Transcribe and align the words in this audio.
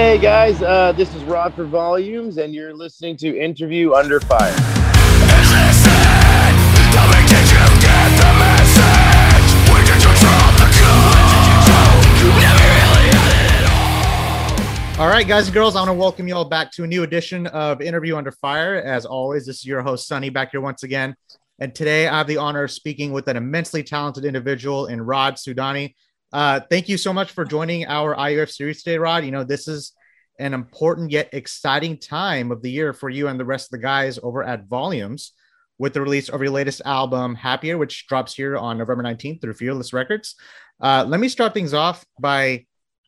Hey 0.00 0.16
guys, 0.16 0.62
uh, 0.62 0.92
this 0.92 1.14
is 1.14 1.22
Raad 1.24 1.52
for 1.52 1.66
Volumes, 1.66 2.38
and 2.38 2.54
you're 2.54 2.72
listening 2.72 3.18
to 3.18 3.38
Interview 3.38 3.92
Under 3.92 4.18
Fire. 4.18 4.50
All 14.98 15.06
right, 15.06 15.28
guys 15.28 15.48
and 15.48 15.52
girls, 15.54 15.76
I 15.76 15.80
want 15.80 15.90
to 15.90 15.92
welcome 15.92 16.26
you 16.26 16.34
all 16.34 16.46
back 16.46 16.72
to 16.72 16.84
a 16.84 16.86
new 16.86 17.02
edition 17.02 17.46
of 17.48 17.82
Interview 17.82 18.16
Under 18.16 18.32
Fire. 18.32 18.76
As 18.76 19.04
always, 19.04 19.44
this 19.44 19.58
is 19.58 19.66
your 19.66 19.82
host, 19.82 20.08
Sunny, 20.08 20.30
back 20.30 20.52
here 20.52 20.62
once 20.62 20.82
again. 20.82 21.14
And 21.58 21.74
today 21.74 22.08
I 22.08 22.16
have 22.16 22.26
the 22.26 22.38
honor 22.38 22.64
of 22.64 22.70
speaking 22.70 23.12
with 23.12 23.28
an 23.28 23.36
immensely 23.36 23.82
talented 23.82 24.24
individual 24.24 24.86
in 24.86 25.02
Raad 25.02 25.34
Soudani. 25.34 25.92
Uh, 26.32 26.60
thank 26.70 26.88
you 26.88 26.96
so 26.96 27.12
much 27.12 27.32
for 27.32 27.44
joining 27.44 27.86
our 27.86 28.14
IUF 28.14 28.50
series 28.50 28.82
today, 28.82 28.98
Raad. 28.98 29.24
You 29.24 29.32
know, 29.32 29.44
this 29.44 29.66
is 29.66 29.92
an 30.38 30.54
important 30.54 31.10
yet 31.10 31.28
exciting 31.32 31.98
time 31.98 32.52
of 32.52 32.62
the 32.62 32.70
year 32.70 32.92
for 32.92 33.10
you 33.10 33.28
and 33.28 33.38
the 33.38 33.44
rest 33.44 33.66
of 33.66 33.70
the 33.72 33.82
guys 33.82 34.18
over 34.22 34.42
at 34.42 34.66
Volumes 34.66 35.32
with 35.78 35.92
the 35.92 36.00
release 36.00 36.28
of 36.28 36.40
your 36.40 36.50
latest 36.50 36.82
album, 36.84 37.34
Happier, 37.34 37.78
which 37.78 38.06
drops 38.06 38.34
here 38.34 38.56
on 38.56 38.78
November 38.78 39.02
19th 39.02 39.40
through 39.40 39.54
Fearless 39.54 39.92
Records. 39.92 40.36
Uh, 40.80 41.04
let 41.06 41.20
me 41.20 41.28
start 41.28 41.52
things 41.52 41.74
off 41.74 42.04
by 42.20 42.64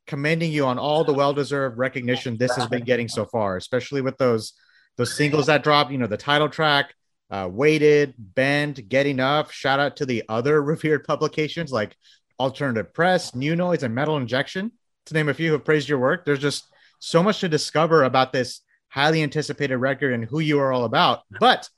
commending 0.07 0.51
you 0.51 0.67
on 0.67 0.79
all 0.79 1.05
the 1.05 1.13
well-deserved 1.13 1.79
recognition 1.79 2.37
this 2.37 2.57
has 2.57 2.67
been 2.67 2.83
getting 2.83 3.09
so 3.09 3.25
far, 3.25 3.57
especially 3.57 4.01
with 4.01 4.17
those 4.19 4.55
those 4.99 5.17
singles 5.17 5.47
that 5.47 5.63
dropped. 5.63 5.91
You 5.91 5.99
know, 5.99 6.07
the 6.07 6.17
title 6.17 6.49
track, 6.49 6.95
uh, 7.31 7.49
"Weighted," 7.51 8.15
"Bend," 8.19 8.89
"Get 8.89 9.07
Enough." 9.07 9.53
Shout 9.53 9.81
out 9.81 9.97
to 9.97 10.07
the 10.07 10.25
other 10.29 10.63
revered 10.73 11.05
publications 11.05 11.73
like 11.73 11.97
Alternative 12.39 12.93
Press, 12.93 13.35
New 13.35 13.57
Noise, 13.57 13.83
and 13.83 13.95
Metal 13.95 14.17
Injection, 14.17 14.73
to 15.07 15.15
name 15.15 15.29
a 15.29 15.35
few, 15.35 15.49
who 15.49 15.53
have 15.55 15.65
praised 15.65 15.89
your 15.89 15.99
work. 15.99 16.25
There's 16.25 16.39
just 16.39 16.65
so 16.99 17.23
much 17.23 17.41
to 17.41 17.49
discover 17.49 18.05
about 18.05 18.33
this 18.33 18.61
highly 18.89 19.23
anticipated 19.23 19.77
record 19.77 20.13
and 20.13 20.25
who 20.25 20.41
you 20.41 20.61
are 20.61 20.73
all 20.73 20.85
about. 20.85 21.23
But 21.41 21.69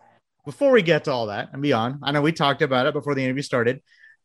before 0.44 0.72
we 0.72 0.82
get 0.82 1.04
to 1.04 1.12
all 1.12 1.26
that 1.26 1.50
and 1.52 1.62
beyond, 1.62 2.00
I 2.02 2.12
know 2.12 2.20
we 2.20 2.32
talked 2.32 2.60
about 2.60 2.86
it 2.86 2.92
before 2.92 3.14
the 3.14 3.24
interview 3.24 3.42
started. 3.42 3.82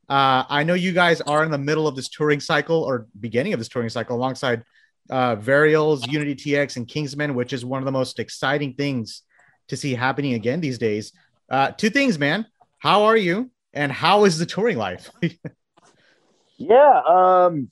Uh, 0.09 0.43
I 0.49 0.63
know 0.63 0.73
you 0.73 0.91
guys 0.91 1.21
are 1.21 1.43
in 1.43 1.51
the 1.51 1.57
middle 1.57 1.87
of 1.87 1.95
this 1.95 2.09
touring 2.09 2.39
cycle 2.39 2.83
or 2.83 3.07
beginning 3.19 3.53
of 3.53 3.59
this 3.59 3.69
touring 3.69 3.89
cycle 3.89 4.17
alongside 4.17 4.63
uh, 5.09 5.35
Varials, 5.35 6.11
Unity 6.11 6.35
TX, 6.35 6.77
and 6.77 6.87
Kingsmen, 6.87 7.35
which 7.35 7.53
is 7.53 7.63
one 7.63 7.79
of 7.79 7.85
the 7.85 7.91
most 7.91 8.19
exciting 8.19 8.73
things 8.73 9.21
to 9.69 9.77
see 9.77 9.93
happening 9.93 10.33
again 10.33 10.61
these 10.61 10.77
days. 10.77 11.13
Uh, 11.49 11.71
two 11.71 11.89
things, 11.89 12.17
man. 12.19 12.45
How 12.79 13.03
are 13.03 13.17
you? 13.17 13.51
And 13.73 13.91
how 13.91 14.25
is 14.25 14.39
the 14.39 14.45
touring 14.45 14.77
life? 14.77 15.09
yeah, 16.59 17.01
um, 17.07 17.69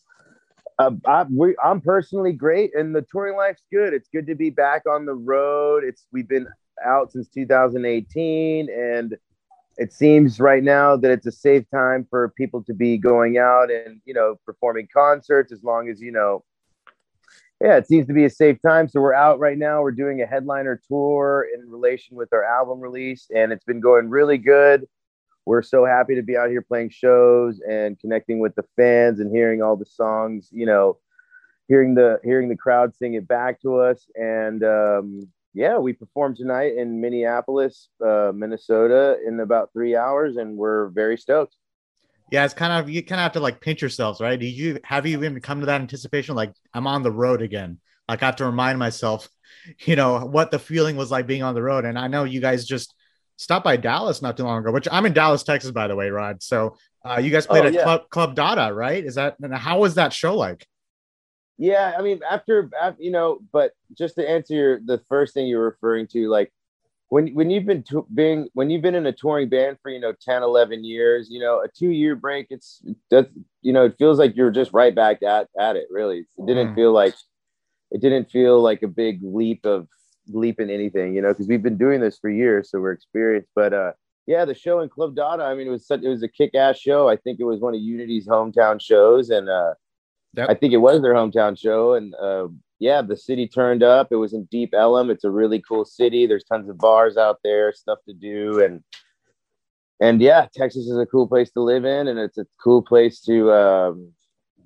uh, 0.80 0.92
I, 1.06 1.26
am 1.64 1.82
personally 1.82 2.34
great, 2.34 2.74
and 2.76 2.96
the 2.96 3.06
touring 3.12 3.36
life's 3.36 3.64
good. 3.72 3.94
It's 3.94 4.10
good 4.10 4.28
to 4.28 4.36
be 4.36 4.50
back 4.50 4.84
on 4.90 5.06
the 5.06 5.14
road. 5.14 5.84
It's 5.84 6.08
we've 6.12 6.28
been 6.28 6.48
out 6.86 7.12
since 7.12 7.28
2018, 7.30 8.70
and 8.70 9.18
it 9.78 9.94
seems 9.94 10.40
right 10.40 10.64
now 10.64 10.96
that 10.96 11.12
it's 11.12 11.26
a 11.26 11.32
safe 11.32 11.66
time 11.70 12.08
for 12.10 12.30
people 12.38 12.64
to 12.64 12.74
be 12.74 12.98
going 12.98 13.38
out 13.38 13.70
and 13.70 14.02
you 14.06 14.14
know 14.14 14.36
performing 14.46 14.88
concerts 14.92 15.52
as 15.52 15.64
long 15.64 15.90
as 15.90 16.02
you 16.02 16.12
know 16.12 16.44
yeah 17.62 17.78
it 17.78 17.88
seems 17.88 18.08
to 18.08 18.14
be 18.14 18.26
a 18.26 18.30
safe 18.30 18.58
time 18.66 18.88
so 18.90 19.00
we're 19.00 19.14
out 19.14 19.40
right 19.40 19.58
now 19.58 19.82
we're 19.82 19.92
doing 19.92 20.22
a 20.22 20.26
headliner 20.26 20.82
tour 20.88 21.46
in 21.54 21.70
relation 21.70 22.18
with 22.18 22.34
our 22.34 22.44
album 22.44 22.80
release 22.80 23.28
and 23.36 23.52
it's 23.52 23.66
been 23.66 23.80
going 23.80 24.10
really 24.10 24.38
good 24.38 24.88
we're 25.48 25.62
so 25.62 25.86
happy 25.86 26.16
to 26.16 26.22
be 26.22 26.38
out 26.38 26.50
here 26.50 26.62
playing 26.62 26.90
shows 26.90 27.60
and 27.68 28.00
connecting 28.00 28.40
with 28.40 28.54
the 28.56 28.66
fans 28.76 29.20
and 29.20 29.32
hearing 29.32 29.62
all 29.62 29.76
the 29.76 29.86
songs 29.86 30.50
you 30.52 30.66
know 30.66 30.98
hearing 31.68 31.96
the 31.96 32.20
hearing 32.24 32.50
the 32.50 32.56
crowd 32.56 32.96
sing 32.96 33.14
it 33.14 33.28
back 33.28 33.62
to 33.62 33.78
us 33.78 34.06
and 34.16 34.64
um 34.64 35.28
yeah, 35.58 35.80
we 35.80 35.92
perform 35.92 36.36
tonight 36.36 36.76
in 36.78 37.02
Minneapolis, 37.02 37.90
uh, 38.06 38.32
Minnesota 38.34 39.18
in 39.26 39.40
about 39.40 39.74
three 39.74 39.96
hours, 39.96 40.38
and 40.38 40.56
we're 40.56 40.90
very 40.90 41.18
stoked. 41.18 41.56
Yeah, 42.32 42.46
it's 42.46 42.54
kind 42.54 42.74
of 42.74 42.92
you 42.92 43.02
kind 43.02 43.20
of 43.20 43.24
have 43.24 43.32
to 43.32 43.40
like 43.40 43.60
pinch 43.60 43.82
yourselves, 43.82 44.22
right? 44.22 44.40
Did 44.40 44.52
you 44.52 44.80
have 44.84 45.08
you 45.08 45.18
even 45.18 45.42
come 45.42 45.62
to 45.62 45.66
that 45.66 45.82
anticipation? 45.82 46.36
Like, 46.36 46.54
I'm 46.76 46.86
on 46.86 47.02
the 47.02 47.12
road 47.12 47.42
again. 47.42 47.80
Like, 48.08 48.22
I 48.22 48.28
have 48.28 48.36
to 48.36 48.46
remind 48.46 48.78
myself, 48.78 49.30
you 49.80 49.96
know, 49.96 50.20
what 50.20 50.52
the 50.52 50.60
feeling 50.60 50.96
was 50.96 51.10
like 51.10 51.26
being 51.26 51.42
on 51.42 51.56
the 51.56 51.64
road. 51.64 51.86
And 51.86 51.98
I 51.98 52.08
know 52.08 52.24
you 52.24 52.40
guys 52.40 52.64
just 52.64 52.94
stopped 53.38 53.64
by 53.64 53.78
Dallas 53.78 54.22
not 54.22 54.36
too 54.36 54.44
long 54.44 54.62
ago, 54.62 54.72
which 54.72 54.88
I'm 54.92 55.06
in 55.06 55.14
Dallas, 55.14 55.44
Texas, 55.44 55.72
by 55.72 55.88
the 55.88 55.96
way, 55.96 56.10
Raad. 56.10 56.44
So 56.44 56.78
uh, 57.06 57.20
you 57.20 57.32
guys 57.32 57.48
played 57.48 57.64
oh, 57.64 57.68
at 57.68 57.74
yeah. 57.74 57.84
Club 57.84 58.10
Club 58.10 58.36
Dada, 58.36 58.74
right? 58.74 59.04
Is 59.04 59.16
that 59.16 59.38
how 59.54 59.80
was 59.80 59.96
that 59.96 60.12
show 60.12 60.36
like? 60.36 60.68
Yeah, 61.60 61.96
I 61.98 62.04
mean, 62.04 62.20
after, 62.30 62.70
after 62.80 63.02
you 63.02 63.10
know, 63.10 63.40
but 63.52 63.72
just 63.98 64.16
to 64.16 64.30
answer 64.30 64.54
your 64.54 64.80
the 64.80 65.02
first 65.10 65.34
thing 65.34 65.48
you're 65.48 65.64
referring 65.64 66.08
to, 66.08 66.30
like 66.30 66.52
when 67.10 67.34
when 67.34 67.50
you've 67.50 67.66
been 67.66 67.84
to, 67.84 68.06
being 68.14 68.50
when 68.54 68.70
you've 68.70 68.82
been 68.82 68.96
in 68.96 69.06
a 69.06 69.12
touring 69.12 69.50
band 69.50 69.78
for 69.82 69.90
you 69.90 70.00
know 70.00 70.14
10 70.22 70.44
11 70.44 70.84
years 70.84 71.30
you 71.30 71.40
know 71.40 71.62
a 71.62 71.68
two 71.68 71.90
year 71.90 72.16
break 72.16 72.48
it's 72.50 72.82
does 73.10 73.26
you 73.62 73.74
know 73.74 73.86
it 73.86 73.96
feels 73.98 74.20
like 74.20 74.36
you're 74.36 74.52
just 74.52 74.74
right 74.74 74.94
back 74.94 75.24
at 75.24 75.48
at 75.60 75.76
it 75.76 75.88
really 75.90 76.26
it 76.38 76.46
didn't 76.46 76.70
mm. 76.70 76.76
feel 76.76 76.92
like 76.92 77.16
it 77.92 78.02
didn't 78.02 78.30
feel 78.30 78.62
like 78.62 78.84
a 78.84 78.88
big 78.88 79.20
leap 79.24 79.66
of 79.66 79.88
leap 80.30 80.60
in 80.60 80.70
anything 80.70 81.14
you 81.16 81.22
know 81.22 81.30
because 81.30 81.48
we've 81.48 81.64
been 81.64 81.78
doing 81.78 82.02
this 82.02 82.18
for 82.20 82.30
years 82.30 82.70
so 82.70 82.80
we're 82.80 82.92
experienced 82.92 83.50
but 83.56 83.74
uh 83.74 83.92
yeah 84.26 84.46
the 84.46 84.54
show 84.54 84.82
in 84.82 84.90
club 84.90 85.16
dada 85.16 85.44
i 85.44 85.54
mean 85.54 85.68
it 85.68 85.72
was 85.72 85.88
such 85.88 86.02
it 86.02 86.10
was 86.10 86.24
a 86.24 86.28
kick-ass 86.28 86.78
show 86.78 87.08
i 87.08 87.16
think 87.16 87.40
it 87.40 87.46
was 87.46 87.60
one 87.60 87.74
of 87.74 87.82
unity's 87.82 88.28
hometown 88.28 88.82
shows 88.82 89.30
and 89.30 89.50
uh. 89.50 89.74
I 90.38 90.54
think 90.54 90.74
it 90.74 90.78
was 90.78 91.02
their 91.02 91.14
hometown 91.14 91.58
show, 91.58 91.94
and 91.94 92.14
uh, 92.16 92.48
yeah, 92.80 93.02
the 93.02 93.18
city 93.18 93.48
turned 93.48 93.82
up. 93.82 94.10
It 94.12 94.18
was 94.18 94.34
in 94.34 94.46
Deep 94.46 94.74
Ellum. 94.74 95.10
It's 95.10 95.24
a 95.24 95.32
really 95.32 95.62
cool 95.62 95.86
city. 95.86 96.28
There's 96.28 96.44
tons 96.44 96.70
of 96.70 96.78
bars 96.78 97.18
out 97.18 97.40
there, 97.44 97.74
stuff 97.74 98.00
to 98.08 98.14
do, 98.14 98.64
and 98.64 98.84
and 100.00 100.22
yeah, 100.22 100.48
Texas 100.54 100.88
is 100.88 100.98
a 100.98 101.06
cool 101.06 101.28
place 101.28 101.52
to 101.52 101.62
live 101.62 101.86
in, 101.86 102.08
and 102.08 102.20
it's 102.20 102.38
a 102.38 102.46
cool 102.62 102.82
place 102.82 103.22
to 103.22 103.52
um, 103.52 104.12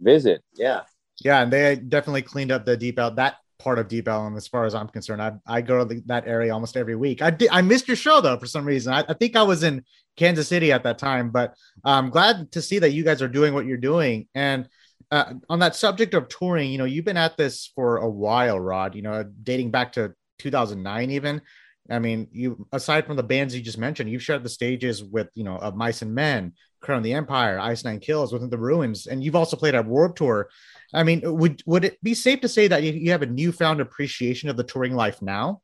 visit. 0.02 0.44
Yeah, 0.56 0.82
yeah, 1.24 1.42
and 1.42 1.54
they 1.54 1.76
definitely 1.76 2.24
cleaned 2.24 2.52
up 2.52 2.66
the 2.66 2.76
Deep 2.76 3.00
Ellum 3.00 3.16
that 3.16 3.38
part 3.62 3.80
of 3.80 3.88
Deep 3.88 4.08
Ellum, 4.08 4.36
as 4.36 4.48
far 4.48 4.66
as 4.66 4.76
I'm 4.76 4.88
concerned. 4.88 5.22
I, 5.22 5.34
I 5.46 5.62
go 5.62 5.80
to 5.80 5.86
the, 5.86 6.02
that 6.06 6.28
area 6.28 6.54
almost 6.54 6.78
every 6.78 6.96
week. 6.96 7.22
I 7.22 7.36
I 7.52 7.62
missed 7.62 7.88
your 7.88 7.98
show 7.98 8.22
though 8.22 8.38
for 8.38 8.48
some 8.48 8.66
reason. 8.66 8.94
I, 8.94 9.04
I 9.08 9.14
think 9.14 9.36
I 9.36 9.44
was 9.44 9.64
in 9.64 9.84
Kansas 10.18 10.48
City 10.48 10.72
at 10.72 10.84
that 10.84 10.98
time, 10.98 11.30
but 11.30 11.56
I'm 11.84 12.10
glad 12.10 12.52
to 12.54 12.62
see 12.62 12.80
that 12.80 12.92
you 12.92 13.04
guys 13.04 13.22
are 13.22 13.28
doing 13.28 13.54
what 13.54 13.66
you're 13.66 13.78
doing 13.78 14.28
and 14.36 14.68
uh, 15.12 15.34
on 15.50 15.60
that 15.60 15.76
subject 15.76 16.14
of 16.14 16.30
touring, 16.30 16.72
you 16.72 16.78
know, 16.78 16.86
you've 16.86 17.06
been 17.06 17.18
at 17.18 17.36
this 17.36 17.70
for 17.76 17.98
a 17.98 18.10
while, 18.10 18.58
Raad. 18.58 18.96
You 18.96 19.02
know, 19.02 19.24
dating 19.44 19.72
back 19.72 19.92
to 19.94 20.14
2009, 20.40 21.12
even. 21.12 21.42
I 21.90 22.00
mean, 22.00 22.28
you 22.32 22.66
aside 22.72 23.06
from 23.06 23.18
the 23.18 23.24
bands 23.24 23.54
you 23.54 23.62
just 23.62 23.78
mentioned, 23.78 24.10
you've 24.10 24.24
shared 24.24 24.44
the 24.44 24.50
stages 24.50 25.04
with 25.04 25.28
you 25.34 25.44
know 25.44 25.58
of 25.58 25.76
Mice 25.76 26.02
and 26.02 26.16
Men, 26.16 26.54
Crown 26.82 26.98
of 26.98 27.04
the 27.04 27.14
Empire, 27.14 27.60
Ice 27.60 27.84
Nine 27.84 28.00
Kills, 28.00 28.34
Within 28.34 28.50
the 28.50 28.58
Ruins, 28.58 29.08
and 29.08 29.24
you've 29.24 29.36
also 29.36 29.56
played 29.56 29.76
at 29.76 29.86
Warped 29.86 30.18
Tour. 30.18 30.50
I 30.94 31.04
mean, 31.04 31.22
would 31.24 31.62
would 31.66 31.86
it 31.86 32.04
be 32.04 32.14
safe 32.14 32.42
to 32.42 32.50
say 32.50 32.68
that 32.68 32.84
you 32.84 33.12
have 33.12 33.22
a 33.22 33.28
newfound 33.28 33.80
appreciation 33.80 34.50
of 34.50 34.58
the 34.58 34.64
touring 34.64 34.96
life 34.96 35.22
now? 35.22 35.62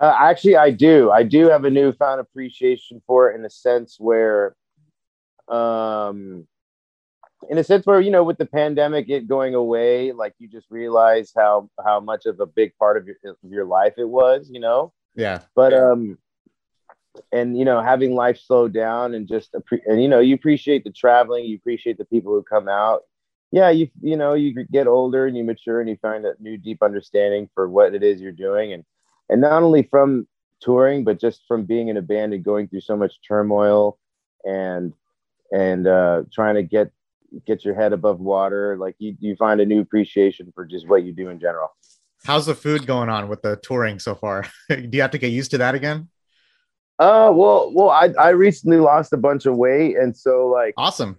Uh, 0.00 0.14
actually, 0.18 0.56
I 0.56 0.70
do. 0.70 1.10
I 1.10 1.22
do 1.22 1.48
have 1.48 1.64
a 1.64 1.70
newfound 1.70 2.20
appreciation 2.20 3.00
for 3.06 3.30
it 3.30 3.36
in 3.36 3.44
a 3.44 3.50
sense 3.50 3.96
where, 3.98 4.56
um, 5.48 6.46
in 7.48 7.58
a 7.58 7.64
sense 7.64 7.86
where 7.86 8.00
you 8.00 8.10
know 8.10 8.24
with 8.24 8.38
the 8.38 8.46
pandemic 8.46 9.08
it 9.08 9.28
going 9.28 9.54
away 9.54 10.12
like 10.12 10.34
you 10.38 10.48
just 10.48 10.66
realize 10.70 11.32
how 11.36 11.68
how 11.84 12.00
much 12.00 12.26
of 12.26 12.40
a 12.40 12.46
big 12.46 12.72
part 12.78 12.96
of 12.96 13.06
your 13.06 13.16
of 13.24 13.50
your 13.50 13.64
life 13.64 13.94
it 13.98 14.08
was 14.08 14.48
you 14.50 14.60
know 14.60 14.92
yeah 15.14 15.40
but 15.54 15.74
um 15.74 16.18
and 17.32 17.56
you 17.58 17.64
know 17.64 17.80
having 17.80 18.14
life 18.14 18.38
slow 18.38 18.68
down 18.68 19.14
and 19.14 19.28
just 19.28 19.54
and 19.86 20.02
you 20.02 20.08
know 20.08 20.20
you 20.20 20.34
appreciate 20.34 20.84
the 20.84 20.90
traveling 20.90 21.44
you 21.44 21.56
appreciate 21.56 21.98
the 21.98 22.04
people 22.04 22.32
who 22.32 22.42
come 22.42 22.68
out 22.68 23.02
yeah 23.52 23.70
you 23.70 23.88
you 24.00 24.16
know 24.16 24.34
you 24.34 24.64
get 24.72 24.86
older 24.86 25.26
and 25.26 25.36
you 25.36 25.44
mature 25.44 25.80
and 25.80 25.88
you 25.88 25.96
find 26.02 26.24
a 26.26 26.34
new 26.40 26.56
deep 26.56 26.82
understanding 26.82 27.48
for 27.54 27.68
what 27.68 27.94
it 27.94 28.02
is 28.02 28.20
you're 28.20 28.32
doing 28.32 28.72
and 28.72 28.84
and 29.30 29.40
not 29.40 29.62
only 29.62 29.82
from 29.84 30.26
touring 30.60 31.04
but 31.04 31.20
just 31.20 31.42
from 31.46 31.64
being 31.64 31.88
in 31.88 31.96
a 31.96 32.02
band 32.02 32.34
and 32.34 32.44
going 32.44 32.66
through 32.66 32.80
so 32.80 32.96
much 32.96 33.14
turmoil 33.26 33.98
and 34.44 34.92
and 35.52 35.86
uh, 35.86 36.22
trying 36.32 36.56
to 36.56 36.62
get 36.62 36.90
get 37.46 37.64
your 37.64 37.74
head 37.74 37.92
above 37.92 38.20
water. 38.20 38.76
Like 38.76 38.96
you, 38.98 39.16
you 39.20 39.36
find 39.36 39.60
a 39.60 39.66
new 39.66 39.80
appreciation 39.80 40.52
for 40.54 40.64
just 40.64 40.88
what 40.88 41.04
you 41.04 41.12
do 41.12 41.28
in 41.28 41.40
general. 41.40 41.74
How's 42.24 42.46
the 42.46 42.54
food 42.54 42.86
going 42.86 43.08
on 43.08 43.28
with 43.28 43.42
the 43.42 43.56
touring 43.56 43.98
so 43.98 44.14
far? 44.14 44.46
do 44.68 44.88
you 44.92 45.02
have 45.02 45.10
to 45.10 45.18
get 45.18 45.32
used 45.32 45.50
to 45.52 45.58
that 45.58 45.74
again? 45.74 46.08
Uh, 46.98 47.32
well, 47.34 47.72
well, 47.72 47.90
I, 47.90 48.10
I 48.18 48.28
recently 48.30 48.78
lost 48.78 49.12
a 49.12 49.16
bunch 49.16 49.46
of 49.46 49.56
weight. 49.56 49.96
And 49.96 50.16
so 50.16 50.46
like, 50.46 50.74
awesome. 50.76 51.18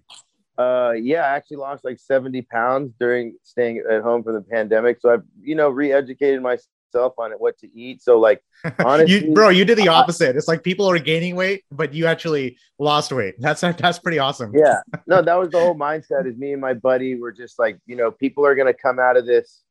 Uh, 0.58 0.94
yeah, 0.98 1.24
I 1.24 1.36
actually 1.36 1.58
lost 1.58 1.84
like 1.84 2.00
70 2.00 2.44
pounds 2.44 2.94
during 3.00 3.36
staying 3.44 3.84
at 3.90 4.02
home 4.02 4.24
from 4.24 4.36
the 4.36 4.42
pandemic. 4.42 5.02
So 5.02 5.12
I've, 5.12 5.24
you 5.42 5.56
know, 5.56 5.70
re-educated 5.70 6.42
myself 6.42 7.14
on 7.18 7.34
it 7.34 7.42
what 7.42 7.58
to 7.60 7.78
eat. 7.78 8.02
So 8.02 8.18
like 8.18 8.42
honestly, 8.80 9.28
you, 9.28 9.34
bro, 9.34 9.50
you 9.50 9.66
did 9.66 9.78
the 9.78 9.88
opposite. 9.90 10.38
it's 10.38 10.48
like 10.48 10.64
people 10.64 10.90
are 10.90 10.98
gaining 10.98 11.36
weight, 11.36 11.66
but 11.72 11.94
you 11.94 12.06
actually 12.06 12.58
lost 12.80 13.12
weight. 13.12 13.36
That's 13.40 13.60
that's 13.60 14.00
pretty 14.00 14.20
awesome. 14.20 14.54
Yeah. 14.56 14.80
No, 15.08 15.22
that 15.22 15.36
was 15.36 15.50
the 15.50 15.60
whole 15.60 15.76
mindset. 15.76 16.26
Is 16.26 16.38
me 16.38 16.54
and 16.54 16.62
my 16.62 16.74
buddy 16.74 17.16
were 17.16 17.34
just 17.34 17.60
like, 17.60 17.78
you 17.86 17.98
know, 17.98 18.12
people 18.12 18.46
are 18.46 18.56
gonna 18.56 18.74
come 18.74 18.98
out 18.98 19.18
of 19.18 19.26
this 19.26 19.66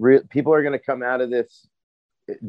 re- 0.00 0.22
people 0.30 0.52
are 0.52 0.62
going 0.62 0.72
to 0.72 0.84
come 0.84 1.02
out 1.02 1.20
of 1.20 1.30
this 1.30 1.68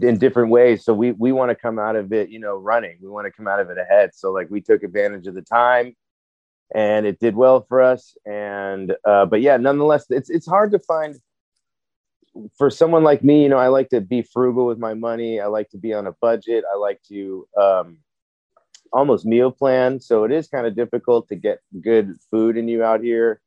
in 0.02 0.18
different 0.18 0.50
ways. 0.50 0.84
So 0.84 0.94
we 0.94 1.12
we 1.12 1.32
want 1.32 1.50
to 1.50 1.56
come 1.56 1.80
out 1.80 1.96
of 1.96 2.12
it, 2.14 2.30
you 2.30 2.40
know, 2.40 2.56
running. 2.56 2.98
We 3.02 3.10
want 3.10 3.26
to 3.26 3.32
come 3.32 3.48
out 3.48 3.60
of 3.60 3.70
it 3.70 3.78
ahead. 3.78 4.12
So 4.14 4.32
like 4.32 4.50
we 4.50 4.62
took 4.62 4.84
advantage 4.84 5.28
of 5.28 5.36
the 5.36 5.42
time, 5.42 5.96
and 6.74 7.06
it 7.06 7.20
did 7.20 7.36
well 7.36 7.66
for 7.68 7.82
us. 7.82 8.16
And 8.26 8.96
uh, 9.06 9.26
but 9.26 9.42
yeah, 9.42 9.58
nonetheless, 9.58 10.06
it's 10.10 10.30
it's 10.30 10.48
hard 10.48 10.72
to 10.72 10.80
find 10.80 11.16
for 12.58 12.70
someone 12.70 13.04
like 13.04 13.24
me. 13.24 13.44
You 13.44 13.50
know, 13.50 13.58
I 13.58 13.68
like 13.68 13.90
to 13.90 14.02
be 14.02 14.22
frugal 14.22 14.66
with 14.66 14.80
my 14.80 14.94
money. 14.94 15.40
I 15.40 15.48
like 15.48 15.70
to 15.70 15.78
be 15.78 15.94
on 15.94 16.08
a 16.08 16.14
budget. 16.22 16.64
I 16.72 16.78
like 16.78 17.02
to 17.10 17.48
um, 17.60 17.98
almost 18.94 19.26
meal 19.26 19.52
plan. 19.52 20.00
So 20.00 20.24
it 20.24 20.32
is 20.32 20.48
kind 20.48 20.68
of 20.68 20.76
difficult 20.76 21.28
to 21.30 21.36
get 21.36 21.60
good 21.82 22.16
food 22.30 22.58
in 22.58 22.68
you 22.68 22.84
out 22.84 23.02
here. 23.02 23.42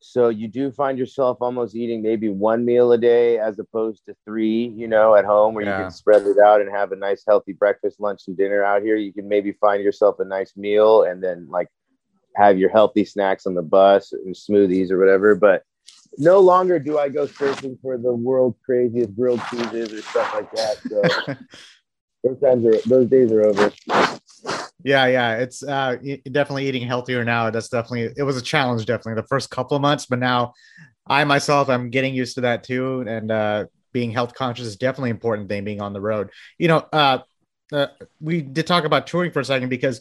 So 0.00 0.28
you 0.28 0.48
do 0.48 0.70
find 0.70 0.98
yourself 0.98 1.38
almost 1.40 1.74
eating 1.74 2.02
maybe 2.02 2.28
one 2.28 2.64
meal 2.64 2.92
a 2.92 2.98
day 2.98 3.38
as 3.38 3.58
opposed 3.58 4.04
to 4.06 4.14
three, 4.24 4.66
you 4.76 4.86
know, 4.86 5.14
at 5.14 5.24
home 5.24 5.54
where 5.54 5.64
yeah. 5.64 5.78
you 5.78 5.84
can 5.84 5.90
spread 5.90 6.26
it 6.26 6.38
out 6.38 6.60
and 6.60 6.70
have 6.70 6.92
a 6.92 6.96
nice 6.96 7.24
healthy 7.26 7.52
breakfast, 7.52 8.00
lunch, 8.00 8.22
and 8.26 8.36
dinner 8.36 8.62
out 8.62 8.82
here. 8.82 8.96
You 8.96 9.12
can 9.12 9.28
maybe 9.28 9.52
find 9.52 9.82
yourself 9.82 10.20
a 10.20 10.24
nice 10.24 10.56
meal 10.56 11.04
and 11.04 11.22
then 11.22 11.46
like 11.48 11.68
have 12.36 12.58
your 12.58 12.70
healthy 12.70 13.04
snacks 13.04 13.46
on 13.46 13.54
the 13.54 13.62
bus 13.62 14.12
and 14.12 14.34
smoothies 14.34 14.90
or 14.90 14.98
whatever. 14.98 15.34
But 15.34 15.62
no 16.18 16.40
longer 16.40 16.78
do 16.78 16.98
I 16.98 17.08
go 17.08 17.26
searching 17.26 17.78
for 17.80 17.98
the 17.98 18.12
world's 18.12 18.58
craziest 18.64 19.16
grilled 19.16 19.40
cheeses 19.50 19.92
or 19.92 20.02
stuff 20.02 20.34
like 20.34 20.50
that. 20.52 20.76
So 20.88 21.34
those 22.24 22.40
times 22.40 22.66
are 22.66 22.88
those 22.88 23.08
days 23.08 23.32
are 23.32 23.46
over. 23.46 23.72
Yeah, 24.82 25.06
yeah, 25.06 25.36
it's 25.36 25.62
uh, 25.62 25.96
definitely 26.30 26.66
eating 26.68 26.86
healthier 26.86 27.24
now. 27.24 27.48
That's 27.50 27.68
definitely 27.68 28.12
it 28.16 28.22
was 28.24 28.36
a 28.36 28.42
challenge, 28.42 28.84
definitely 28.84 29.20
the 29.20 29.28
first 29.28 29.50
couple 29.50 29.76
of 29.76 29.80
months, 29.80 30.06
but 30.06 30.18
now 30.18 30.52
I 31.06 31.24
myself 31.24 31.68
I'm 31.68 31.90
getting 31.90 32.14
used 32.14 32.34
to 32.36 32.42
that 32.42 32.64
too, 32.64 33.04
and 33.06 33.30
uh, 33.30 33.64
being 33.92 34.10
health 34.10 34.34
conscious 34.34 34.66
is 34.66 34.76
definitely 34.76 35.10
important 35.10 35.48
thing 35.48 35.64
being 35.64 35.80
on 35.80 35.92
the 35.92 36.00
road. 36.00 36.30
You 36.58 36.68
know, 36.68 36.86
uh, 36.92 37.18
uh, 37.72 37.86
we 38.20 38.42
did 38.42 38.66
talk 38.66 38.84
about 38.84 39.06
touring 39.06 39.30
for 39.30 39.40
a 39.40 39.44
second 39.44 39.68
because 39.68 40.00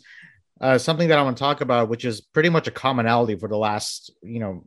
uh, 0.59 0.77
something 0.77 1.07
that 1.09 1.19
I 1.19 1.21
want 1.21 1.37
to 1.37 1.41
talk 1.41 1.61
about, 1.61 1.87
which 1.89 2.03
is 2.03 2.21
pretty 2.21 2.49
much 2.49 2.67
a 2.67 2.71
commonality 2.71 3.35
for 3.35 3.47
the 3.47 3.57
last 3.57 4.11
you 4.21 4.39
know 4.39 4.65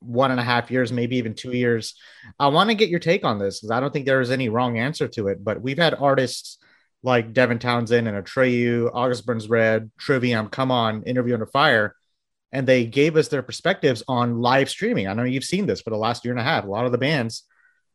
one 0.00 0.30
and 0.30 0.40
a 0.40 0.44
half 0.44 0.70
years, 0.70 0.92
maybe 0.92 1.16
even 1.16 1.34
two 1.34 1.52
years. 1.52 1.94
I 2.38 2.48
want 2.48 2.70
to 2.70 2.74
get 2.74 2.88
your 2.88 3.00
take 3.00 3.24
on 3.24 3.38
this 3.38 3.60
because 3.60 3.70
I 3.70 3.80
don't 3.80 3.92
think 3.92 4.06
there 4.06 4.20
is 4.20 4.30
any 4.30 4.48
wrong 4.48 4.78
answer 4.78 5.08
to 5.08 5.28
it. 5.28 5.44
But 5.44 5.60
we've 5.60 5.78
had 5.78 5.94
artists 5.94 6.58
like 7.02 7.32
Devin 7.32 7.58
Townsend 7.58 8.06
and 8.06 8.24
Atreyu, 8.24 8.90
August 8.92 9.26
Burns 9.26 9.48
Red, 9.48 9.90
Trivium 9.98 10.48
come 10.48 10.70
on 10.70 11.02
Interview 11.02 11.34
Under 11.34 11.46
Fire, 11.46 11.96
and 12.52 12.66
they 12.66 12.86
gave 12.86 13.16
us 13.16 13.28
their 13.28 13.42
perspectives 13.42 14.02
on 14.06 14.40
live 14.40 14.68
streaming. 14.68 15.08
I 15.08 15.14
know 15.14 15.24
you've 15.24 15.44
seen 15.44 15.66
this 15.66 15.80
for 15.80 15.90
the 15.90 15.96
last 15.96 16.24
year 16.24 16.32
and 16.32 16.40
a 16.40 16.44
half. 16.44 16.64
A 16.64 16.68
lot 16.68 16.86
of 16.86 16.92
the 16.92 16.98
bands, 16.98 17.44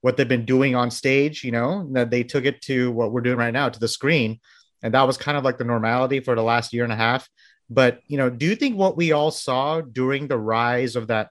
what 0.01 0.17
they've 0.17 0.27
been 0.27 0.45
doing 0.45 0.75
on 0.75 0.91
stage, 0.91 1.43
you 1.43 1.51
know, 1.51 1.87
that 1.93 2.09
they 2.09 2.23
took 2.23 2.45
it 2.45 2.61
to 2.63 2.91
what 2.91 3.11
we're 3.11 3.21
doing 3.21 3.37
right 3.37 3.53
now 3.53 3.69
to 3.69 3.79
the 3.79 3.87
screen. 3.87 4.39
And 4.83 4.93
that 4.93 5.07
was 5.07 5.17
kind 5.17 5.37
of 5.37 5.43
like 5.43 5.57
the 5.57 5.63
normality 5.63 6.19
for 6.19 6.35
the 6.35 6.43
last 6.43 6.73
year 6.73 6.83
and 6.83 6.93
a 6.93 6.97
half. 6.97 7.27
But, 7.69 7.99
you 8.07 8.17
know, 8.17 8.29
do 8.29 8.45
you 8.45 8.55
think 8.55 8.77
what 8.77 8.97
we 8.97 9.11
all 9.11 9.31
saw 9.31 9.81
during 9.81 10.27
the 10.27 10.37
rise 10.37 10.95
of 10.95 11.07
that 11.07 11.29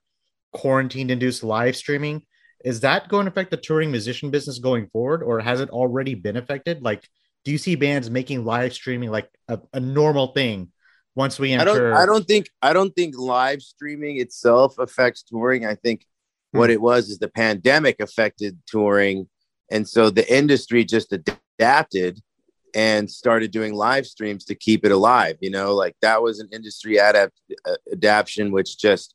quarantine 0.53 1.11
induced 1.11 1.45
live 1.45 1.77
streaming 1.77 2.23
is 2.65 2.81
that 2.81 3.09
going 3.09 3.27
to 3.27 3.31
affect 3.31 3.51
the 3.51 3.57
touring 3.57 3.91
musician 3.91 4.31
business 4.31 4.59
going 4.59 4.89
forward 4.89 5.23
or 5.23 5.41
has 5.41 5.61
it 5.61 5.71
already 5.71 6.15
been 6.15 6.37
affected? 6.37 6.83
Like, 6.83 7.09
do 7.47 7.53
you 7.53 7.59
see 7.59 7.77
bands 7.77 8.11
making 8.11 8.45
live 8.45 8.73
streaming 8.73 9.09
like 9.09 9.31
a, 9.47 9.61
a 9.73 9.79
normal 9.79 10.33
thing 10.33 10.73
once 11.15 11.39
we 11.39 11.53
enter? 11.53 11.71
I 11.71 11.75
don't, 11.79 11.93
I 12.03 12.07
don't 12.07 12.27
think 12.27 12.51
I 12.61 12.73
don't 12.73 12.91
think 12.91 13.17
live 13.17 13.63
streaming 13.63 14.21
itself 14.21 14.81
affects 14.81 15.23
touring. 15.23 15.65
I 15.65 15.77
think 15.77 16.05
hmm. 16.53 16.59
what 16.59 16.71
it 16.71 16.81
was 16.81 17.09
is 17.09 17.21
the 17.21 17.29
pandemic 17.29 18.01
affected 18.01 18.59
touring, 18.67 19.29
and 19.71 19.89
so 19.89 20.11
the 20.11 20.29
industry 20.29 20.85
just 20.85 21.13
adapted 21.13 22.21
and 22.75 23.09
started 23.09 23.53
doing 23.53 23.75
live 23.75 24.09
streams 24.09 24.45
to 24.47 24.57
keep 24.57 24.85
it 24.85 24.91
alive. 24.91 25.37
You 25.41 25.51
know, 25.51 25.73
like 25.73 25.95
that 26.03 26.21
was 26.21 26.41
an 26.41 26.49
industry 26.51 26.97
adapt 26.97 27.41
uh, 27.65 27.77
adaptation, 27.93 28.51
which 28.51 28.77
just 28.77 29.15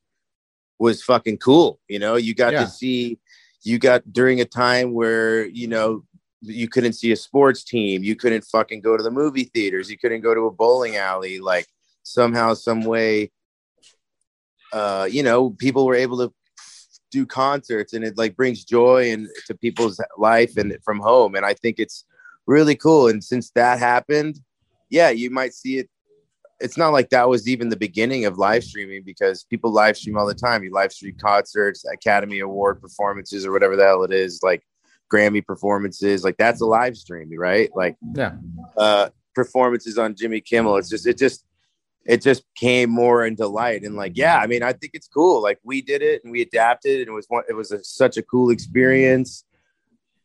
was 0.79 1.03
fucking 1.03 1.39
cool. 1.39 1.81
You 1.89 1.99
know, 1.99 2.15
you 2.15 2.33
got 2.33 2.53
yeah. 2.53 2.61
to 2.61 2.69
see, 2.69 3.19
you 3.61 3.77
got 3.77 4.13
during 4.13 4.39
a 4.39 4.45
time 4.45 4.93
where 4.93 5.45
you 5.45 5.67
know 5.67 6.05
you 6.41 6.67
couldn't 6.67 6.93
see 6.93 7.11
a 7.11 7.15
sports 7.15 7.63
team 7.63 8.03
you 8.03 8.15
couldn't 8.15 8.43
fucking 8.45 8.81
go 8.81 8.97
to 8.97 9.03
the 9.03 9.11
movie 9.11 9.45
theaters 9.53 9.89
you 9.89 9.97
couldn't 9.97 10.21
go 10.21 10.33
to 10.33 10.41
a 10.41 10.51
bowling 10.51 10.95
alley 10.95 11.39
like 11.39 11.67
somehow 12.03 12.53
some 12.53 12.83
way 12.83 13.31
uh 14.73 15.07
you 15.09 15.21
know 15.21 15.51
people 15.51 15.85
were 15.85 15.95
able 15.95 16.17
to 16.17 16.33
do 17.11 17.25
concerts 17.25 17.93
and 17.93 18.03
it 18.03 18.17
like 18.17 18.35
brings 18.35 18.63
joy 18.63 19.11
and 19.11 19.27
to 19.45 19.53
people's 19.53 19.99
life 20.17 20.57
and 20.57 20.75
from 20.83 20.99
home 20.99 21.35
and 21.35 21.45
i 21.45 21.53
think 21.53 21.77
it's 21.77 22.05
really 22.47 22.75
cool 22.75 23.07
and 23.07 23.23
since 23.23 23.51
that 23.51 23.77
happened 23.77 24.39
yeah 24.89 25.09
you 25.09 25.29
might 25.29 25.53
see 25.53 25.77
it 25.77 25.89
it's 26.59 26.77
not 26.77 26.89
like 26.89 27.09
that 27.09 27.27
was 27.27 27.47
even 27.47 27.69
the 27.69 27.75
beginning 27.75 28.25
of 28.25 28.37
live 28.37 28.63
streaming 28.63 29.03
because 29.03 29.43
people 29.43 29.71
live 29.71 29.97
stream 29.97 30.17
all 30.17 30.27
the 30.27 30.33
time 30.33 30.63
you 30.63 30.71
live 30.71 30.91
stream 30.91 31.15
concerts 31.21 31.85
academy 31.85 32.39
award 32.39 32.81
performances 32.81 33.45
or 33.45 33.51
whatever 33.51 33.75
the 33.75 33.83
hell 33.83 34.03
it 34.03 34.11
is 34.11 34.41
like 34.41 34.63
Grammy 35.11 35.45
performances. 35.45 36.23
Like 36.23 36.37
that's 36.37 36.61
a 36.61 36.65
live 36.65 36.95
stream, 36.97 37.29
right? 37.37 37.69
Like 37.75 37.97
yeah, 38.15 38.33
uh, 38.77 39.09
performances 39.35 39.97
on 39.97 40.15
Jimmy 40.15 40.41
Kimmel. 40.41 40.77
It's 40.77 40.89
just 40.89 41.07
it 41.07 41.17
just 41.17 41.45
it 42.05 42.21
just 42.21 42.43
came 42.55 42.89
more 42.89 43.25
into 43.25 43.47
light 43.47 43.83
and 43.83 43.95
like 43.95 44.13
yeah, 44.15 44.37
I 44.37 44.47
mean 44.47 44.63
I 44.63 44.73
think 44.73 44.93
it's 44.93 45.07
cool. 45.07 45.41
Like 45.41 45.59
we 45.63 45.81
did 45.81 46.01
it 46.01 46.23
and 46.23 46.31
we 46.31 46.41
adapted 46.41 46.99
and 46.99 47.09
it 47.09 47.13
was 47.13 47.25
one 47.27 47.43
it 47.49 47.53
was 47.53 47.71
a, 47.71 47.83
such 47.83 48.17
a 48.17 48.23
cool 48.23 48.49
experience. 48.49 49.43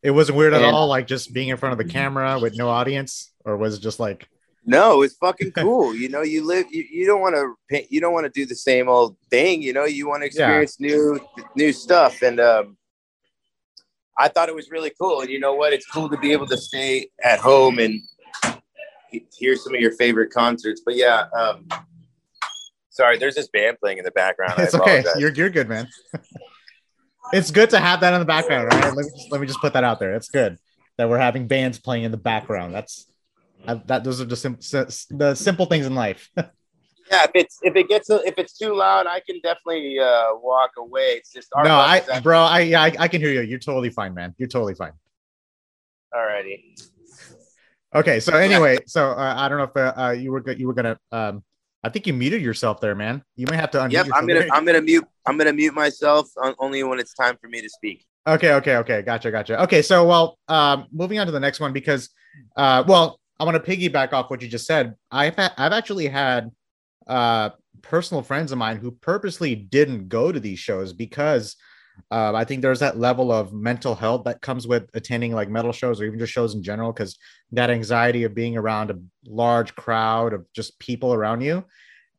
It 0.02 0.10
wasn't 0.10 0.38
weird 0.38 0.54
at 0.54 0.62
and, 0.62 0.74
all, 0.74 0.86
like 0.86 1.06
just 1.06 1.32
being 1.32 1.48
in 1.48 1.56
front 1.56 1.72
of 1.72 1.78
the 1.78 1.92
camera 1.92 2.38
with 2.38 2.56
no 2.56 2.68
audience, 2.68 3.32
or 3.44 3.56
was 3.56 3.76
it 3.76 3.80
just 3.80 3.98
like 3.98 4.28
no, 4.68 5.02
it's 5.02 5.14
fucking 5.14 5.52
cool. 5.52 5.94
you 5.94 6.08
know, 6.08 6.22
you 6.22 6.44
live. 6.44 6.66
You, 6.70 6.84
you 6.90 7.06
don't 7.06 7.20
want 7.20 7.36
to. 7.36 7.86
You 7.88 8.00
don't 8.00 8.12
want 8.12 8.24
to 8.26 8.30
do 8.30 8.44
the 8.44 8.56
same 8.56 8.88
old 8.88 9.16
thing. 9.30 9.62
You 9.62 9.72
know, 9.72 9.84
you 9.84 10.08
want 10.08 10.22
to 10.22 10.26
experience 10.26 10.76
yeah. 10.80 10.88
new 10.88 11.20
new 11.54 11.72
stuff. 11.72 12.22
And 12.22 12.40
um, 12.40 12.76
I 14.18 14.28
thought 14.28 14.48
it 14.48 14.54
was 14.54 14.70
really 14.70 14.92
cool. 15.00 15.20
And 15.20 15.30
you 15.30 15.38
know 15.38 15.54
what? 15.54 15.72
It's 15.72 15.86
cool 15.86 16.08
to 16.08 16.16
be 16.16 16.32
able 16.32 16.46
to 16.46 16.56
stay 16.56 17.10
at 17.22 17.38
home 17.38 17.78
and 17.78 18.00
hear 19.32 19.56
some 19.56 19.74
of 19.74 19.80
your 19.80 19.92
favorite 19.92 20.30
concerts. 20.30 20.82
But 20.84 20.96
yeah, 20.96 21.26
um, 21.36 21.68
sorry, 22.90 23.18
there's 23.18 23.34
this 23.34 23.48
band 23.48 23.78
playing 23.80 23.98
in 23.98 24.04
the 24.04 24.10
background. 24.10 24.54
It's 24.58 24.74
okay. 24.74 25.04
You're 25.18 25.32
you're 25.32 25.50
good, 25.50 25.68
man. 25.68 25.88
it's 27.32 27.50
good 27.50 27.70
to 27.70 27.78
have 27.78 28.00
that 28.00 28.14
in 28.14 28.20
the 28.20 28.26
background, 28.26 28.68
right? 28.72 28.84
Let 28.84 28.96
me 28.96 29.02
just, 29.02 29.32
let 29.32 29.40
me 29.40 29.46
just 29.46 29.60
put 29.60 29.72
that 29.74 29.84
out 29.84 30.00
there. 30.00 30.14
It's 30.14 30.28
good 30.28 30.58
that 30.96 31.08
we're 31.08 31.18
having 31.18 31.46
bands 31.46 31.78
playing 31.78 32.04
in 32.04 32.10
the 32.10 32.16
background. 32.16 32.74
That's 32.74 33.06
that. 33.66 34.04
Those 34.04 34.20
are 34.20 34.26
just 34.26 34.42
sim- 34.42 34.58
the 35.18 35.34
simple 35.34 35.66
things 35.66 35.86
in 35.86 35.94
life. 35.94 36.30
Yeah, 37.10 37.24
if 37.24 37.30
it's 37.34 37.58
if 37.62 37.76
it 37.76 37.88
gets 37.88 38.10
if 38.10 38.34
it's 38.36 38.56
too 38.58 38.74
loud, 38.74 39.06
I 39.06 39.20
can 39.20 39.40
definitely 39.40 39.98
uh, 39.98 40.28
walk 40.34 40.70
away. 40.78 41.12
It's 41.18 41.32
just 41.32 41.48
no, 41.62 41.76
I 41.76 42.02
bro, 42.22 42.38
I 42.38 42.60
yeah, 42.60 42.82
I, 42.82 42.92
I, 42.98 43.08
can 43.08 43.20
hear 43.20 43.30
you. 43.30 43.42
You're 43.42 43.60
totally 43.60 43.90
fine, 43.90 44.12
man. 44.14 44.34
You're 44.38 44.48
totally 44.48 44.74
fine. 44.74 44.92
Alrighty. 46.12 46.80
Okay, 47.94 48.20
so 48.20 48.36
anyway, 48.36 48.78
so 48.86 49.10
uh, 49.10 49.34
I 49.36 49.48
don't 49.48 49.58
know 49.58 49.64
if 49.64 49.76
uh, 49.76 49.92
uh, 49.96 50.10
you 50.10 50.32
were 50.32 50.50
you 50.52 50.66
were 50.66 50.74
gonna. 50.74 50.98
Um, 51.12 51.44
I 51.84 51.88
think 51.88 52.06
you 52.06 52.12
muted 52.12 52.42
yourself 52.42 52.80
there, 52.80 52.96
man. 52.96 53.22
You 53.36 53.46
may 53.48 53.56
have 53.56 53.70
to. 53.72 53.78
Unmute. 53.78 53.92
Yep, 53.92 54.06
I'm 54.14 54.26
gonna 54.26 54.46
I'm 54.52 54.64
gonna 54.64 54.82
mute 54.82 55.06
I'm 55.26 55.38
gonna 55.38 55.52
mute 55.52 55.74
myself 55.74 56.28
only 56.58 56.82
when 56.82 56.98
it's 56.98 57.14
time 57.14 57.36
for 57.40 57.48
me 57.48 57.62
to 57.62 57.68
speak. 57.68 58.04
Okay, 58.26 58.54
okay, 58.54 58.76
okay, 58.78 59.02
gotcha, 59.02 59.30
gotcha. 59.30 59.62
Okay, 59.62 59.82
so 59.82 60.04
well, 60.04 60.38
um, 60.48 60.86
moving 60.90 61.20
on 61.20 61.26
to 61.26 61.32
the 61.32 61.38
next 61.38 61.60
one 61.60 61.72
because, 61.72 62.10
uh, 62.56 62.82
well, 62.86 63.20
I 63.38 63.44
want 63.44 63.62
to 63.62 63.76
piggyback 63.76 64.12
off 64.12 64.30
what 64.30 64.42
you 64.42 64.48
just 64.48 64.66
said. 64.66 64.96
I've 65.12 65.36
ha- 65.36 65.54
I've 65.56 65.72
actually 65.72 66.08
had 66.08 66.50
uh, 67.06 67.50
personal 67.82 68.22
friends 68.22 68.52
of 68.52 68.58
mine 68.58 68.76
who 68.76 68.90
purposely 68.90 69.54
didn't 69.54 70.08
go 70.08 70.32
to 70.32 70.40
these 70.40 70.58
shows 70.58 70.92
because 70.92 71.56
uh, 72.10 72.32
I 72.34 72.44
think 72.44 72.62
there's 72.62 72.80
that 72.80 72.98
level 72.98 73.32
of 73.32 73.52
mental 73.52 73.94
health 73.94 74.24
that 74.24 74.42
comes 74.42 74.66
with 74.66 74.88
attending 74.94 75.32
like 75.32 75.48
metal 75.48 75.72
shows 75.72 76.00
or 76.00 76.04
even 76.04 76.18
just 76.18 76.32
shows 76.32 76.54
in 76.54 76.62
general, 76.62 76.92
because 76.92 77.16
that 77.52 77.70
anxiety 77.70 78.24
of 78.24 78.34
being 78.34 78.56
around 78.56 78.90
a 78.90 78.98
large 79.26 79.74
crowd 79.74 80.32
of 80.32 80.44
just 80.52 80.78
people 80.78 81.14
around 81.14 81.40
you. 81.40 81.64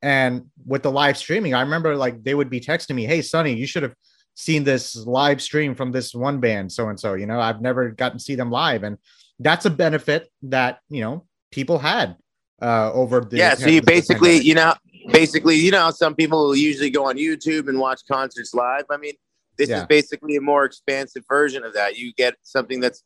And 0.01 0.47
with 0.65 0.83
the 0.83 0.91
live 0.91 1.17
streaming, 1.17 1.53
I 1.53 1.61
remember 1.61 1.95
like 1.95 2.23
they 2.23 2.35
would 2.35 2.49
be 2.49 2.59
texting 2.59 2.95
me, 2.95 3.05
Hey, 3.05 3.21
Sonny, 3.21 3.53
you 3.53 3.67
should 3.67 3.83
have 3.83 3.95
seen 4.35 4.63
this 4.63 4.95
live 4.95 5.41
stream 5.41 5.73
from 5.73 5.91
this 5.91 6.13
one 6.13 6.39
band, 6.39 6.71
so 6.71 6.89
and 6.89 6.99
so. 6.99 7.15
You 7.15 7.25
know, 7.25 7.39
I've 7.39 7.61
never 7.61 7.89
gotten 7.91 8.19
to 8.19 8.23
see 8.23 8.35
them 8.35 8.51
live. 8.51 8.83
And 8.83 8.97
that's 9.39 9.65
a 9.65 9.71
benefit 9.71 10.29
that, 10.43 10.79
you 10.89 11.01
know, 11.01 11.25
people 11.51 11.79
had 11.79 12.15
uh, 12.61 12.91
over 12.93 13.21
the 13.21 13.37
yeah. 13.37 13.55
So 13.55 13.67
you 13.67 13.81
basically, 13.81 14.37
you 14.37 14.55
know, 14.55 14.73
basically, 15.11 15.55
you 15.55 15.71
know, 15.71 15.91
some 15.91 16.15
people 16.15 16.45
will 16.45 16.55
usually 16.55 16.89
go 16.89 17.07
on 17.07 17.17
YouTube 17.17 17.67
and 17.67 17.79
watch 17.79 18.01
concerts 18.09 18.53
live. 18.53 18.85
I 18.89 18.97
mean, 18.97 19.13
this 19.57 19.69
yeah. 19.69 19.81
is 19.81 19.85
basically 19.85 20.35
a 20.35 20.41
more 20.41 20.65
expansive 20.65 21.23
version 21.27 21.63
of 21.63 21.73
that. 21.73 21.97
You 21.97 22.13
get 22.13 22.35
something 22.43 22.79
that's 22.79 23.03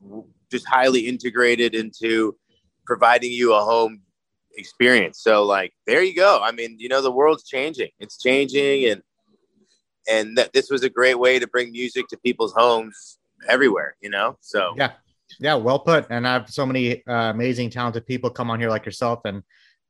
just 0.49 0.67
highly 0.67 1.07
integrated 1.07 1.75
into 1.75 2.35
providing 2.85 3.31
you 3.31 3.53
a 3.53 3.61
home 3.61 4.01
experience. 4.55 5.21
So, 5.21 5.43
like, 5.43 5.73
there 5.87 6.03
you 6.03 6.15
go. 6.15 6.41
I 6.41 6.51
mean, 6.51 6.75
you 6.79 6.89
know, 6.89 7.01
the 7.01 7.11
world's 7.11 7.43
changing. 7.43 7.89
It's 7.99 8.21
changing, 8.21 8.89
and 8.89 9.01
and 10.09 10.37
that 10.37 10.53
this 10.53 10.69
was 10.69 10.83
a 10.83 10.89
great 10.89 11.19
way 11.19 11.39
to 11.39 11.47
bring 11.47 11.71
music 11.71 12.07
to 12.09 12.17
people's 12.17 12.53
homes 12.53 13.17
everywhere, 13.47 13.95
you 14.01 14.09
know. 14.09 14.37
So 14.41 14.73
yeah, 14.77 14.91
yeah, 15.39 15.55
well 15.55 15.79
put. 15.79 16.07
And 16.09 16.27
I 16.27 16.33
have 16.33 16.49
so 16.49 16.65
many 16.65 17.05
uh, 17.07 17.31
amazing, 17.31 17.69
talented 17.69 18.05
people 18.05 18.29
come 18.29 18.49
on 18.49 18.59
here 18.59 18.69
like 18.69 18.85
yourself, 18.85 19.21
and 19.25 19.43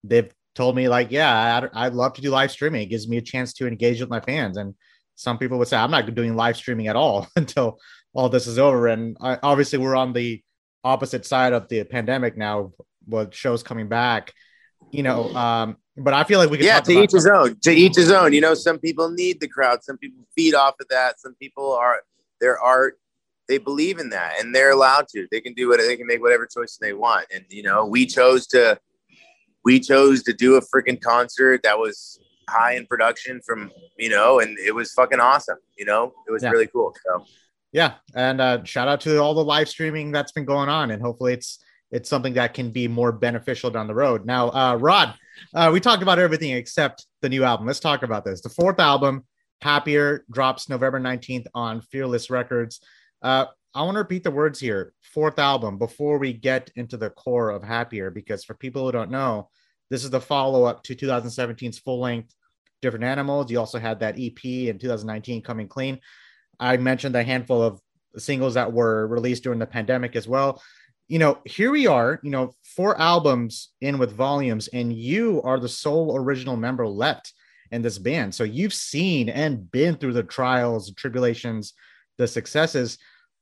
they've 0.04 0.32
told 0.56 0.76
me 0.76 0.88
like, 0.88 1.12
yeah, 1.12 1.70
I, 1.74 1.86
I'd 1.86 1.94
love 1.94 2.14
to 2.14 2.22
do 2.22 2.30
live 2.30 2.52
streaming. 2.52 2.82
It 2.82 2.88
gives 2.88 3.08
me 3.08 3.18
a 3.18 3.22
chance 3.22 3.54
to 3.54 3.68
engage 3.68 4.02
with 4.02 4.10
my 4.10 4.20
fans. 4.20 4.58
And 4.58 4.76
some 5.16 5.38
people 5.38 5.58
would 5.60 5.68
say, 5.68 5.78
I'm 5.78 5.92
not 5.92 6.14
doing 6.14 6.36
live 6.36 6.58
streaming 6.58 6.88
at 6.88 6.96
all 6.96 7.28
until 7.36 7.80
all 8.14 8.30
this 8.30 8.48
is 8.48 8.60
over. 8.60 8.88
And 8.88 9.18
I, 9.22 9.38
obviously, 9.42 9.80
we're 9.80 9.96
on 9.96 10.14
the 10.14 10.42
opposite 10.84 11.26
side 11.26 11.54
of 11.54 11.68
the 11.70 11.84
pandemic 11.84 12.38
now, 12.38 12.74
with 13.08 13.34
shows 13.34 13.64
coming 13.64 13.88
back. 13.88 14.34
You 14.92 15.04
know, 15.04 15.34
um, 15.36 15.78
but 15.96 16.14
I 16.14 16.24
feel 16.24 16.40
like 16.40 16.50
we 16.50 16.58
can. 16.58 16.66
Yeah, 16.66 16.80
to 16.80 16.92
each 16.92 17.12
his 17.12 17.28
own. 17.28 17.58
To 17.62 17.72
each 17.72 17.96
his 17.96 18.12
own. 18.12 18.34
You 18.34 18.42
know, 18.42 18.54
some 18.54 18.80
people 18.80 19.10
need 19.10 19.40
the 19.40 19.48
crowd. 19.48 19.84
Some 19.84 19.98
people 19.98 20.26
feed 20.36 20.54
off 20.54 20.76
of 20.80 20.88
that. 20.90 21.20
Some 21.20 21.36
people 21.36 21.72
are 21.74 22.02
their 22.40 22.60
art. 22.60 22.98
They 23.48 23.58
believe 23.58 24.00
in 24.00 24.10
that, 24.12 24.36
and 24.40 24.54
they're 24.56 24.72
allowed 24.72 25.08
to. 25.10 25.28
They 25.32 25.42
can 25.42 25.54
do 25.54 25.68
what 25.70 25.80
they 25.80 25.98
can 25.98 26.08
make 26.08 26.22
whatever 26.22 26.48
choice 26.48 26.78
they 26.80 26.94
want. 26.94 27.28
And 27.34 27.46
you 27.50 27.64
know, 27.64 27.86
we 27.86 28.06
chose 28.06 28.48
to 28.48 28.80
we 29.64 29.80
chose 29.80 30.24
to 30.24 30.34
do 30.34 30.56
a 30.56 30.62
freaking 30.62 31.02
concert 31.02 31.62
that 31.64 31.78
was 31.78 32.20
high 32.50 32.76
in 32.76 32.86
production 32.86 33.42
from 33.46 33.72
you 33.98 34.10
know, 34.10 34.40
and 34.40 34.58
it 34.60 34.74
was 34.74 34.94
fucking 34.94 35.20
awesome. 35.20 35.58
You 35.78 35.86
know, 35.86 36.14
it 36.28 36.32
was 36.32 36.44
yeah. 36.44 36.50
really 36.50 36.68
cool. 36.68 36.96
So 37.06 37.26
yeah, 37.72 37.96
and 38.16 38.42
uh, 38.42 38.64
shout 38.64 38.88
out 38.88 39.02
to 39.02 39.18
all 39.18 39.34
the 39.34 39.44
live 39.44 39.70
streaming 39.70 40.12
that's 40.12 40.32
been 40.32 40.46
going 40.46 40.70
on, 40.70 40.92
and 40.92 41.02
hopefully 41.02 41.34
it's 41.34 41.60
it's 41.92 42.10
something 42.10 42.34
that 42.34 42.54
can 42.54 42.72
be 42.72 42.88
more 42.88 43.12
beneficial 43.12 43.70
down 43.70 43.88
the 43.88 43.96
road. 43.96 44.26
Now, 44.26 44.50
uh, 44.50 44.78
Raad, 44.78 45.16
uh, 45.54 45.70
we 45.74 45.80
talked 45.80 46.02
about 46.02 46.20
everything 46.20 46.52
except 46.52 47.06
the 47.22 47.30
new 47.30 47.44
album. 47.44 47.68
Let's 47.68 47.80
talk 47.80 48.04
about 48.04 48.24
this. 48.24 48.42
The 48.42 48.50
fourth 48.50 48.80
album, 48.80 49.26
Happier, 49.62 50.26
drops 50.32 50.70
November 50.70 51.00
19th 51.00 51.48
on 51.54 51.82
Fearless 51.82 52.30
Records. 52.30 52.82
Uh, 53.22 53.46
I 53.74 53.84
want 53.84 53.96
to 53.96 54.00
repeat 54.00 54.24
the 54.24 54.32
words 54.32 54.60
here. 54.60 54.94
Fourth 55.02 55.40
album 55.40 55.78
before 55.78 56.18
we 56.18 56.34
get 56.34 56.72
into 56.76 56.98
the 56.98 57.10
core 57.10 57.50
of 57.50 57.64
Happier, 57.64 58.12
because 58.12 58.44
for 58.44 58.54
people 58.54 58.86
who 58.86 58.92
don't 58.92 59.12
know, 59.12 59.50
this 59.90 60.04
is 60.04 60.10
the 60.10 60.22
follow 60.22 60.64
up 60.64 60.84
to 60.84 60.96
2017's 60.96 61.80
full 61.80 62.00
length 62.00 62.34
Different 62.82 63.06
Animals. 63.06 63.52
You 63.52 63.60
also 63.60 63.80
had 63.80 64.00
that 64.00 64.20
EP 64.20 64.44
in 64.44 64.80
2019 64.80 65.42
coming 65.42 65.68
clean. 65.68 66.00
I 66.60 66.78
mentioned 66.78 67.16
a 67.16 67.24
handful 67.24 67.62
of 67.62 67.80
singles 68.18 68.56
that 68.56 68.74
were 68.74 69.08
released 69.08 69.44
during 69.44 69.60
the 69.60 69.66
pandemic 69.66 70.16
as 70.16 70.28
well 70.28 70.62
you 71.12 71.20
know, 71.20 71.40
here 71.44 71.72
we 71.72 71.88
are, 71.88 72.22
you 72.24 72.32
know, 72.32 72.56
four 72.64 72.98
albums 72.98 73.74
in 73.82 73.98
with 73.98 74.14
volumes, 74.14 74.70
and 74.70 74.94
you 74.94 75.42
are 75.44 75.60
the 75.60 75.68
sole 75.68 76.16
original 76.16 76.56
member 76.56 76.88
left 76.88 77.34
in 77.70 77.82
this 77.82 77.98
band. 77.98 78.34
So 78.34 78.46
you've 78.46 78.74
seen 78.74 79.28
and 79.28 79.70
been 79.70 79.98
through 79.98 80.14
the 80.14 80.24
trials, 80.24 80.94
tribulations, 80.94 81.74
the 82.22 82.28
successes. 82.28 82.98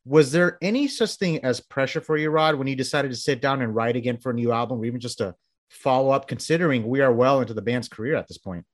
Was 0.05 0.31
there 0.31 0.57
any 0.61 0.87
such 0.87 1.15
thing 1.15 1.43
as 1.43 1.59
pressure 1.59 2.01
for 2.01 2.17
you, 2.17 2.31
Raad, 2.31 2.55
when 2.55 2.67
you 2.67 2.75
decided 2.75 3.11
to 3.11 3.17
sit 3.17 3.41
down 3.41 3.61
and 3.61 3.75
write 3.75 3.95
again 3.95 4.17
for 4.17 4.31
a 4.31 4.33
new 4.33 4.51
album, 4.51 4.79
or 4.79 4.85
even 4.85 4.99
just 4.99 5.21
a 5.21 5.35
follow 5.69 6.09
up, 6.09 6.27
considering 6.27 6.87
we 6.87 7.01
are 7.01 7.13
well 7.13 7.41
into 7.41 7.53
the 7.53 7.61
band's 7.61 7.87
career 7.87 8.15
at 8.15 8.27
this 8.27 8.37
point? 8.37 8.65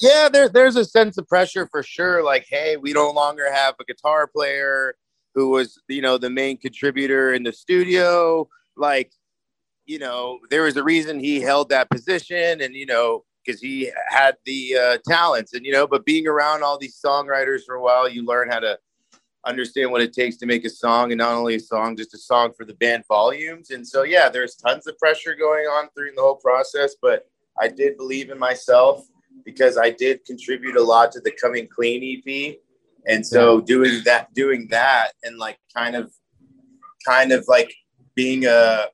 Yeah, 0.00 0.28
there, 0.30 0.48
there's 0.48 0.76
a 0.76 0.84
sense 0.84 1.18
of 1.18 1.28
pressure 1.28 1.68
for 1.70 1.82
sure. 1.82 2.24
Like, 2.24 2.46
hey, 2.48 2.76
we 2.76 2.92
no 2.92 3.10
longer 3.10 3.50
have 3.52 3.74
a 3.80 3.84
guitar 3.84 4.26
player 4.26 4.94
who 5.34 5.50
was 5.50 5.80
you 5.88 6.02
know 6.02 6.18
the 6.18 6.30
main 6.30 6.56
contributor 6.56 7.32
in 7.32 7.42
the 7.42 7.52
studio 7.52 8.48
like 8.76 9.12
you 9.86 9.98
know 9.98 10.38
there 10.50 10.62
was 10.62 10.76
a 10.76 10.82
reason 10.82 11.18
he 11.18 11.40
held 11.40 11.68
that 11.68 11.90
position 11.90 12.60
and 12.60 12.74
you 12.74 12.86
know 12.86 13.24
because 13.50 13.60
he 13.60 13.90
had 14.08 14.36
the 14.44 14.76
uh, 14.76 14.98
talents. 15.08 15.52
And 15.54 15.64
you 15.64 15.72
know 15.72 15.86
but 15.86 16.04
being 16.04 16.26
around 16.26 16.62
all 16.62 16.78
these 16.78 17.00
songwriters 17.04 17.64
for 17.64 17.76
a 17.76 17.82
while 17.82 18.08
you 18.08 18.24
learn 18.24 18.50
how 18.50 18.60
to 18.60 18.78
understand 19.46 19.90
what 19.90 20.02
it 20.02 20.12
takes 20.12 20.36
to 20.36 20.46
make 20.46 20.64
a 20.66 20.70
song 20.70 21.12
and 21.12 21.18
not 21.18 21.32
only 21.32 21.54
a 21.54 21.60
song 21.60 21.96
just 21.96 22.12
a 22.12 22.18
song 22.18 22.52
for 22.56 22.64
the 22.64 22.74
band 22.74 23.04
volumes. 23.08 23.70
And 23.70 23.86
so 23.86 24.02
yeah 24.02 24.28
there's 24.28 24.54
tons 24.54 24.86
of 24.86 24.98
pressure 24.98 25.34
going 25.34 25.66
on 25.66 25.88
through 25.94 26.12
the 26.14 26.22
whole 26.22 26.36
process 26.36 26.94
but 27.00 27.28
i 27.58 27.66
did 27.66 27.96
believe 27.96 28.30
in 28.30 28.38
myself 28.38 29.06
because 29.44 29.78
i 29.78 29.90
did 29.90 30.24
contribute 30.24 30.76
a 30.76 30.82
lot 30.82 31.10
to 31.12 31.20
the 31.20 31.32
coming 31.40 31.66
clean 31.66 32.02
ep 32.04 32.60
and 33.06 33.26
so 33.26 33.60
doing 33.60 34.02
that, 34.04 34.32
doing 34.34 34.68
that, 34.70 35.12
and 35.22 35.38
like 35.38 35.58
kind 35.74 35.96
of, 35.96 36.12
kind 37.06 37.32
of 37.32 37.44
like 37.48 37.72
being 38.14 38.44
a, 38.44 38.86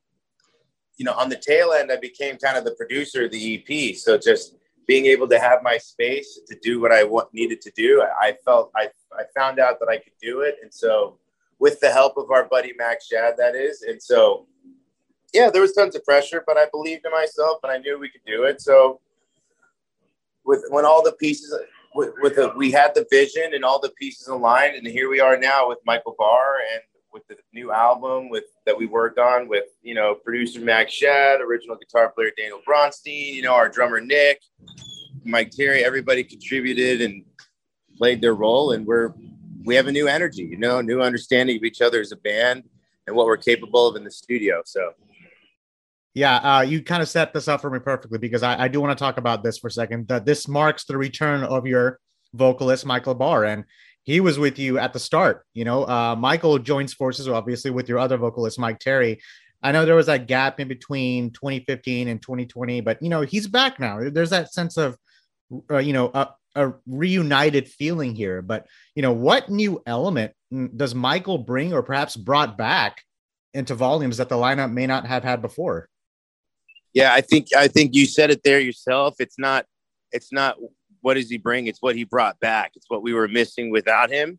you 0.96 1.04
know, 1.04 1.12
on 1.12 1.28
the 1.28 1.36
tail 1.36 1.72
end, 1.72 1.92
I 1.92 1.96
became 1.96 2.36
kind 2.36 2.56
of 2.56 2.64
the 2.64 2.74
producer 2.74 3.24
of 3.24 3.30
the 3.30 3.56
EP. 3.56 3.96
So 3.96 4.16
just 4.18 4.56
being 4.86 5.06
able 5.06 5.28
to 5.28 5.38
have 5.38 5.62
my 5.62 5.78
space 5.78 6.40
to 6.46 6.56
do 6.62 6.80
what 6.80 6.92
I 6.92 7.04
want, 7.04 7.32
needed 7.34 7.60
to 7.62 7.72
do, 7.76 8.02
I, 8.20 8.34
felt 8.44 8.70
I, 8.76 8.88
I 9.12 9.24
found 9.36 9.58
out 9.58 9.78
that 9.80 9.88
I 9.88 9.98
could 9.98 10.12
do 10.22 10.40
it, 10.40 10.56
and 10.62 10.72
so 10.72 11.18
with 11.58 11.80
the 11.80 11.90
help 11.90 12.16
of 12.16 12.30
our 12.30 12.44
buddy 12.44 12.72
Max 12.76 13.06
Shad, 13.06 13.34
that 13.38 13.54
is, 13.54 13.82
and 13.82 14.00
so 14.02 14.46
yeah, 15.32 15.50
there 15.50 15.62
was 15.62 15.72
tons 15.72 15.96
of 15.96 16.04
pressure, 16.04 16.42
but 16.46 16.56
I 16.56 16.66
believed 16.70 17.04
in 17.04 17.12
myself 17.12 17.58
and 17.62 17.72
I 17.72 17.78
knew 17.78 17.98
we 17.98 18.08
could 18.08 18.24
do 18.26 18.44
it. 18.44 18.60
So 18.60 19.00
with 20.44 20.64
when 20.70 20.84
all 20.84 21.02
the 21.02 21.12
pieces 21.12 21.54
with, 21.94 22.14
with 22.18 22.38
we 22.56 22.70
had 22.70 22.94
the 22.94 23.06
vision 23.10 23.54
and 23.54 23.64
all 23.64 23.80
the 23.80 23.92
pieces 23.98 24.28
aligned, 24.28 24.76
and 24.76 24.86
here 24.86 25.10
we 25.10 25.20
are 25.20 25.36
now 25.36 25.68
with 25.68 25.78
Michael 25.84 26.14
Barr 26.18 26.58
and 26.72 26.82
with 27.16 27.26
the 27.28 27.36
new 27.54 27.72
album 27.72 28.28
with 28.28 28.44
that 28.66 28.76
we 28.76 28.84
worked 28.84 29.18
on 29.18 29.48
with 29.48 29.64
you 29.82 29.94
know 29.94 30.14
producer 30.14 30.60
Max 30.60 30.92
Shad, 30.92 31.40
original 31.40 31.76
guitar 31.76 32.12
player 32.14 32.30
Daniel 32.36 32.60
Braunstein, 32.68 33.32
you 33.32 33.42
know 33.42 33.54
our 33.54 33.70
drummer 33.70 34.00
Nick, 34.00 34.42
Mike 35.24 35.50
Terry, 35.50 35.82
everybody 35.82 36.22
contributed 36.22 37.00
and 37.00 37.24
played 37.96 38.20
their 38.20 38.34
role, 38.34 38.72
and 38.72 38.86
we're 38.86 39.14
we 39.64 39.74
have 39.74 39.86
a 39.86 39.92
new 39.92 40.06
energy, 40.06 40.42
you 40.42 40.58
know, 40.58 40.80
new 40.82 41.00
understanding 41.00 41.56
of 41.56 41.64
each 41.64 41.80
other 41.80 42.00
as 42.00 42.12
a 42.12 42.16
band 42.16 42.64
and 43.06 43.16
what 43.16 43.26
we're 43.26 43.38
capable 43.38 43.88
of 43.88 43.96
in 43.96 44.04
the 44.04 44.10
studio. 44.10 44.60
So 44.66 44.92
yeah, 46.14 46.36
uh, 46.36 46.60
you 46.60 46.82
kind 46.82 47.02
of 47.02 47.08
set 47.08 47.32
this 47.32 47.48
up 47.48 47.62
for 47.62 47.70
me 47.70 47.78
perfectly 47.78 48.18
because 48.18 48.42
I, 48.42 48.64
I 48.64 48.68
do 48.68 48.80
want 48.80 48.96
to 48.96 49.02
talk 49.02 49.16
about 49.16 49.42
this 49.42 49.58
for 49.58 49.68
a 49.68 49.70
second. 49.70 50.08
That 50.08 50.26
this 50.26 50.48
marks 50.48 50.84
the 50.84 50.98
return 50.98 51.44
of 51.44 51.66
your 51.66 51.98
vocalist 52.34 52.84
Michael 52.84 53.14
Barr, 53.14 53.44
and 53.44 53.64
he 54.06 54.20
was 54.20 54.38
with 54.38 54.58
you 54.58 54.78
at 54.78 54.94
the 54.94 54.98
start. 54.98 55.44
You 55.52 55.66
know, 55.66 55.86
uh, 55.86 56.16
Michael 56.16 56.58
joins 56.58 56.94
forces 56.94 57.28
obviously 57.28 57.70
with 57.70 57.88
your 57.88 57.98
other 57.98 58.16
vocalist 58.16 58.58
Mike 58.58 58.78
Terry. 58.78 59.20
I 59.62 59.72
know 59.72 59.84
there 59.84 59.94
was 59.94 60.06
that 60.06 60.26
gap 60.26 60.58
in 60.60 60.68
between 60.68 61.30
2015 61.32 62.08
and 62.08 62.22
2020, 62.22 62.80
but 62.80 63.02
you 63.02 63.10
know 63.10 63.20
he's 63.20 63.46
back 63.46 63.78
now. 63.78 64.08
There's 64.10 64.30
that 64.30 64.52
sense 64.52 64.78
of, 64.78 64.96
uh, 65.70 65.78
you 65.78 65.92
know, 65.92 66.10
a, 66.14 66.30
a 66.54 66.72
reunited 66.86 67.68
feeling 67.68 68.14
here. 68.14 68.40
But 68.40 68.66
you 68.94 69.02
know, 69.02 69.12
what 69.12 69.50
new 69.50 69.82
element 69.86 70.32
does 70.76 70.94
Michael 70.94 71.38
bring, 71.38 71.74
or 71.74 71.82
perhaps 71.82 72.16
brought 72.16 72.56
back 72.56 73.02
into 73.52 73.74
volumes 73.74 74.16
that 74.16 74.30
the 74.30 74.36
lineup 74.36 74.72
may 74.72 74.86
not 74.86 75.06
have 75.06 75.24
had 75.24 75.42
before? 75.42 75.88
yeah, 76.96 77.12
I 77.12 77.20
think 77.20 77.48
I 77.54 77.68
think 77.68 77.94
you 77.94 78.06
said 78.06 78.30
it 78.30 78.42
there 78.42 78.58
yourself. 78.58 79.16
It's 79.18 79.38
not 79.38 79.66
it's 80.12 80.32
not 80.32 80.56
what 81.00 81.14
does 81.14 81.30
he 81.30 81.38
bring? 81.38 81.66
It's 81.66 81.82
what 81.82 81.96
he 81.96 82.04
brought 82.04 82.38
back. 82.40 82.72
It's 82.76 82.86
what 82.88 83.02
we 83.02 83.12
were 83.12 83.28
missing 83.28 83.70
without 83.70 84.10
him, 84.10 84.38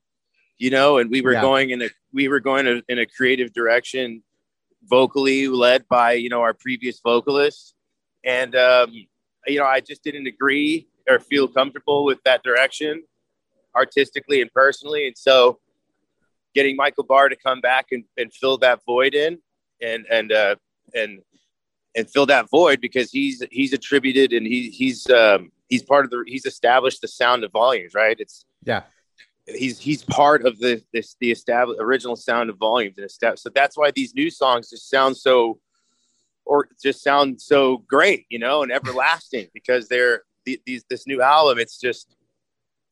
you 0.57 0.69
know. 0.69 0.97
And 0.97 1.09
we 1.09 1.21
were 1.21 1.33
yeah. 1.33 1.41
going 1.41 1.69
in 1.69 1.81
a 1.81 1.89
we 2.13 2.27
were 2.27 2.39
going 2.39 2.67
a, 2.67 2.81
in 2.89 2.99
a 2.99 3.05
creative 3.05 3.53
direction, 3.53 4.23
vocally 4.83 5.47
led 5.47 5.87
by 5.87 6.13
you 6.13 6.29
know 6.29 6.41
our 6.41 6.53
previous 6.53 6.99
vocalist, 6.99 7.73
and 8.23 8.55
um, 8.55 8.91
you 9.45 9.59
know 9.59 9.65
I 9.65 9.79
just 9.79 10.03
didn't 10.03 10.27
agree 10.27 10.87
or 11.09 11.19
feel 11.19 11.47
comfortable 11.47 12.03
with 12.05 12.21
that 12.23 12.43
direction, 12.43 13.03
artistically 13.75 14.41
and 14.41 14.51
personally, 14.51 15.07
and 15.07 15.17
so 15.17 15.59
getting 16.53 16.75
Michael 16.75 17.03
Barr 17.03 17.29
to 17.29 17.35
come 17.35 17.61
back 17.61 17.87
and, 17.91 18.03
and 18.17 18.33
fill 18.33 18.57
that 18.59 18.81
void 18.85 19.13
in, 19.13 19.39
and 19.81 20.05
and 20.09 20.31
uh, 20.31 20.55
and 20.95 21.19
and 21.95 22.09
fill 22.09 22.25
that 22.27 22.49
void 22.49 22.79
because 22.79 23.11
he's 23.11 23.43
he's 23.51 23.73
attributed 23.73 24.33
and 24.33 24.45
he 24.45 24.69
he's 24.69 25.09
um, 25.09 25.51
he's 25.67 25.83
part 25.83 26.05
of 26.05 26.11
the 26.11 26.23
he's 26.27 26.45
established 26.45 27.01
the 27.01 27.07
sound 27.07 27.43
of 27.43 27.51
volumes, 27.51 27.93
right? 27.93 28.17
It's 28.19 28.45
yeah. 28.63 28.83
He's 29.45 29.79
he's 29.79 30.03
part 30.03 30.45
of 30.45 30.59
the 30.59 30.81
this 30.93 31.15
the 31.19 31.31
established 31.31 31.79
original 31.81 32.15
sound 32.15 32.49
of 32.49 32.57
volumes 32.57 32.97
and 32.97 33.09
stuff. 33.09 33.39
So 33.39 33.49
that's 33.49 33.77
why 33.77 33.91
these 33.91 34.13
new 34.13 34.29
songs 34.29 34.69
just 34.69 34.89
sound 34.89 35.15
so 35.15 35.59
or 36.45 36.67
just 36.81 37.03
sound 37.03 37.41
so 37.41 37.77
great, 37.87 38.25
you 38.29 38.39
know, 38.39 38.63
and 38.63 38.71
everlasting 38.71 39.47
because 39.53 39.87
they're 39.87 40.23
these 40.45 40.83
this 40.89 41.07
new 41.07 41.21
album. 41.21 41.59
It's 41.59 41.79
just 41.79 42.15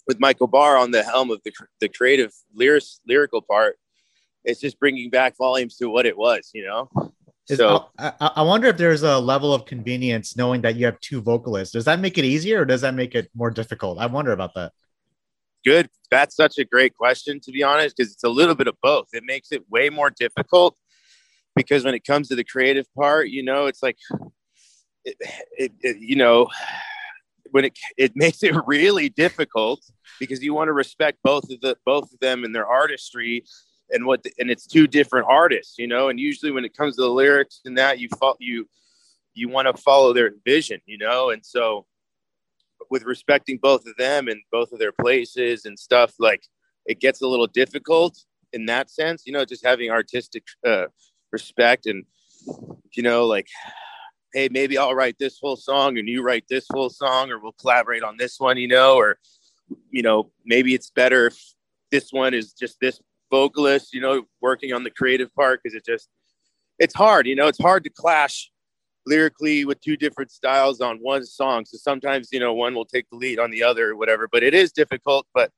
with 0.08 0.20
Michael 0.20 0.48
Barr 0.48 0.78
on 0.78 0.92
the 0.92 1.04
helm 1.04 1.32
of 1.32 1.42
the 1.44 1.52
the 1.82 1.90
creative 1.90 2.34
lyric, 2.54 2.84
lyrical 3.08 3.42
part. 3.42 3.78
It's 4.44 4.60
just 4.60 4.80
bringing 4.80 5.10
back 5.10 5.36
volumes 5.38 5.78
to 5.78 5.90
what 5.90 6.06
it 6.06 6.18
was, 6.18 6.52
you 6.54 6.66
know. 6.66 6.90
Is, 7.48 7.60
so 7.60 7.68
oh, 7.68 7.90
I, 8.00 8.32
I, 8.38 8.42
wonder 8.42 8.68
if 8.68 8.78
there's 8.78 9.04
a 9.04 9.20
level 9.20 9.54
of 9.54 9.66
convenience 9.66 10.36
knowing 10.36 10.62
that 10.62 10.76
you 10.76 10.86
have 10.86 11.00
two 11.00 11.22
vocalists. 11.22 11.74
Does 11.74 11.86
that 11.86 12.00
make 12.00 12.18
it 12.18 12.26
easier 12.26 12.62
or 12.62 12.66
does 12.66 12.82
that 12.82 12.96
make 12.96 13.14
it 13.14 13.30
more 13.36 13.52
difficult? 13.52 14.00
I 14.00 14.08
wonder 14.08 14.32
about 14.32 14.56
that. 14.56 14.72
Good. 15.64 15.90
That's 16.10 16.36
such 16.36 16.58
a 16.58 16.66
great 16.66 16.96
question, 16.96 17.40
to 17.42 17.52
be 17.52 17.62
honest, 17.62 17.98
because 17.98 18.14
it's 18.14 18.24
a 18.24 18.30
little 18.30 18.56
bit 18.56 18.68
of 18.68 18.76
both. 18.82 19.08
It 19.14 19.24
makes 19.26 19.52
it 19.52 19.64
way 19.70 19.90
more 19.92 20.10
difficult 20.10 20.76
because 21.56 21.84
when 21.84 21.94
it 21.94 22.04
comes 22.04 22.30
to 22.30 22.36
the 22.36 22.44
creative 22.44 22.92
part, 22.96 23.30
you 23.30 23.44
know, 23.44 23.68
it's 23.68 23.84
like, 23.84 23.98
it, 25.04 25.16
it, 25.58 25.72
it, 25.82 25.98
you 26.00 26.16
know, 26.16 26.48
when 27.52 27.66
it 27.66 27.78
it 27.96 28.14
makes 28.16 28.44
it 28.44 28.56
really 28.66 29.10
difficult 29.10 29.82
because 30.20 30.44
you 30.44 30.54
want 30.54 30.68
to 30.68 30.74
respect 30.74 31.20
both 31.24 31.50
of 31.52 31.62
the 31.62 31.78
both 31.86 32.12
of 32.12 32.20
them 32.20 32.44
and 32.44 32.54
their 32.54 32.68
artistry 32.68 33.46
and 33.92 34.06
what 34.06 34.24
the, 34.24 34.32
and 34.40 34.50
it's 34.50 34.66
two 34.66 34.88
different 34.88 35.28
artists 35.30 35.78
you 35.78 35.88
know 35.88 36.10
and 36.10 36.20
usually 36.20 36.52
when 36.52 36.66
it 36.66 36.76
comes 36.76 36.96
to 36.96 37.02
the 37.02 37.10
lyrics 37.10 37.62
and 37.66 37.78
that 37.78 38.00
you 38.00 38.08
follow 38.20 38.38
you 38.40 38.68
you 39.34 39.50
want 39.50 39.68
to 39.68 39.82
follow 39.82 40.14
their 40.14 40.32
vision 40.46 40.80
you 40.86 40.98
know? 40.98 41.30
And 41.30 41.46
so 41.46 41.86
with 42.90 43.04
respecting 43.04 43.58
both 43.58 43.86
of 43.86 43.96
them 43.98 44.28
and 44.28 44.42
both 44.52 44.72
of 44.72 44.80
their 44.80 44.92
places 44.92 45.66
and 45.66 45.78
stuff 45.78 46.14
like 46.20 46.44
it 46.86 47.00
gets 47.00 47.22
a 47.22 47.28
little 47.28 47.48
difficult 47.48 48.18
in 48.54 48.66
that 48.68 48.90
sense 48.90 49.24
you 49.26 49.34
know 49.34 49.44
just 49.44 49.66
having 49.66 49.90
artistic 49.90 50.44
uh, 50.66 50.86
respect 51.32 51.88
and 51.88 52.06
you 52.94 53.04
know 53.04 53.26
like 53.26 53.48
hey 54.34 54.48
maybe 54.52 54.78
i'll 54.78 54.94
write 54.94 55.18
this 55.18 55.40
whole 55.42 55.56
song 55.56 55.98
and 55.98 56.08
you 56.08 56.22
write 56.22 56.46
this 56.48 56.68
whole 56.70 56.90
song 56.90 57.32
or 57.32 57.40
we'll 57.40 57.54
collaborate 57.54 58.04
on 58.04 58.18
this 58.18 58.40
one 58.40 58.58
you 58.58 58.68
know? 58.68 58.96
Or 58.96 59.18
you 59.90 60.04
know 60.04 60.32
maybe 60.46 60.74
it's 60.74 60.92
better 60.92 61.28
if 61.28 61.40
this 61.92 62.12
one 62.12 62.34
is 62.34 62.54
just 62.54 62.80
this 62.80 63.00
vocalist 63.40 63.94
you 63.94 64.02
know 64.06 64.24
working 64.42 64.72
on 64.72 64.84
the 64.84 64.90
creative 65.00 65.34
part 65.36 65.60
because 65.62 65.76
it 65.76 65.86
just 65.86 66.08
it's 66.80 66.94
hard 66.94 67.28
you 67.28 67.36
know 67.36 67.48
it's 67.48 67.64
hard 67.70 67.84
to 67.84 67.90
clash 67.90 68.50
lyrically 69.06 69.66
with 69.66 69.80
two 69.82 69.96
different 69.96 70.32
styles 70.32 70.82
on 70.82 70.98
one 70.98 71.24
song. 71.26 71.66
So 71.66 71.78
sometimes 71.78 72.30
you 72.32 72.40
know 72.40 72.54
one 72.54 72.74
will 72.74 72.86
take 72.86 73.10
the 73.10 73.18
lead 73.18 73.40
on 73.40 73.52
the 73.52 73.64
other 73.64 73.92
or 73.92 73.96
whatever 73.96 74.28
but 74.32 74.44
it 74.44 74.54
is 74.54 74.72
difficult. 74.72 75.28
But 75.34 75.52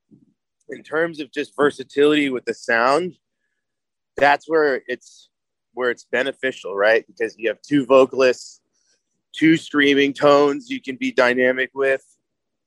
in 0.70 0.82
terms 0.82 1.20
of 1.20 1.32
just 1.32 1.56
versatility 1.56 2.28
with 2.30 2.44
the 2.44 2.54
sound 2.54 3.16
that's 4.16 4.46
where 4.48 4.82
it's 4.86 5.30
where 5.74 5.90
it's 5.90 6.06
beneficial 6.10 6.74
right? 6.76 7.06
Because 7.06 7.36
you 7.38 7.48
have 7.48 7.60
two 7.62 7.86
vocalists 7.86 8.60
two 9.32 9.56
screaming 9.56 10.12
tones 10.12 10.70
you 10.70 10.80
can 10.80 10.96
be 10.96 11.12
dynamic 11.12 11.70
with 11.74 12.04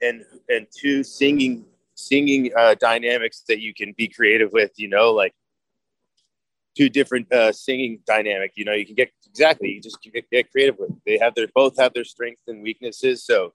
and 0.02 0.24
and 0.50 0.68
two 0.76 1.04
singing 1.04 1.66
singing 2.08 2.52
uh, 2.56 2.76
dynamics 2.76 3.44
that 3.48 3.60
you 3.60 3.74
can 3.74 3.94
be 3.98 4.08
creative 4.08 4.52
with 4.52 4.72
you 4.78 4.88
know 4.88 5.12
like 5.12 5.34
two 6.78 6.90
different 6.90 7.32
uh, 7.34 7.52
singing 7.52 8.00
dynamic 8.06 8.52
you 8.56 8.66
know 8.66 8.74
you 8.74 8.86
can 8.86 8.96
get 8.96 9.12
exactly 9.30 9.70
you 9.70 9.82
just 9.82 10.02
get, 10.02 10.30
get 10.30 10.52
creative 10.52 10.76
with 10.80 10.92
they 11.06 11.18
have 11.18 11.36
their 11.36 11.48
both 11.54 11.78
have 11.78 11.94
their 11.94 12.04
strengths 12.04 12.44
and 12.48 12.62
weaknesses 12.64 13.26
so 13.26 13.54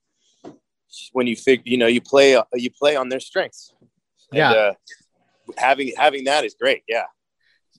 when 1.12 1.26
you 1.26 1.36
figure 1.36 1.62
you 1.66 1.76
know 1.76 1.86
you 1.86 2.00
play 2.00 2.38
you 2.54 2.70
play 2.70 2.96
on 2.96 3.08
their 3.08 3.20
strengths 3.20 3.72
yeah 4.32 4.50
and, 4.50 4.58
uh, 4.58 4.72
having 5.56 5.92
having 5.96 6.24
that 6.24 6.44
is 6.44 6.54
great 6.58 6.82
yeah 6.88 7.04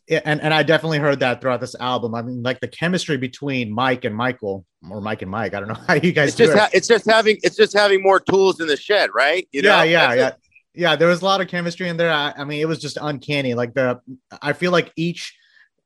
yeah, 0.07 0.21
and, 0.23 0.41
and 0.41 0.53
I 0.53 0.63
definitely 0.63 0.99
heard 0.99 1.19
that 1.19 1.41
throughout 1.41 1.59
this 1.59 1.75
album. 1.75 2.15
I 2.15 2.21
mean, 2.21 2.41
like 2.41 2.61
the 2.61 2.67
chemistry 2.69 3.17
between 3.17 3.73
Mike 3.73 4.05
and 4.05 4.15
Michael, 4.15 4.65
or 4.89 5.01
Mike 5.01 5.21
and 5.21 5.29
Mike. 5.29 5.53
I 5.53 5.59
don't 5.59 5.67
know 5.67 5.73
how 5.87 5.95
you 5.95 6.13
guys. 6.13 6.29
It's 6.29 6.37
just 6.37 6.53
it. 6.53 6.59
ha- 6.59 6.69
it's 6.71 6.87
just 6.87 7.05
having 7.05 7.37
it's 7.43 7.57
just 7.57 7.73
having 7.73 8.01
more 8.01 8.19
tools 8.19 8.61
in 8.61 8.67
the 8.67 8.77
shed, 8.77 9.09
right? 9.13 9.47
You 9.51 9.63
know? 9.63 9.69
Yeah, 9.69 9.83
yeah, 9.83 10.07
That's 10.07 10.17
yeah, 10.17 10.27
it. 10.27 10.35
Yeah. 10.77 10.95
There 10.95 11.07
was 11.07 11.21
a 11.21 11.25
lot 11.25 11.41
of 11.41 11.47
chemistry 11.47 11.89
in 11.89 11.97
there. 11.97 12.11
I, 12.11 12.33
I, 12.37 12.43
mean, 12.43 12.61
it 12.61 12.67
was 12.67 12.79
just 12.79 12.97
uncanny. 13.01 13.53
Like 13.53 13.73
the, 13.73 13.99
I 14.41 14.53
feel 14.53 14.71
like 14.71 14.91
each, 14.95 15.37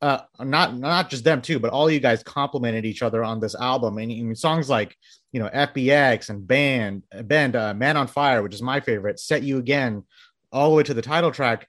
uh, 0.02 0.22
not 0.40 0.78
not 0.78 1.12
just 1.12 1.24
them 1.24 1.44
too, 1.44 1.60
but 1.60 1.72
all 1.72 1.90
you 1.90 2.00
guys 2.00 2.24
complimented 2.24 2.86
each 2.86 3.04
other 3.04 3.24
on 3.24 3.40
this 3.40 3.54
album. 3.54 4.00
And, 4.00 4.12
and 4.12 4.38
songs 4.38 4.68
like 4.68 4.98
you 5.32 5.40
know 5.40 5.48
FBX 5.50 6.30
and 6.30 6.48
Band, 6.48 7.04
Band, 7.24 7.56
uh, 7.56 7.74
Man 7.76 7.98
on 7.98 8.08
Fire, 8.08 8.42
which 8.42 8.56
is 8.56 8.64
my 8.64 8.80
favorite, 8.80 9.20
Set 9.20 9.44
You 9.44 9.60
Again, 9.60 10.04
all 10.52 10.72
the 10.72 10.76
way 10.76 10.84
to 10.84 10.96
the 10.96 11.04
title 11.04 11.32
track 11.32 11.68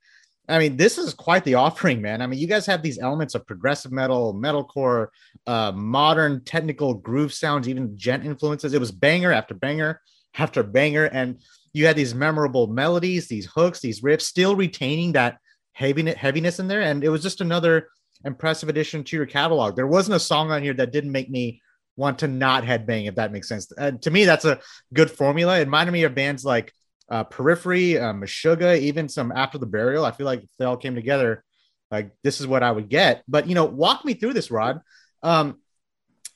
I 0.49 0.59
mean, 0.59 0.77
this 0.77 0.99
is 0.99 1.15
quite 1.15 1.45
the 1.45 1.55
offering, 1.67 2.03
man. 2.03 2.23
I 2.23 2.27
mean, 2.27 2.39
you 2.39 2.47
guys 2.47 2.67
have 2.67 2.83
these 2.83 2.99
elements 2.99 3.35
of 3.35 3.47
progressive 3.47 3.93
metal, 3.93 4.35
metalcore, 4.35 5.09
uh, 5.47 5.73
modern 5.73 6.45
technical 6.45 6.95
groove 6.95 7.33
sounds, 7.33 7.69
even 7.69 7.97
djent 7.97 8.25
influences. 8.25 8.75
It 8.75 8.81
was 8.81 8.93
banger 8.93 9.33
after 9.33 9.55
banger 9.55 10.01
after 10.35 10.63
banger, 10.63 11.07
and 11.07 11.41
you 11.73 11.87
had 11.87 11.97
these 11.97 12.15
memorable 12.15 12.67
melodies, 12.67 13.29
these 13.29 13.47
hooks, 13.47 13.81
these 13.81 14.03
riffs, 14.03 14.23
still 14.23 14.57
retaining 14.57 15.13
that 15.13 15.39
heaviness, 15.73 16.59
in 16.59 16.69
there. 16.69 16.83
And 16.83 17.03
it 17.03 17.09
was 17.09 17.23
just 17.23 17.41
another 17.41 17.89
impressive 18.25 18.69
addition 18.69 19.05
to 19.05 19.17
your 19.17 19.27
catalog. 19.27 19.75
There 19.75 19.87
wasn't 19.87 20.17
a 20.17 20.21
song 20.21 20.51
on 20.51 20.63
here 20.63 20.75
that 20.75 20.93
didn't 20.93 21.13
make 21.13 21.31
me 21.31 21.61
want 21.97 22.21
to 22.21 22.29
not 22.29 22.65
headbang, 22.65 23.09
if 23.09 23.17
that 23.17 23.33
makes 23.33 23.49
sense. 23.49 23.71
Uh, 23.77 23.93
to 23.93 24.11
me, 24.11 24.25
that's 24.25 24.45
a 24.45 24.61
good 24.93 25.11
formula. 25.11 25.57
It 25.57 25.65
reminded 25.65 25.93
me 25.93 26.05
of 26.05 26.15
bands 26.15 26.45
like 26.45 26.73
uh, 27.11 27.25
Periphery, 27.25 27.99
uh, 27.99 28.13
Meshuggah, 28.13 28.79
even 28.79 29.09
some 29.09 29.33
After 29.33 29.59
the 29.59 29.67
Burial. 29.67 30.05
I 30.05 30.13
feel 30.13 30.27
like 30.27 30.43
if 30.43 30.51
they 30.59 30.65
all 30.65 30.77
came 30.77 30.95
together, 30.95 31.45
like 31.91 32.11
this 32.23 32.41
is 32.41 32.47
what 32.47 32.63
I 32.63 32.71
would 32.71 32.89
get. 32.89 33.23
But 33.29 33.49
you 33.49 33.55
know, 33.55 33.67
walk 33.67 34.05
me 34.05 34.15
through 34.15 34.33
this, 34.35 34.51
Raad. 34.51 34.81
Um, 35.23 35.59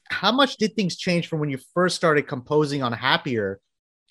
how 0.08 0.32
much 0.32 0.56
did 0.56 0.76
things 0.76 0.96
change 0.96 1.28
from 1.28 1.40
when 1.40 1.50
you 1.50 1.58
first 1.74 1.96
started 1.96 2.28
composing 2.28 2.82
on 2.82 2.92
Happier 2.92 3.60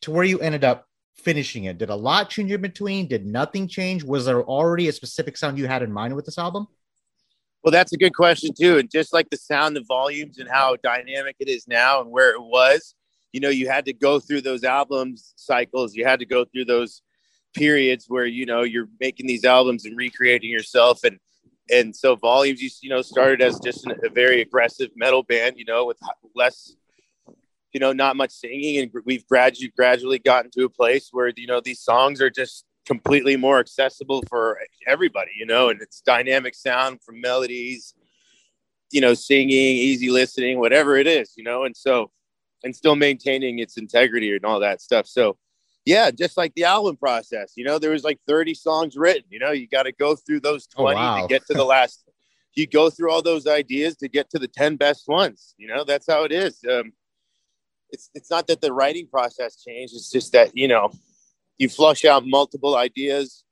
to 0.01 0.11
where 0.11 0.23
you 0.25 0.39
ended 0.39 0.63
up 0.63 0.84
finishing 1.15 1.65
it? 1.65 1.77
Did 1.77 1.89
a 1.89 1.95
lot 1.95 2.29
change 2.29 2.51
in 2.51 2.61
between? 2.61 3.07
Did 3.07 3.25
nothing 3.25 3.67
change? 3.67 4.03
Was 4.03 4.25
there 4.25 4.43
already 4.43 4.87
a 4.87 4.91
specific 4.91 5.37
sound 5.37 5.57
you 5.57 5.67
had 5.67 5.83
in 5.83 5.91
mind 5.91 6.15
with 6.15 6.25
this 6.25 6.37
album? 6.37 6.67
Well, 7.63 7.71
that's 7.71 7.93
a 7.93 7.97
good 7.97 8.13
question 8.13 8.51
too. 8.53 8.77
And 8.77 8.89
just 8.91 9.11
like 9.11 9.29
the 9.29 9.37
sound, 9.37 9.75
the 9.75 9.83
volumes, 9.87 10.37
and 10.37 10.47
how 10.47 10.75
dynamic 10.83 11.35
it 11.39 11.47
is 11.47 11.67
now, 11.67 12.01
and 12.01 12.11
where 12.11 12.29
it 12.31 12.41
was, 12.41 12.93
you 13.35 13.41
know 13.41 13.49
you 13.49 13.67
had 13.67 13.83
to 13.83 13.91
go 13.91 14.17
through 14.17 14.39
those 14.39 14.63
albums 14.63 15.33
cycles 15.35 15.93
you 15.93 16.05
had 16.05 16.19
to 16.19 16.25
go 16.25 16.45
through 16.45 16.63
those 16.63 17.01
periods 17.53 18.05
where 18.07 18.25
you 18.25 18.45
know 18.45 18.63
you're 18.63 18.87
making 19.01 19.27
these 19.27 19.43
albums 19.43 19.83
and 19.83 19.97
recreating 19.97 20.49
yourself 20.49 21.03
and 21.03 21.19
and 21.69 21.93
so 21.93 22.15
volumes 22.15 22.61
you, 22.61 22.69
you 22.81 22.89
know 22.89 23.01
started 23.01 23.41
as 23.41 23.59
just 23.59 23.85
an, 23.85 23.93
a 24.05 24.09
very 24.09 24.39
aggressive 24.39 24.89
metal 24.95 25.21
band 25.21 25.57
you 25.57 25.65
know 25.65 25.85
with 25.85 25.97
less 26.33 26.77
you 27.75 27.79
know 27.79 27.93
not 27.93 28.15
much 28.15 28.31
singing 28.31 28.79
and 28.79 28.91
we've 29.05 29.27
gradually 29.27 29.71
gradually 29.75 30.19
gotten 30.19 30.49
to 30.51 30.65
a 30.65 30.69
place 30.69 31.09
where 31.11 31.31
you 31.35 31.47
know 31.47 31.61
these 31.61 31.81
songs 31.81 32.21
are 32.21 32.29
just 32.29 32.65
completely 32.85 33.35
more 33.35 33.59
accessible 33.59 34.23
for 34.29 34.57
everybody 34.87 35.31
you 35.37 35.45
know 35.45 35.69
and 35.69 35.81
it's 35.81 36.01
dynamic 36.01 36.55
sound 36.55 36.99
from 37.03 37.19
melodies 37.19 37.93
you 38.91 39.01
know 39.01 39.13
singing 39.13 39.75
easy 39.89 40.09
listening 40.09 40.59
whatever 40.59 40.95
it 40.95 41.07
is 41.07 41.33
you 41.35 41.43
know 41.43 41.65
and 41.65 41.75
so 41.75 42.09
and 42.65 42.75
still 42.75 42.95
maintaining 42.95 43.59
its 43.59 43.77
integrity 43.77 44.35
and 44.35 44.43
all 44.43 44.59
that 44.59 44.81
stuff. 44.81 45.07
So, 45.07 45.37
yeah, 45.85 46.09
just 46.11 46.35
like 46.35 46.53
the 46.55 46.63
album 46.63 46.97
process, 46.97 47.53
you 47.55 47.63
know, 47.63 47.77
there 47.77 47.91
was 47.91 48.03
like 48.03 48.19
30 48.27 48.55
songs 48.55 48.97
written. 48.97 49.23
You 49.29 49.39
know, 49.39 49.51
you 49.51 49.67
got 49.67 49.83
to 49.83 49.91
go 49.91 50.15
through 50.15 50.39
those 50.41 50.65
20 50.67 50.99
oh, 50.99 51.01
wow. 51.01 51.21
to 51.21 51.27
get 51.27 51.45
to 51.45 51.53
the 51.53 51.63
last. 51.63 52.03
you 52.55 52.65
go 52.65 52.89
through 52.89 53.11
all 53.11 53.21
those 53.21 53.45
ideas 53.47 53.95
to 53.97 54.09
get 54.09 54.29
to 54.31 54.39
the 54.39 54.47
10 54.47 54.77
best 54.77 55.07
ones. 55.07 55.53
You 55.57 55.67
know, 55.67 55.83
that's 55.83 56.07
how 56.09 56.23
it 56.23 56.31
is. 56.31 56.59
Um, 56.69 56.91
it's 57.89 58.09
it's 58.13 58.29
not 58.29 58.47
that 58.47 58.61
the 58.61 58.73
writing 58.73 59.07
process 59.07 59.63
changed. 59.63 59.93
It's 59.95 60.11
just 60.11 60.31
that 60.33 60.51
you 60.55 60.67
know, 60.67 60.91
you 61.57 61.69
flush 61.69 62.05
out 62.05 62.25
multiple 62.25 62.75
ideas, 62.75 63.43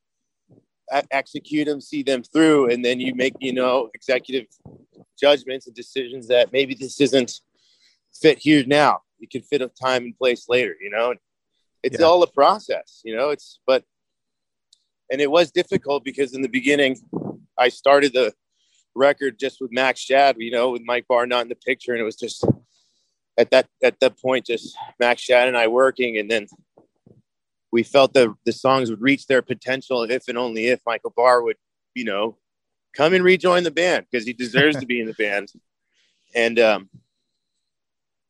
execute 1.12 1.68
them, 1.68 1.82
see 1.82 2.04
them 2.04 2.24
through, 2.24 2.72
and 2.72 2.84
then 2.84 3.00
you 3.00 3.16
make 3.16 3.34
you 3.40 3.54
know 3.54 3.90
executive 3.94 4.46
judgments 5.20 5.68
and 5.68 5.76
decisions 5.76 6.28
that 6.28 6.52
maybe 6.52 6.76
this 6.76 7.00
isn't 7.00 7.40
fit 8.14 8.40
here 8.40 8.64
now. 8.66 9.00
You 9.20 9.28
can 9.28 9.42
fit 9.42 9.62
a 9.62 9.70
time 9.70 10.04
and 10.04 10.18
place 10.18 10.46
later, 10.50 10.76
you 10.82 10.90
know. 10.90 11.16
It's 11.82 12.00
yeah. 12.00 12.06
all 12.06 12.24
a 12.24 12.28
process, 12.28 13.02
you 13.04 13.16
know. 13.16 13.30
It's 13.30 13.60
but 13.66 13.84
and 15.12 15.22
it 15.22 15.30
was 15.30 15.52
difficult 15.52 16.04
because 16.04 16.34
in 16.34 16.42
the 16.42 16.50
beginning 16.50 16.98
I 17.58 17.70
started 17.70 18.14
the 18.14 18.34
record 18.96 19.40
just 19.40 19.60
with 19.62 19.72
Max 19.72 20.00
Shad, 20.00 20.36
you 20.40 20.52
know, 20.52 20.72
with 20.72 20.82
Mike 20.86 21.06
Barr 21.08 21.26
not 21.26 21.44
in 21.44 21.50
the 21.50 21.56
picture, 21.56 21.92
and 21.92 22.02
it 22.02 22.06
was 22.06 22.16
just 22.16 22.46
at 23.38 23.52
that 23.52 23.68
at 23.84 24.00
that 24.00 24.20
point 24.22 24.46
just 24.46 24.78
Max 25.00 25.22
Shad 25.22 25.48
and 25.48 25.58
I 25.58 25.68
working, 25.68 26.18
and 26.18 26.30
then 26.30 26.48
we 27.72 27.84
felt 27.84 28.14
that 28.14 28.34
the 28.46 28.52
songs 28.52 28.90
would 28.90 29.02
reach 29.02 29.28
their 29.28 29.42
potential 29.42 30.04
if 30.04 30.28
and 30.28 30.38
only 30.38 30.68
if 30.68 30.80
Michael 30.86 31.14
Barr 31.16 31.42
would, 31.42 31.58
you 31.96 32.06
know, 32.06 32.38
come 32.96 33.14
and 33.14 33.24
rejoin 33.24 33.64
the 33.64 33.72
band 33.72 34.06
because 34.10 34.26
he 34.26 34.34
deserves 34.34 34.78
to 34.78 34.86
be 34.86 35.00
in 35.00 35.08
the 35.08 35.14
band. 35.14 35.50
And 36.36 36.58
um, 36.58 36.90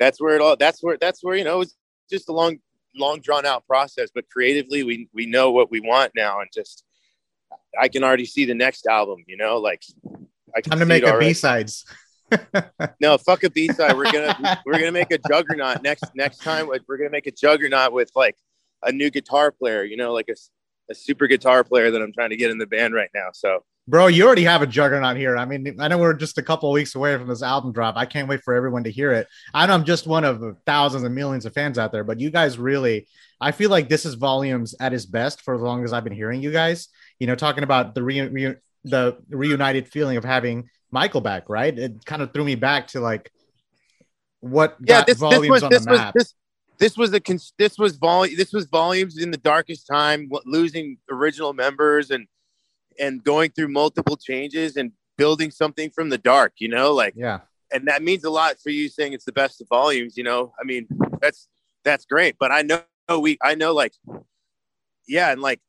that's 0.04 0.20
where 0.20 0.36
it 0.36 0.42
all 0.42 0.58
that's 0.58 0.84
where 0.84 0.98
that's 1.00 1.24
where 1.24 1.36
you 1.36 1.44
know 1.44 1.62
it's 1.62 1.76
just 2.10 2.30
a 2.30 2.34
long 2.34 2.60
long 2.96 3.20
drawn 3.22 3.46
out 3.46 3.66
process 3.66 4.10
but 4.14 4.30
creatively 4.30 4.84
we 4.84 5.08
we 5.14 5.26
know 5.26 5.52
what 5.52 5.72
we 5.72 5.80
want 5.80 6.12
now 6.16 6.42
and 6.42 6.50
just 6.54 6.84
i 7.80 7.88
can 7.88 8.04
already 8.04 8.26
see 8.26 8.46
the 8.46 8.54
next 8.54 8.86
album 8.86 9.24
you 9.28 9.38
know 9.38 9.58
like 9.58 9.82
i 10.56 10.62
can 10.62 10.72
time 10.72 10.80
to 10.80 10.86
make 10.86 11.06
a 11.06 11.18
b-sides 11.18 11.86
no 13.00 13.18
fuck 13.18 13.44
a 13.44 13.50
b-side 13.50 13.96
we're 13.96 14.12
gonna 14.12 14.62
we're 14.66 14.74
gonna 14.74 14.92
make 14.92 15.12
a 15.12 15.20
juggernaut 15.30 15.82
next 15.84 16.06
next 16.16 16.40
time 16.40 16.68
we're 16.68 16.98
gonna 16.98 17.10
make 17.10 17.28
a 17.28 17.32
juggernaut 17.32 17.92
with 17.92 18.10
like 18.16 18.36
a 18.84 18.92
new 18.92 19.10
guitar 19.10 19.52
player 19.52 19.84
you 19.84 19.98
know 19.98 20.14
like 20.14 20.30
a, 20.30 20.36
a 20.92 20.96
super 20.96 21.28
guitar 21.28 21.64
player 21.64 21.92
that 21.92 22.02
i'm 22.02 22.14
trying 22.14 22.30
to 22.30 22.38
get 22.38 22.52
in 22.52 22.58
the 22.58 22.68
band 22.68 22.94
right 22.94 23.10
now 23.14 23.30
so 23.34 23.64
Bro, 23.86 24.08
you 24.08 24.26
already 24.26 24.46
have 24.46 24.62
a 24.62 24.68
juggernaut 24.68 25.18
here. 25.18 25.36
I 25.36 25.44
mean, 25.44 25.76
I 25.78 25.90
know 25.90 25.98
we're 25.98 26.14
just 26.14 26.38
a 26.38 26.42
couple 26.42 26.70
of 26.70 26.74
weeks 26.74 26.96
away 26.96 27.18
from 27.18 27.28
this 27.28 27.44
album 27.44 27.74
drop. 27.74 27.98
I 27.98 28.06
can't 28.06 28.30
wait 28.30 28.42
for 28.42 28.54
everyone 28.54 28.86
to 28.86 28.92
hear 28.92 29.12
it. 29.12 29.28
I 29.54 29.66
know 29.66 29.74
I'm 29.74 29.84
just 29.84 30.08
one 30.08 30.24
of 30.24 30.42
thousands 30.66 31.04
and 31.04 31.14
millions 31.14 31.46
of 31.46 31.54
fans 31.54 31.78
out 31.78 31.92
there, 31.92 32.06
but 32.06 32.22
you 32.22 32.30
guys 32.30 32.58
really, 32.58 33.08
I 33.42 33.52
feel 33.52 33.70
like 33.70 33.90
this 33.90 34.06
is 34.06 34.14
volumes 34.14 34.74
at 34.80 34.94
its 34.94 35.06
best 35.06 35.42
for 35.42 35.54
as 35.54 35.60
long 35.60 35.84
as 35.84 35.92
I've 35.92 36.06
been 36.06 36.14
hearing 36.14 36.42
you 36.42 36.54
guys. 36.54 36.88
You 37.20 37.28
know, 37.28 37.36
talking 37.36 37.66
about 37.66 37.94
the 37.94 38.04
re, 38.04 38.22
re 38.22 38.56
the 38.86 39.18
reunited 39.30 39.90
feeling 39.90 40.16
of 40.16 40.24
having 40.24 40.70
Michael 40.94 41.22
back, 41.22 41.50
right? 41.50 41.78
It 41.78 42.06
kind 42.06 42.22
of 42.22 42.32
threw 42.32 42.46
me 42.46 42.56
back 42.56 42.88
to 42.90 43.00
like 43.00 43.32
what 44.40 44.78
yeah, 44.86 45.04
this, 45.04 45.20
this 45.20 45.50
was, 45.50 45.62
this 45.62 45.86
was 45.88 46.12
this, 46.14 46.36
this 46.78 46.98
was 46.98 47.14
a 47.14 47.22
this 47.58 47.78
was 47.80 47.96
volume 47.96 48.38
this 48.38 48.54
was 48.54 48.66
volumes 48.68 49.18
in 49.18 49.32
the 49.32 49.38
darkest 49.38 49.88
time 49.88 50.30
losing 50.46 50.98
original 51.10 51.54
members 51.54 52.12
and 52.12 52.28
and 53.00 53.24
going 53.24 53.50
through 53.52 53.70
multiple 53.70 54.18
changes 54.18 54.78
and 54.78 54.92
building 55.18 55.50
something 55.50 55.90
from 55.90 56.10
the 56.10 56.18
dark 56.18 56.54
you 56.58 56.68
know 56.68 56.94
like 56.94 57.14
yeah. 57.16 57.40
and 57.72 57.88
that 57.88 58.04
means 58.04 58.24
a 58.24 58.30
lot 58.30 58.56
for 58.62 58.70
you 58.70 58.90
saying 58.90 59.14
it's 59.14 59.26
the 59.26 59.32
best 59.32 59.62
of 59.62 59.68
volumes 59.70 60.18
you 60.18 60.24
know? 60.24 60.54
I 60.60 60.64
mean 60.66 60.88
that's 61.22 61.48
that's 61.84 62.06
great 62.06 62.36
but 62.40 62.52
i 62.52 62.62
know 62.62 62.84
we 63.20 63.38
i 63.42 63.56
know 63.56 63.74
like 63.74 63.94
yeah 65.08 65.32
and 65.32 65.42
like 65.42 65.62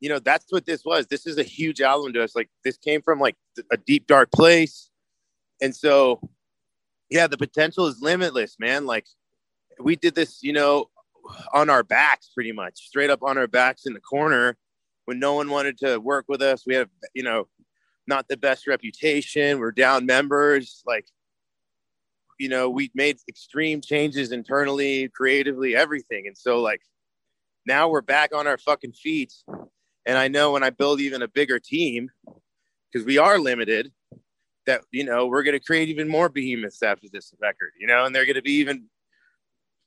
you 0.00 0.08
know 0.08 0.18
that's 0.18 0.46
what 0.50 0.66
this 0.66 0.84
was. 0.84 1.06
This 1.06 1.26
is 1.26 1.38
a 1.38 1.42
huge 1.42 1.80
album 1.80 2.12
to 2.14 2.24
us. 2.24 2.34
Like 2.34 2.48
this 2.64 2.76
came 2.78 3.02
from 3.02 3.20
like 3.20 3.36
a 3.70 3.76
deep 3.76 4.06
dark 4.06 4.32
place. 4.32 4.90
And 5.62 5.76
so 5.76 6.20
yeah 7.10 7.26
the 7.26 7.36
potential 7.36 7.86
is 7.86 8.00
limitless 8.00 8.56
man. 8.58 8.86
Like 8.86 9.06
we 9.78 9.96
did 9.96 10.14
this 10.14 10.42
you 10.42 10.52
know 10.52 10.88
on 11.52 11.70
our 11.70 11.82
backs 11.82 12.30
pretty 12.34 12.52
much 12.52 12.78
straight 12.78 13.10
up 13.10 13.22
on 13.22 13.38
our 13.38 13.46
backs 13.46 13.86
in 13.86 13.92
the 13.92 14.00
corner 14.00 14.56
when 15.04 15.18
no 15.18 15.34
one 15.34 15.50
wanted 15.50 15.78
to 15.78 15.98
work 15.98 16.24
with 16.28 16.40
us. 16.42 16.64
We 16.66 16.74
had 16.74 16.88
you 17.14 17.22
know 17.22 17.48
not 18.06 18.26
the 18.28 18.38
best 18.38 18.66
reputation. 18.66 19.58
We're 19.58 19.72
down 19.72 20.06
members. 20.06 20.82
Like 20.86 21.06
you 22.38 22.48
know 22.48 22.70
we 22.70 22.90
made 22.94 23.18
extreme 23.28 23.82
changes 23.82 24.32
internally 24.32 25.08
creatively 25.08 25.76
everything. 25.76 26.26
And 26.26 26.38
so 26.38 26.60
like 26.60 26.80
now 27.66 27.90
we're 27.90 28.00
back 28.00 28.34
on 28.34 28.46
our 28.46 28.56
fucking 28.56 28.92
feet. 28.92 29.34
And 30.06 30.16
I 30.16 30.28
know 30.28 30.52
when 30.52 30.62
I 30.62 30.70
build 30.70 31.00
even 31.00 31.22
a 31.22 31.28
bigger 31.28 31.58
team, 31.58 32.10
because 32.90 33.06
we 33.06 33.18
are 33.18 33.38
limited, 33.38 33.92
that 34.66 34.82
you 34.90 35.04
know 35.04 35.26
we're 35.26 35.42
going 35.42 35.58
to 35.58 35.64
create 35.64 35.88
even 35.88 36.08
more 36.08 36.28
behemoths 36.28 36.82
after 36.82 37.08
this 37.12 37.32
record, 37.40 37.72
you 37.78 37.86
know, 37.86 38.04
and 38.04 38.14
they're 38.14 38.26
going 38.26 38.36
to 38.36 38.42
be 38.42 38.54
even, 38.54 38.84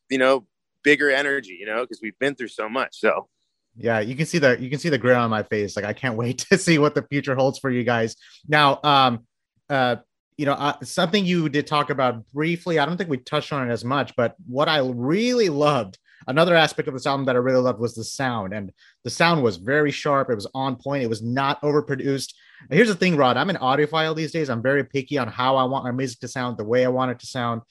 you 0.09 0.17
know, 0.17 0.45
bigger 0.83 1.09
energy, 1.09 1.57
you 1.59 1.65
know, 1.65 1.81
because 1.81 1.99
we've 2.01 2.17
been 2.19 2.35
through 2.35 2.49
so 2.49 2.69
much. 2.69 2.99
So 2.99 3.27
yeah, 3.75 3.99
you 3.99 4.15
can 4.15 4.25
see 4.25 4.37
the 4.37 4.59
you 4.59 4.69
can 4.69 4.79
see 4.79 4.89
the 4.89 4.97
grin 4.97 5.17
on 5.17 5.29
my 5.29 5.43
face. 5.43 5.75
Like 5.75 5.85
I 5.85 5.93
can't 5.93 6.15
wait 6.17 6.39
to 6.49 6.57
see 6.57 6.77
what 6.77 6.95
the 6.95 7.03
future 7.03 7.35
holds 7.35 7.59
for 7.59 7.69
you 7.69 7.83
guys. 7.83 8.15
Now, 8.47 8.79
um, 8.83 9.25
uh, 9.69 9.97
you 10.37 10.45
know, 10.45 10.53
uh, 10.53 10.75
something 10.83 11.25
you 11.25 11.49
did 11.49 11.67
talk 11.67 11.89
about 11.89 12.27
briefly. 12.31 12.79
I 12.79 12.85
don't 12.85 12.97
think 12.97 13.09
we 13.09 13.17
touched 13.17 13.53
on 13.53 13.69
it 13.69 13.71
as 13.71 13.85
much, 13.85 14.15
but 14.15 14.35
what 14.47 14.67
I 14.67 14.79
really 14.79 15.49
loved 15.49 15.97
another 16.27 16.55
aspect 16.55 16.87
of 16.87 16.93
this 16.93 17.05
album 17.05 17.25
that 17.25 17.35
I 17.35 17.39
really 17.39 17.61
loved 17.61 17.79
was 17.79 17.95
the 17.95 18.03
sound, 18.03 18.53
and 18.53 18.71
the 19.03 19.09
sound 19.09 19.43
was 19.43 19.57
very 19.57 19.91
sharp. 19.91 20.29
It 20.29 20.35
was 20.35 20.49
on 20.53 20.75
point. 20.75 21.03
It 21.03 21.09
was 21.09 21.21
not 21.21 21.61
overproduced. 21.61 22.33
And 22.69 22.77
here's 22.77 22.87
the 22.87 22.95
thing, 22.95 23.15
Raad. 23.15 23.37
I'm 23.37 23.49
an 23.49 23.57
audiophile 23.57 24.15
these 24.15 24.31
days. 24.31 24.49
I'm 24.49 24.61
very 24.61 24.83
picky 24.83 25.17
on 25.17 25.27
how 25.27 25.55
I 25.55 25.63
want 25.63 25.85
my 25.85 25.91
music 25.91 26.19
to 26.19 26.27
sound, 26.27 26.57
the 26.57 26.63
way 26.63 26.85
I 26.85 26.89
want 26.89 27.11
it 27.11 27.19
to 27.19 27.25
sound. 27.25 27.61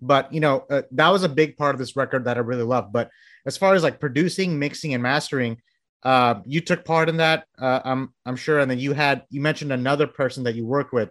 But 0.00 0.32
you 0.32 0.40
know, 0.40 0.64
uh, 0.70 0.82
that 0.92 1.08
was 1.08 1.24
a 1.24 1.28
big 1.28 1.56
part 1.56 1.74
of 1.74 1.78
this 1.78 1.96
record 1.96 2.24
that 2.24 2.36
I 2.36 2.40
really 2.40 2.62
loved. 2.62 2.92
But 2.92 3.10
as 3.46 3.56
far 3.56 3.74
as 3.74 3.82
like 3.82 4.00
producing, 4.00 4.58
mixing, 4.58 4.94
and 4.94 5.02
mastering, 5.02 5.58
uh, 6.02 6.36
you 6.44 6.60
took 6.60 6.84
part 6.84 7.08
in 7.08 7.16
that. 7.18 7.44
Uh, 7.58 7.80
I'm 7.84 8.14
I'm 8.24 8.36
sure. 8.36 8.60
And 8.60 8.70
then 8.70 8.78
you 8.78 8.92
had 8.92 9.24
you 9.30 9.40
mentioned 9.40 9.72
another 9.72 10.06
person 10.06 10.44
that 10.44 10.54
you 10.54 10.64
worked 10.64 10.92
with 10.92 11.10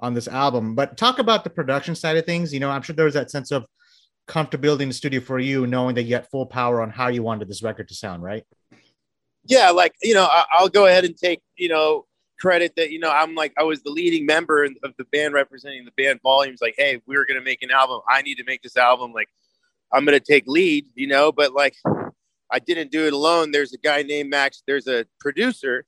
on 0.00 0.14
this 0.14 0.28
album. 0.28 0.74
But 0.74 0.96
talk 0.96 1.18
about 1.18 1.44
the 1.44 1.50
production 1.50 1.94
side 1.94 2.16
of 2.16 2.26
things. 2.26 2.52
You 2.52 2.60
know, 2.60 2.70
I'm 2.70 2.82
sure 2.82 2.94
there 2.94 3.04
was 3.04 3.14
that 3.14 3.30
sense 3.30 3.50
of 3.50 3.64
comfortability 4.26 4.80
in 4.80 4.88
the 4.88 4.94
studio 4.94 5.20
for 5.20 5.38
you, 5.38 5.66
knowing 5.66 5.94
that 5.94 6.02
you 6.02 6.14
had 6.14 6.28
full 6.28 6.46
power 6.46 6.82
on 6.82 6.90
how 6.90 7.08
you 7.08 7.22
wanted 7.22 7.48
this 7.48 7.62
record 7.62 7.88
to 7.88 7.94
sound, 7.94 8.22
right? 8.22 8.44
Yeah, 9.44 9.70
like 9.70 9.94
you 10.02 10.14
know, 10.14 10.24
I, 10.24 10.44
will 10.60 10.68
go 10.68 10.86
ahead 10.86 11.04
and 11.04 11.16
take 11.16 11.40
you 11.56 11.68
know 11.68 12.06
credit 12.40 12.74
that 12.76 12.90
you 12.90 12.98
know 12.98 13.10
I'm 13.10 13.34
like 13.34 13.52
I 13.56 13.62
was 13.62 13.82
the 13.82 13.90
leading 13.90 14.26
member 14.26 14.64
of 14.64 14.94
the 14.98 15.04
band 15.12 15.34
representing 15.34 15.84
the 15.84 16.02
band 16.02 16.20
volumes. 16.22 16.58
Like, 16.60 16.74
hey, 16.76 17.00
we 17.06 17.16
were 17.16 17.26
gonna 17.26 17.42
make 17.42 17.62
an 17.62 17.70
album. 17.70 18.00
I 18.08 18.22
need 18.22 18.36
to 18.36 18.44
make 18.44 18.62
this 18.62 18.76
album. 18.76 19.12
Like, 19.12 19.28
I'm 19.92 20.04
gonna 20.04 20.20
take 20.20 20.44
lead, 20.46 20.86
you 20.94 21.06
know. 21.06 21.30
But 21.30 21.52
like, 21.52 21.76
I 22.50 22.58
didn't 22.58 22.90
do 22.90 23.06
it 23.06 23.12
alone. 23.12 23.52
There's 23.52 23.72
a 23.72 23.78
guy 23.78 24.02
named 24.02 24.30
Max. 24.30 24.62
There's 24.66 24.88
a 24.88 25.06
producer 25.20 25.84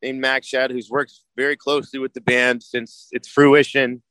named 0.00 0.20
Max 0.20 0.46
Shad 0.46 0.70
who's 0.70 0.90
worked 0.90 1.14
very 1.36 1.56
closely 1.56 1.98
with 1.98 2.12
the 2.12 2.20
band 2.20 2.62
since 2.62 3.08
its 3.10 3.28
fruition 3.28 4.02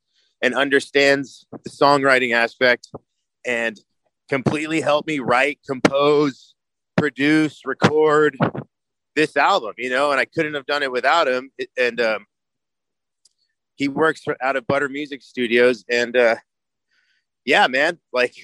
and 0.41 0.55
understands 0.55 1.45
the 1.63 1.69
songwriting 1.69 2.33
aspect 2.33 2.89
and 3.45 3.79
completely 4.29 4.81
helped 4.81 5.07
me 5.07 5.19
write, 5.19 5.59
compose, 5.67 6.55
produce, 6.97 7.61
record 7.65 8.37
this 9.15 9.35
album, 9.35 9.73
you 9.77 9.89
know, 9.89 10.11
and 10.11 10.19
I 10.19 10.25
couldn't 10.25 10.53
have 10.53 10.65
done 10.65 10.83
it 10.83 10.91
without 10.91 11.27
him. 11.27 11.51
And 11.77 11.99
um, 11.99 12.25
he 13.75 13.87
works 13.87 14.21
for, 14.21 14.37
out 14.41 14.55
of 14.55 14.67
Butter 14.67 14.89
Music 14.89 15.21
Studios. 15.21 15.83
And 15.89 16.15
uh, 16.15 16.35
yeah, 17.45 17.67
man, 17.67 17.99
like 18.13 18.35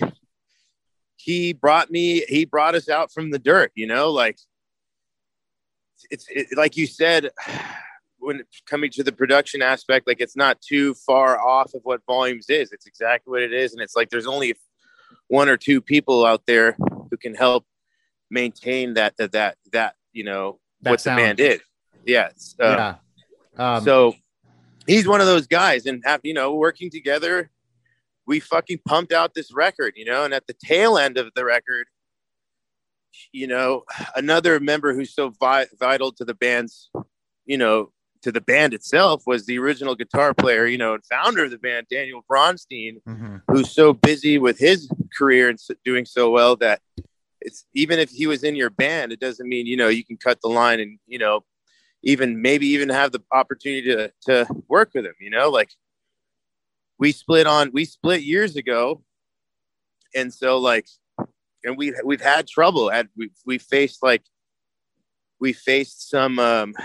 he 1.15 1.53
brought 1.53 1.89
me, 1.89 2.25
he 2.27 2.45
brought 2.45 2.75
us 2.75 2.89
out 2.89 3.11
from 3.11 3.31
the 3.31 3.39
dirt, 3.39 3.71
you 3.75 3.87
know, 3.87 4.11
like 4.11 4.37
it's 6.09 6.25
it, 6.29 6.47
like 6.57 6.77
you 6.77 6.87
said, 6.87 7.29
when 8.19 8.43
coming 8.65 8.89
to 8.91 9.03
the 9.03 9.11
production 9.11 9.61
aspect, 9.61 10.07
like 10.07 10.19
it's 10.19 10.35
not 10.35 10.59
too 10.59 10.93
far 10.95 11.39
off 11.39 11.73
of 11.75 11.81
what 11.83 12.01
volumes 12.07 12.49
is. 12.49 12.71
It's 12.71 12.87
exactly 12.87 13.31
what 13.31 13.43
it 13.43 13.53
is. 13.53 13.73
And 13.73 13.81
it's 13.81 13.95
like 13.95 14.09
there's 14.09 14.27
only 14.27 14.55
one 15.27 15.49
or 15.49 15.57
two 15.57 15.81
people 15.81 16.25
out 16.25 16.43
there 16.45 16.77
who 17.09 17.17
can 17.17 17.35
help 17.35 17.65
maintain 18.29 18.95
that 18.95 19.15
that 19.17 19.31
that 19.31 19.57
that 19.71 19.95
you 20.13 20.23
know 20.23 20.59
that 20.81 20.91
what 20.91 21.01
sound. 21.01 21.19
the 21.19 21.23
band 21.23 21.37
did. 21.37 21.61
Yes. 22.05 22.55
Uh, 22.59 22.95
yeah. 23.57 23.75
Um, 23.75 23.83
so 23.83 24.15
he's 24.85 25.07
one 25.07 25.21
of 25.21 25.27
those 25.27 25.47
guys, 25.47 25.85
and 25.85 26.01
have 26.05 26.21
you 26.23 26.33
know 26.33 26.55
working 26.55 26.89
together, 26.89 27.49
we 28.25 28.39
fucking 28.39 28.79
pumped 28.85 29.13
out 29.13 29.33
this 29.33 29.53
record, 29.53 29.93
you 29.95 30.05
know, 30.05 30.23
and 30.23 30.33
at 30.33 30.47
the 30.47 30.53
tail 30.53 30.97
end 30.97 31.17
of 31.17 31.31
the 31.35 31.45
record, 31.45 31.87
you 33.31 33.47
know, 33.47 33.83
another 34.15 34.59
member 34.59 34.93
who's 34.93 35.13
so 35.13 35.29
vi- 35.39 35.67
vital 35.79 36.11
to 36.13 36.25
the 36.25 36.33
band's, 36.33 36.89
you 37.45 37.57
know, 37.57 37.91
to 38.21 38.31
the 38.31 38.41
band 38.41 38.73
itself 38.73 39.23
was 39.25 39.45
the 39.45 39.57
original 39.59 39.95
guitar 39.95 40.33
player, 40.33 40.65
you 40.65 40.77
know, 40.77 40.93
and 40.93 41.05
founder 41.05 41.45
of 41.45 41.51
the 41.51 41.57
band, 41.57 41.87
Daniel 41.89 42.23
Braunstein, 42.29 43.01
mm-hmm. 43.07 43.37
who's 43.47 43.71
so 43.71 43.93
busy 43.93 44.37
with 44.37 44.57
his 44.59 44.89
career 45.17 45.49
and 45.49 45.59
doing 45.83 46.05
so 46.05 46.29
well 46.29 46.55
that 46.57 46.81
it's 47.41 47.65
even 47.73 47.99
if 47.99 48.09
he 48.09 48.27
was 48.27 48.43
in 48.43 48.55
your 48.55 48.69
band, 48.69 49.11
it 49.11 49.19
doesn't 49.19 49.47
mean, 49.47 49.65
you 49.65 49.77
know, 49.77 49.87
you 49.87 50.03
can 50.03 50.17
cut 50.17 50.39
the 50.41 50.49
line 50.49 50.79
and, 50.79 50.99
you 51.07 51.19
know, 51.19 51.43
even 52.03 52.41
maybe 52.41 52.67
even 52.67 52.89
have 52.89 53.11
the 53.11 53.21
opportunity 53.31 53.83
to, 53.83 54.11
to 54.21 54.47
work 54.67 54.91
with 54.93 55.05
him, 55.05 55.15
you 55.19 55.29
know, 55.29 55.49
like 55.49 55.69
we 56.99 57.11
split 57.11 57.47
on, 57.47 57.71
we 57.73 57.85
split 57.85 58.21
years 58.21 58.55
ago. 58.55 59.01
And 60.15 60.33
so 60.33 60.57
like, 60.57 60.87
and 61.63 61.77
we, 61.77 61.93
we've 62.03 62.21
had 62.21 62.47
trouble 62.47 62.91
at, 62.91 63.07
we, 63.15 63.31
we 63.45 63.57
faced 63.57 64.03
like, 64.03 64.23
we 65.39 65.53
faced 65.53 66.09
some, 66.09 66.39
um, 66.39 66.75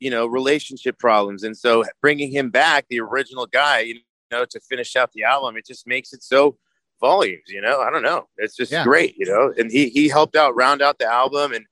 you 0.00 0.10
know, 0.10 0.26
relationship 0.26 0.98
problems. 0.98 1.44
And 1.44 1.56
so 1.56 1.84
bringing 2.00 2.32
him 2.32 2.50
back, 2.50 2.86
the 2.88 3.00
original 3.00 3.46
guy, 3.46 3.80
you 3.80 4.00
know, 4.32 4.44
to 4.46 4.60
finish 4.60 4.96
out 4.96 5.12
the 5.12 5.24
album, 5.24 5.56
it 5.56 5.66
just 5.66 5.86
makes 5.86 6.12
it 6.12 6.22
so 6.22 6.56
volumes, 7.00 7.44
you 7.48 7.60
know, 7.60 7.80
I 7.80 7.90
don't 7.90 8.02
know. 8.02 8.26
It's 8.38 8.56
just 8.56 8.72
yeah. 8.72 8.84
great, 8.84 9.16
you 9.16 9.26
know, 9.26 9.52
and 9.56 9.70
he, 9.70 9.88
he 9.90 10.08
helped 10.08 10.36
out 10.36 10.56
round 10.56 10.82
out 10.82 10.98
the 10.98 11.06
album 11.06 11.52
and, 11.52 11.64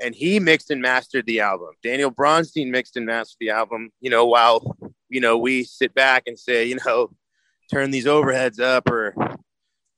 and 0.00 0.14
he 0.14 0.38
mixed 0.38 0.70
and 0.70 0.80
mastered 0.80 1.26
the 1.26 1.40
album. 1.40 1.70
Daniel 1.82 2.10
Braunstein 2.10 2.70
mixed 2.70 2.96
and 2.96 3.06
mastered 3.06 3.38
the 3.40 3.50
album, 3.50 3.90
you 4.00 4.10
know, 4.10 4.26
while, 4.26 4.76
you 5.08 5.20
know, 5.20 5.38
we 5.38 5.64
sit 5.64 5.94
back 5.94 6.24
and 6.26 6.38
say, 6.38 6.66
you 6.66 6.78
know, 6.84 7.10
turn 7.72 7.90
these 7.90 8.06
overheads 8.06 8.60
up 8.60 8.90
or 8.90 9.14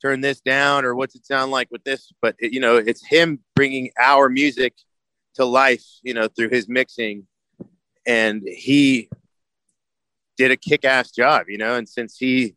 turn 0.00 0.20
this 0.20 0.40
down 0.40 0.84
or 0.84 0.94
what's 0.94 1.16
it 1.16 1.26
sound 1.26 1.50
like 1.50 1.68
with 1.70 1.82
this? 1.82 2.12
But, 2.22 2.36
it, 2.38 2.52
you 2.52 2.60
know, 2.60 2.76
it's 2.76 3.04
him 3.04 3.40
bringing 3.56 3.90
our 3.98 4.28
music 4.28 4.74
to 5.38 5.44
life, 5.44 5.84
you 6.02 6.14
know, 6.14 6.28
through 6.28 6.50
his 6.50 6.68
mixing. 6.68 7.26
And 8.06 8.42
he 8.46 9.08
did 10.36 10.50
a 10.50 10.56
kick 10.56 10.84
ass 10.84 11.10
job, 11.10 11.46
you 11.48 11.58
know. 11.58 11.74
And 11.74 11.88
since 11.88 12.16
he, 12.16 12.56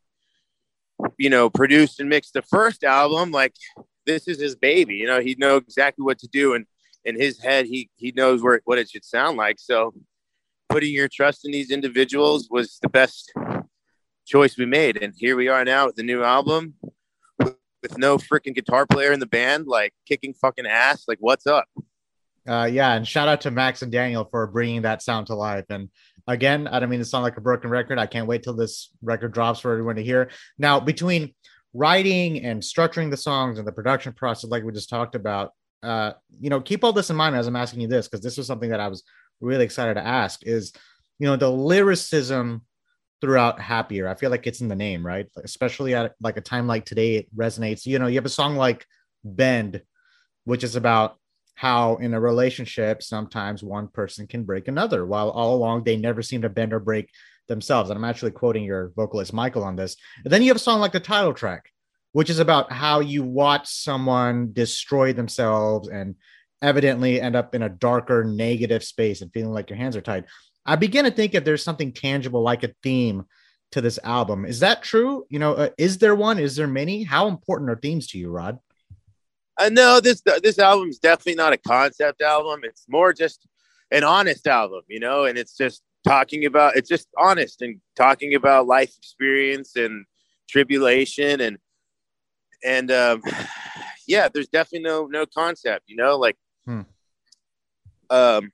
you 1.17 1.29
know, 1.29 1.49
produced 1.49 1.99
and 1.99 2.09
mixed 2.09 2.33
the 2.33 2.41
first 2.41 2.83
album, 2.83 3.31
like 3.31 3.55
this 4.05 4.27
is 4.27 4.39
his 4.39 4.55
baby, 4.55 4.95
you 4.95 5.07
know, 5.07 5.21
he 5.21 5.35
knows 5.37 5.63
exactly 5.63 6.03
what 6.03 6.19
to 6.19 6.27
do. 6.27 6.53
And 6.53 6.65
in 7.03 7.19
his 7.19 7.41
head, 7.41 7.65
he, 7.65 7.89
he 7.95 8.11
knows 8.15 8.41
where, 8.41 8.61
what 8.65 8.77
it 8.77 8.89
should 8.89 9.05
sound 9.05 9.37
like. 9.37 9.57
So 9.59 9.93
putting 10.69 10.93
your 10.93 11.07
trust 11.07 11.45
in 11.45 11.51
these 11.51 11.71
individuals 11.71 12.47
was 12.49 12.77
the 12.81 12.89
best 12.89 13.33
choice 14.25 14.57
we 14.57 14.65
made. 14.65 15.01
And 15.01 15.13
here 15.17 15.35
we 15.35 15.47
are 15.47 15.65
now 15.65 15.87
with 15.87 15.95
the 15.95 16.03
new 16.03 16.23
album 16.23 16.75
with 17.81 17.97
no 17.97 18.17
freaking 18.17 18.53
guitar 18.53 18.85
player 18.85 19.11
in 19.11 19.19
the 19.19 19.25
band, 19.25 19.67
like 19.67 19.93
kicking 20.07 20.33
fucking 20.33 20.67
ass. 20.67 21.05
Like, 21.07 21.17
what's 21.19 21.47
up? 21.47 21.65
Uh, 22.47 22.69
yeah, 22.71 22.93
and 22.93 23.07
shout 23.07 23.27
out 23.27 23.41
to 23.41 23.51
Max 23.51 23.81
and 23.81 23.91
Daniel 23.91 24.25
for 24.25 24.47
bringing 24.47 24.81
that 24.83 25.01
sound 25.01 25.27
to 25.27 25.35
life. 25.35 25.65
And 25.69 25.89
again, 26.27 26.67
I 26.67 26.79
don't 26.79 26.89
mean 26.89 26.99
to 26.99 27.05
sound 27.05 27.23
like 27.23 27.37
a 27.37 27.41
broken 27.41 27.69
record. 27.69 27.99
I 27.99 28.07
can't 28.07 28.27
wait 28.27 28.43
till 28.43 28.55
this 28.55 28.89
record 29.01 29.33
drops 29.33 29.59
for 29.59 29.71
everyone 29.71 29.95
to 29.97 30.03
hear. 30.03 30.29
Now, 30.57 30.79
between 30.79 31.35
writing 31.73 32.43
and 32.43 32.61
structuring 32.61 33.11
the 33.11 33.17
songs 33.17 33.59
and 33.59 33.67
the 33.67 33.71
production 33.71 34.13
process, 34.13 34.49
like 34.49 34.63
we 34.63 34.71
just 34.71 34.89
talked 34.89 35.15
about, 35.15 35.51
uh, 35.83 36.13
you 36.39 36.49
know, 36.49 36.61
keep 36.61 36.83
all 36.83 36.93
this 36.93 37.09
in 37.09 37.15
mind 37.15 37.35
as 37.35 37.47
I'm 37.47 37.55
asking 37.55 37.81
you 37.81 37.87
this 37.87 38.07
because 38.07 38.23
this 38.23 38.37
was 38.37 38.47
something 38.47 38.71
that 38.71 38.79
I 38.79 38.87
was 38.87 39.03
really 39.39 39.63
excited 39.63 39.95
to 39.95 40.05
ask. 40.05 40.41
Is 40.43 40.73
you 41.21 41.27
know 41.27 41.35
the 41.35 41.51
lyricism 41.51 42.63
throughout 43.21 43.61
happier 43.61 44.07
i 44.07 44.15
feel 44.15 44.31
like 44.31 44.47
it's 44.47 44.61
in 44.61 44.67
the 44.67 44.75
name 44.75 45.05
right 45.05 45.27
especially 45.43 45.93
at 45.93 46.15
like 46.19 46.35
a 46.35 46.41
time 46.41 46.65
like 46.65 46.83
today 46.83 47.15
it 47.15 47.37
resonates 47.37 47.85
you 47.85 47.99
know 47.99 48.07
you 48.07 48.15
have 48.15 48.25
a 48.25 48.29
song 48.29 48.55
like 48.55 48.87
bend 49.23 49.83
which 50.45 50.63
is 50.63 50.75
about 50.75 51.17
how 51.61 51.97
in 51.97 52.15
a 52.15 52.19
relationship 52.19 53.03
sometimes 53.03 53.61
one 53.61 53.87
person 53.87 54.25
can 54.25 54.43
break 54.43 54.67
another 54.67 55.05
while 55.05 55.29
all 55.29 55.53
along 55.55 55.83
they 55.83 55.95
never 55.95 56.23
seem 56.23 56.41
to 56.41 56.49
bend 56.49 56.73
or 56.73 56.79
break 56.79 57.07
themselves. 57.47 57.91
And 57.91 57.97
i'm 57.97 58.09
actually 58.09 58.31
quoting 58.31 58.63
your 58.63 58.91
vocalist 58.95 59.31
michael 59.31 59.63
on 59.63 59.75
this. 59.75 59.95
And 60.23 60.33
then 60.33 60.41
you 60.41 60.47
have 60.47 60.57
a 60.57 60.67
song 60.67 60.79
like 60.79 60.91
the 60.91 60.99
title 60.99 61.35
track 61.35 61.65
which 62.13 62.31
is 62.31 62.39
about 62.39 62.71
how 62.71 62.99
you 62.99 63.23
watch 63.23 63.67
someone 63.67 64.49
destroy 64.53 65.13
themselves 65.13 65.87
and 65.87 66.15
evidently 66.63 67.21
end 67.21 67.35
up 67.35 67.53
in 67.53 67.61
a 67.61 67.69
darker 67.69 68.23
negative 68.23 68.83
space 68.83 69.21
and 69.21 69.31
feeling 69.31 69.53
like 69.53 69.69
your 69.69 69.77
hands 69.77 69.95
are 69.95 70.01
tied. 70.01 70.25
I 70.65 70.77
begin 70.77 71.05
to 71.05 71.11
think 71.11 71.35
if 71.35 71.45
there's 71.45 71.63
something 71.63 71.93
tangible 71.93 72.41
like 72.41 72.63
a 72.63 72.73
theme 72.81 73.25
to 73.73 73.81
this 73.81 73.99
album. 74.03 74.45
Is 74.45 74.61
that 74.61 74.81
true? 74.81 75.25
You 75.29 75.37
know 75.37 75.53
uh, 75.53 75.69
is 75.77 75.99
there 75.99 76.15
one? 76.15 76.39
Is 76.39 76.55
there 76.55 76.67
many? 76.67 77.03
How 77.03 77.27
important 77.27 77.69
are 77.69 77.77
themes 77.77 78.07
to 78.07 78.17
you 78.17 78.31
Raad 78.31 78.57
uh, 79.65 79.69
no, 79.69 79.99
this 79.99 80.21
this 80.41 80.59
album 80.59 80.89
is 80.89 80.99
definitely 80.99 81.35
not 81.35 81.53
a 81.53 81.57
concept 81.57 82.21
album. 82.21 82.61
It's 82.63 82.85
more 82.89 83.13
just 83.13 83.47
an 83.91 84.03
honest 84.03 84.47
album, 84.47 84.81
you 84.87 84.99
know, 84.99 85.25
and 85.25 85.37
it's 85.37 85.55
just 85.55 85.81
talking 86.03 86.45
about 86.45 86.75
it's 86.75 86.89
just 86.89 87.07
honest 87.17 87.61
and 87.61 87.79
talking 87.95 88.35
about 88.35 88.67
life 88.67 88.95
experience 88.97 89.75
and 89.75 90.05
tribulation 90.49 91.41
and 91.41 91.57
and 92.63 92.91
um, 92.91 93.21
yeah, 94.07 94.27
there's 94.33 94.47
definitely 94.47 94.87
no 94.87 95.05
no 95.07 95.25
concept, 95.25 95.85
you 95.87 95.95
know, 95.95 96.17
like 96.17 96.37
hmm. 96.65 96.81
um 98.09 98.51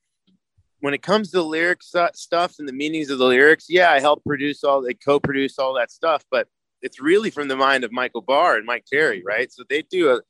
when 0.79 0.93
it 0.93 1.01
comes 1.01 1.31
to 1.31 1.41
lyrics 1.41 1.95
uh, 1.95 2.09
stuff 2.13 2.55
and 2.59 2.67
the 2.67 2.73
meanings 2.73 3.09
of 3.09 3.17
the 3.17 3.25
lyrics, 3.25 3.65
yeah, 3.67 3.91
I 3.91 3.99
help 3.99 4.23
produce 4.23 4.63
all, 4.63 4.83
they 4.83 4.93
co-produce 4.93 5.57
all 5.57 5.73
that 5.73 5.89
stuff, 5.89 6.23
but 6.29 6.47
it's 6.83 7.01
really 7.01 7.31
from 7.31 7.47
the 7.47 7.55
mind 7.55 7.83
of 7.83 7.91
Michael 7.91 8.21
Barr 8.21 8.57
and 8.57 8.65
Mike 8.65 8.85
Terry, 8.85 9.23
right? 9.25 9.51
So 9.51 9.63
they 9.67 9.81
do 9.81 10.11
a 10.11 10.21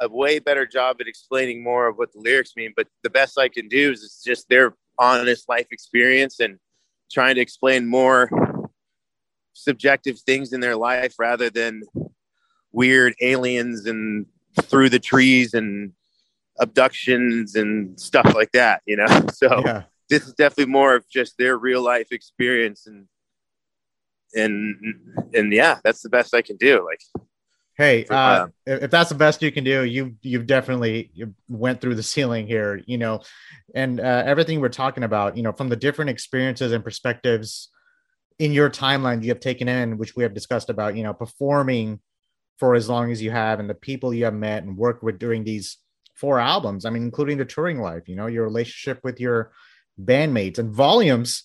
a 0.00 0.08
way 0.08 0.38
better 0.38 0.66
job 0.66 0.98
at 1.00 1.08
explaining 1.08 1.62
more 1.62 1.88
of 1.88 1.96
what 1.96 2.12
the 2.12 2.20
lyrics 2.20 2.54
mean. 2.56 2.72
But 2.76 2.88
the 3.02 3.10
best 3.10 3.38
I 3.38 3.48
can 3.48 3.68
do 3.68 3.92
is 3.92 4.02
it's 4.04 4.22
just 4.22 4.48
their 4.48 4.74
honest 4.98 5.48
life 5.48 5.66
experience 5.70 6.40
and 6.40 6.58
trying 7.10 7.36
to 7.36 7.40
explain 7.40 7.86
more 7.86 8.30
subjective 9.52 10.18
things 10.20 10.52
in 10.52 10.60
their 10.60 10.76
life 10.76 11.14
rather 11.18 11.50
than 11.50 11.82
weird 12.72 13.14
aliens 13.20 13.86
and 13.86 14.26
through 14.62 14.88
the 14.88 14.98
trees 14.98 15.54
and 15.54 15.92
abductions 16.60 17.54
and 17.54 17.98
stuff 17.98 18.34
like 18.34 18.52
that, 18.52 18.82
you 18.86 18.96
know? 18.96 19.06
So 19.32 19.62
yeah. 19.64 19.82
this 20.08 20.26
is 20.26 20.34
definitely 20.34 20.72
more 20.72 20.94
of 20.94 21.08
just 21.08 21.38
their 21.38 21.56
real 21.56 21.82
life 21.82 22.08
experience 22.12 22.86
and 22.86 23.06
and 24.34 24.76
and 25.32 25.52
yeah, 25.52 25.78
that's 25.84 26.02
the 26.02 26.10
best 26.10 26.34
I 26.34 26.42
can 26.42 26.56
do. 26.56 26.84
Like 26.84 27.00
Hey, 27.78 28.06
uh, 28.10 28.48
if 28.66 28.90
that's 28.90 29.08
the 29.08 29.14
best 29.14 29.40
you 29.40 29.52
can 29.52 29.62
do, 29.62 29.84
you 29.84 30.16
you've 30.20 30.48
definitely 30.48 31.12
you 31.14 31.32
went 31.48 31.80
through 31.80 31.94
the 31.94 32.02
ceiling 32.02 32.48
here, 32.48 32.82
you 32.86 32.98
know, 32.98 33.20
and 33.72 34.00
uh, 34.00 34.22
everything 34.26 34.60
we're 34.60 34.68
talking 34.68 35.04
about, 35.04 35.36
you 35.36 35.44
know, 35.44 35.52
from 35.52 35.68
the 35.68 35.76
different 35.76 36.10
experiences 36.10 36.72
and 36.72 36.82
perspectives 36.82 37.68
in 38.40 38.50
your 38.50 38.68
timeline 38.68 39.22
you 39.22 39.28
have 39.28 39.38
taken 39.38 39.68
in, 39.68 39.96
which 39.96 40.16
we 40.16 40.24
have 40.24 40.34
discussed 40.34 40.70
about, 40.70 40.96
you 40.96 41.04
know, 41.04 41.14
performing 41.14 42.00
for 42.56 42.74
as 42.74 42.88
long 42.88 43.12
as 43.12 43.22
you 43.22 43.30
have, 43.30 43.60
and 43.60 43.70
the 43.70 43.74
people 43.74 44.12
you 44.12 44.24
have 44.24 44.34
met 44.34 44.64
and 44.64 44.76
worked 44.76 45.04
with 45.04 45.20
during 45.20 45.44
these 45.44 45.76
four 46.14 46.40
albums. 46.40 46.84
I 46.84 46.90
mean, 46.90 47.04
including 47.04 47.38
the 47.38 47.44
touring 47.44 47.80
life, 47.80 48.08
you 48.08 48.16
know, 48.16 48.26
your 48.26 48.42
relationship 48.42 48.98
with 49.04 49.20
your 49.20 49.52
bandmates 50.02 50.58
and 50.58 50.72
volumes 50.72 51.44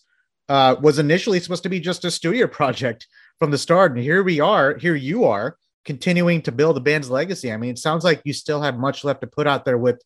uh, 0.50 0.78
was 0.82 0.98
initially 0.98 1.40
supposed 1.40 1.62
to 1.62 1.70
be 1.70 1.80
just 1.80 2.06
a 2.06 2.10
studio 2.10 2.48
project 2.60 3.06
from 3.38 3.52
the 3.52 3.58
start, 3.60 3.92
and 3.92 4.02
here 4.02 4.24
we 4.24 4.40
are. 4.40 4.80
Here 4.80 4.96
you 4.96 5.26
are 5.26 5.58
continuing 5.86 6.42
to 6.44 6.52
build 6.52 6.76
the 6.76 6.82
band's 6.82 7.10
legacy. 7.10 7.52
I 7.52 7.58
mean, 7.58 7.72
it 7.72 7.80
sounds 7.80 8.04
like 8.04 8.22
you 8.24 8.34
still 8.34 8.62
have 8.62 8.78
much 8.78 9.04
left 9.04 9.22
to 9.22 9.28
put 9.28 9.48
out 9.48 9.66
there 9.66 9.78
with 9.78 10.02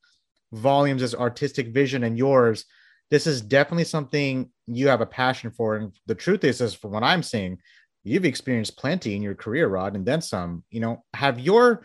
volumes 0.52 1.04
as 1.04 1.13
artistic 1.13 1.68
vision 1.70 2.04
and 2.04 2.18
yours. 2.18 2.66
This 3.10 3.28
is 3.28 3.42
definitely 3.42 3.86
something 3.86 4.50
you 4.66 4.88
have 4.88 5.02
a 5.02 5.06
passion 5.06 5.52
for. 5.52 5.76
And 5.76 5.94
the 6.08 6.16
truth 6.16 6.44
is, 6.44 6.62
is 6.62 6.74
from 6.74 6.92
what 6.92 7.04
I'm 7.04 7.24
seeing, 7.24 7.58
you've 8.04 8.26
experienced 8.26 8.78
plenty 8.78 9.16
in 9.16 9.22
your 9.22 9.36
career, 9.36 9.68
Raad, 9.68 9.96
and 9.96 10.06
then 10.06 10.22
some. 10.22 10.63
You 10.72 10.80
know, 10.80 11.04
have 11.13 11.40
your 11.40 11.84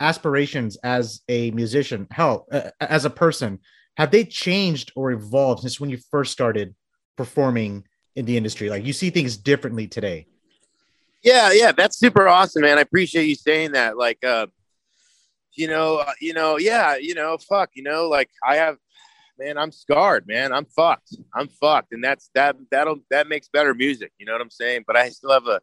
aspirations 0.00 0.76
as 0.82 1.20
a 1.28 1.50
musician, 1.52 2.06
hell, 2.10 2.46
uh, 2.50 2.70
as 2.80 3.04
a 3.04 3.10
person, 3.10 3.60
have 3.96 4.10
they 4.10 4.24
changed 4.24 4.92
or 4.96 5.12
evolved 5.12 5.62
since 5.62 5.78
when 5.78 5.90
you 5.90 5.98
first 6.10 6.32
started 6.32 6.74
performing 7.16 7.84
in 8.16 8.24
the 8.24 8.36
industry? 8.36 8.70
Like 8.70 8.84
you 8.84 8.92
see 8.92 9.10
things 9.10 9.36
differently 9.36 9.86
today. 9.86 10.26
Yeah, 11.22 11.52
yeah, 11.52 11.72
that's 11.72 11.98
super 11.98 12.28
awesome, 12.28 12.62
man. 12.62 12.78
I 12.78 12.82
appreciate 12.82 13.26
you 13.26 13.34
saying 13.34 13.72
that. 13.72 13.98
Like, 13.98 14.24
uh, 14.24 14.46
you 15.52 15.68
know, 15.68 15.98
uh, 15.98 16.12
you 16.20 16.32
know, 16.32 16.58
yeah, 16.58 16.96
you 16.96 17.14
know, 17.14 17.36
fuck, 17.36 17.70
you 17.74 17.82
know, 17.82 18.08
like 18.08 18.30
I 18.46 18.56
have, 18.56 18.78
man, 19.38 19.58
I'm 19.58 19.72
scarred, 19.72 20.26
man. 20.26 20.52
I'm 20.52 20.64
fucked. 20.64 21.16
I'm 21.34 21.48
fucked, 21.48 21.92
and 21.92 22.02
that's 22.02 22.30
that. 22.34 22.56
That'll 22.70 23.00
that 23.10 23.28
makes 23.28 23.48
better 23.48 23.74
music. 23.74 24.12
You 24.18 24.26
know 24.26 24.32
what 24.32 24.40
I'm 24.40 24.50
saying? 24.50 24.84
But 24.86 24.96
I 24.96 25.10
still 25.10 25.32
have 25.32 25.46
a 25.46 25.60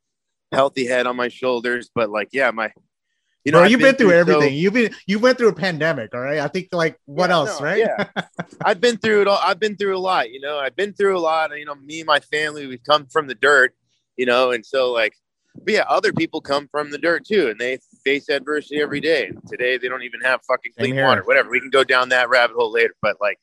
healthy 0.51 0.85
head 0.85 1.07
on 1.07 1.15
my 1.15 1.29
shoulders. 1.29 1.89
But 1.93 2.09
like, 2.11 2.29
yeah, 2.33 2.51
my, 2.51 2.71
you 3.43 3.51
know, 3.51 3.59
Bro, 3.59 3.69
you've 3.69 3.79
been, 3.79 3.89
been, 3.89 3.95
through, 3.95 4.11
everything. 4.11 4.41
So, 4.41 4.47
you've 4.49 4.73
been 4.73 4.93
you 5.07 5.17
went 5.17 5.39
through 5.39 5.49
a 5.49 5.55
pandemic, 5.55 6.13
all 6.13 6.21
right. 6.21 6.39
I 6.39 6.47
think 6.49 6.67
like 6.71 6.99
what 7.05 7.29
yeah, 7.29 7.35
else, 7.35 7.59
no, 7.59 7.65
right? 7.65 7.79
Yeah, 7.79 8.05
I've 8.63 8.79
been 8.79 8.97
through 8.97 9.21
it 9.21 9.27
all. 9.27 9.39
I've 9.41 9.59
been 9.59 9.75
through 9.75 9.97
a 9.97 9.99
lot. 9.99 10.29
You 10.29 10.41
know, 10.41 10.59
I've 10.59 10.75
been 10.75 10.93
through 10.93 11.17
a 11.17 11.21
lot. 11.21 11.57
You 11.57 11.65
know, 11.65 11.75
me 11.75 12.01
and 12.01 12.07
my 12.07 12.19
family, 12.19 12.67
we've 12.67 12.83
come 12.83 13.07
from 13.07 13.27
the 13.27 13.35
dirt. 13.35 13.73
You 14.17 14.25
know, 14.25 14.51
and 14.51 14.65
so 14.65 14.91
like 14.91 15.13
but 15.63 15.73
yeah, 15.73 15.85
other 15.87 16.13
people 16.13 16.41
come 16.41 16.67
from 16.69 16.91
the 16.91 16.97
dirt 16.97 17.25
too, 17.25 17.49
and 17.49 17.59
they 17.59 17.79
face 18.03 18.29
adversity 18.29 18.81
every 18.81 18.99
day. 18.99 19.31
Today, 19.47 19.77
they 19.77 19.87
don't 19.87 20.03
even 20.03 20.21
have 20.21 20.41
fucking 20.47 20.73
clean 20.77 20.95
water. 20.95 21.23
Whatever. 21.23 21.49
We 21.49 21.59
can 21.59 21.69
go 21.69 21.83
down 21.83 22.09
that 22.09 22.29
rabbit 22.29 22.55
hole 22.55 22.71
later. 22.71 22.95
But 23.01 23.17
like, 23.19 23.39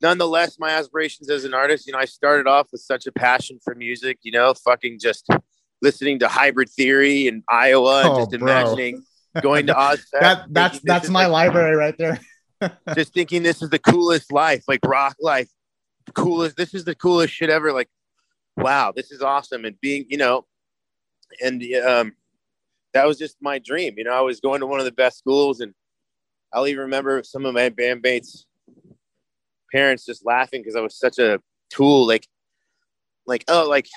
nonetheless, 0.00 0.58
my 0.58 0.70
aspirations 0.70 1.30
as 1.30 1.44
an 1.44 1.54
artist, 1.54 1.86
you 1.86 1.92
know, 1.92 1.98
I 1.98 2.04
started 2.04 2.46
off 2.46 2.68
with 2.72 2.80
such 2.80 3.06
a 3.06 3.12
passion 3.12 3.58
for 3.62 3.74
music. 3.74 4.18
You 4.22 4.32
know, 4.32 4.54
fucking 4.54 4.98
just 5.00 5.28
listening 5.82 6.18
to 6.20 6.28
Hybrid 6.28 6.70
Theory 6.70 7.28
in 7.28 7.42
Iowa, 7.48 8.00
and 8.00 8.10
oh, 8.10 8.18
just 8.18 8.30
bro. 8.30 8.40
imagining 8.40 9.02
going 9.42 9.66
to 9.66 9.76
Oz. 9.78 10.04
that 10.12 10.46
that's 10.50 10.80
that's 10.80 11.08
my 11.08 11.26
like, 11.26 11.46
library 11.46 11.76
right 11.76 11.96
there. 11.98 12.20
just 12.94 13.12
thinking 13.12 13.42
this 13.42 13.62
is 13.62 13.70
the 13.70 13.78
coolest 13.78 14.32
life, 14.32 14.64
like 14.68 14.80
rock 14.84 15.16
life, 15.20 15.48
coolest. 16.14 16.56
This 16.56 16.74
is 16.74 16.84
the 16.84 16.94
coolest 16.94 17.34
shit 17.34 17.50
ever. 17.50 17.72
Like, 17.72 17.88
wow, 18.56 18.92
this 18.94 19.10
is 19.10 19.22
awesome. 19.22 19.64
And 19.64 19.78
being, 19.80 20.06
you 20.08 20.16
know, 20.16 20.46
and 21.40 21.62
um, 21.86 22.12
that 22.92 23.06
was 23.06 23.18
just 23.18 23.36
my 23.40 23.58
dream. 23.58 23.94
You 23.96 24.04
know, 24.04 24.12
I 24.12 24.20
was 24.20 24.40
going 24.40 24.60
to 24.60 24.66
one 24.66 24.80
of 24.80 24.86
the 24.86 24.92
best 24.92 25.18
schools, 25.18 25.60
and 25.60 25.74
I'll 26.52 26.66
even 26.66 26.82
remember 26.82 27.22
some 27.22 27.44
of 27.44 27.54
my 27.54 27.70
bandmates' 27.70 28.44
parents 29.72 30.06
just 30.06 30.24
laughing 30.24 30.62
because 30.62 30.76
I 30.76 30.80
was 30.80 30.98
such 30.98 31.18
a 31.18 31.40
tool. 31.70 32.06
Like, 32.06 32.26
like 33.26 33.44
oh, 33.48 33.68
like, 33.68 33.88